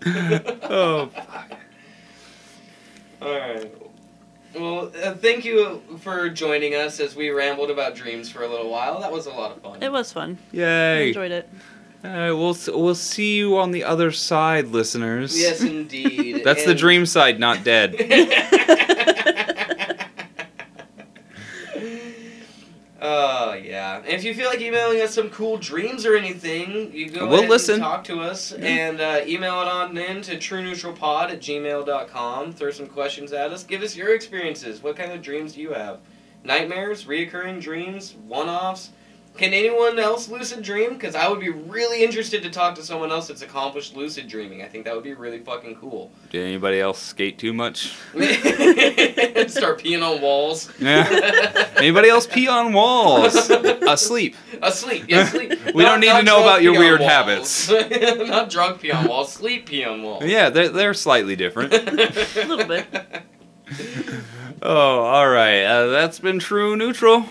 oh, 0.06 1.08
fuck. 1.08 1.52
All 3.22 3.38
right. 3.38 3.74
Well, 4.56 4.92
uh, 5.04 5.14
thank 5.16 5.46
you 5.46 5.82
for 6.00 6.30
joining 6.30 6.74
us 6.74 7.00
as 7.00 7.16
we 7.16 7.30
rambled 7.30 7.70
about 7.70 7.96
dreams 7.96 8.30
for 8.30 8.44
a 8.44 8.48
little 8.48 8.70
while. 8.70 9.00
That 9.00 9.12
was 9.12 9.28
a 9.28 9.32
lot 9.32 9.56
of 9.56 9.62
fun. 9.62 9.84
It 9.84 9.92
was 9.92 10.12
fun. 10.12 10.38
I 10.54 10.56
yay! 10.56 11.08
enjoyed 11.10 11.32
it. 11.32 11.50
All 12.04 12.12
right, 12.12 12.32
we'll 12.32 12.56
we'll 12.70 12.96
see 12.96 13.36
you 13.36 13.58
on 13.58 13.72
the 13.72 13.84
other 13.84 14.12
side, 14.12 14.70
listeners. 14.70 15.38
Yes, 15.40 15.62
indeed. 15.62 16.42
That's 16.46 16.64
the 16.64 16.74
dream 16.74 17.06
side, 17.06 17.40
not 17.40 17.66
dead. 17.66 17.96
Oh 23.02 23.54
yeah. 23.54 23.98
And 23.98 24.08
if 24.08 24.24
you 24.24 24.34
feel 24.34 24.48
like 24.50 24.60
emailing 24.62 25.00
us 25.02 25.14
some 25.14 25.30
cool 25.30 25.58
dreams 25.58 26.06
or 26.06 26.16
anything, 26.16 26.92
you 26.94 27.10
go 27.10 27.28
We'll 27.28 27.40
ahead 27.40 27.50
listen. 27.50 27.76
and 27.76 27.84
talk 27.84 28.04
to 28.06 28.20
us 28.20 28.52
and 28.52 29.00
uh, 29.00 29.22
email 29.26 29.62
it 29.62 29.68
on 29.68 29.98
in 29.98 30.22
to 30.24 30.36
trueneutralpod 30.36 31.30
at 31.32 31.40
gmail.com. 31.40 32.52
Throw 32.54 32.72
some 32.72 32.88
questions 32.88 33.32
at 33.32 33.52
us. 33.52 33.64
Give 33.64 33.82
us 33.84 33.96
your 33.96 34.14
experiences. 34.14 34.84
What 34.84 34.98
kind 34.98 35.12
of 35.12 35.22
dreams 35.22 35.54
do 35.54 35.62
you 35.62 35.72
have? 35.74 36.02
Nightmares, 36.44 37.06
reoccurring 37.06 37.62
dreams, 37.62 38.16
one-offs. 38.28 38.92
Can 39.40 39.54
anyone 39.54 39.98
else 39.98 40.28
lucid 40.28 40.62
dream? 40.62 40.96
Because 40.96 41.16
I 41.16 41.30
would 41.30 41.40
be 41.40 41.48
really 41.48 42.04
interested 42.04 42.44
to 42.44 42.50
talk 42.50 42.76
to 42.76 42.84
someone 42.84 43.10
else 43.10 43.30
that's 43.30 43.42
accomplished 43.42 43.96
lucid 43.96 44.28
dreaming. 44.28 44.62
I 44.64 44.68
think 44.68 44.84
that 44.84 44.94
would 44.94 45.06
be 45.06 45.14
really 45.14 45.40
fucking 45.40 45.78
cool. 45.78 46.12
Did 46.30 46.46
anybody 46.46 46.82
else 46.82 47.00
skate 47.02 47.40
too 47.40 47.54
much? 47.54 47.94
Start 48.14 49.80
peeing 49.82 50.06
on 50.06 50.22
walls. 50.22 50.70
Yeah. 50.78 51.70
Anybody 51.78 52.10
else 52.10 52.28
pee 52.28 52.50
on 52.50 52.74
walls? 52.74 53.34
Asleep. 53.50 54.36
Asleep. 54.62 55.06
Yeah, 55.08 55.26
sleep. 55.26 55.58
We 55.74 55.84
don't 55.84 56.02
need 56.02 56.12
to 56.12 56.24
know 56.24 56.42
about 56.42 56.62
your 56.62 56.74
weird 56.74 57.00
walls. 57.00 57.10
habits. 57.10 57.70
not 57.70 58.50
drunk 58.50 58.82
pee 58.82 58.92
on 58.92 59.08
walls. 59.08 59.32
Sleep 59.32 59.68
pee 59.68 59.86
on 59.86 60.04
walls. 60.04 60.26
Yeah, 60.26 60.50
they're, 60.50 60.68
they're 60.68 60.94
slightly 60.94 61.38
different. 61.38 61.72
a 61.74 62.46
little 62.46 62.66
bit. 62.66 63.24
Oh, 64.62 65.00
all 65.00 65.30
right. 65.30 65.64
Uh, 65.64 65.88
that's 65.88 66.20
been 66.20 66.40
True 66.40 66.76
Neutral. 66.76 67.24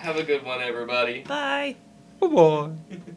Have 0.00 0.16
a 0.16 0.22
good 0.22 0.46
one, 0.46 0.62
everybody. 0.62 1.20
Bye. 1.24 1.76
Bye 2.20 2.26
bye. 2.28 2.70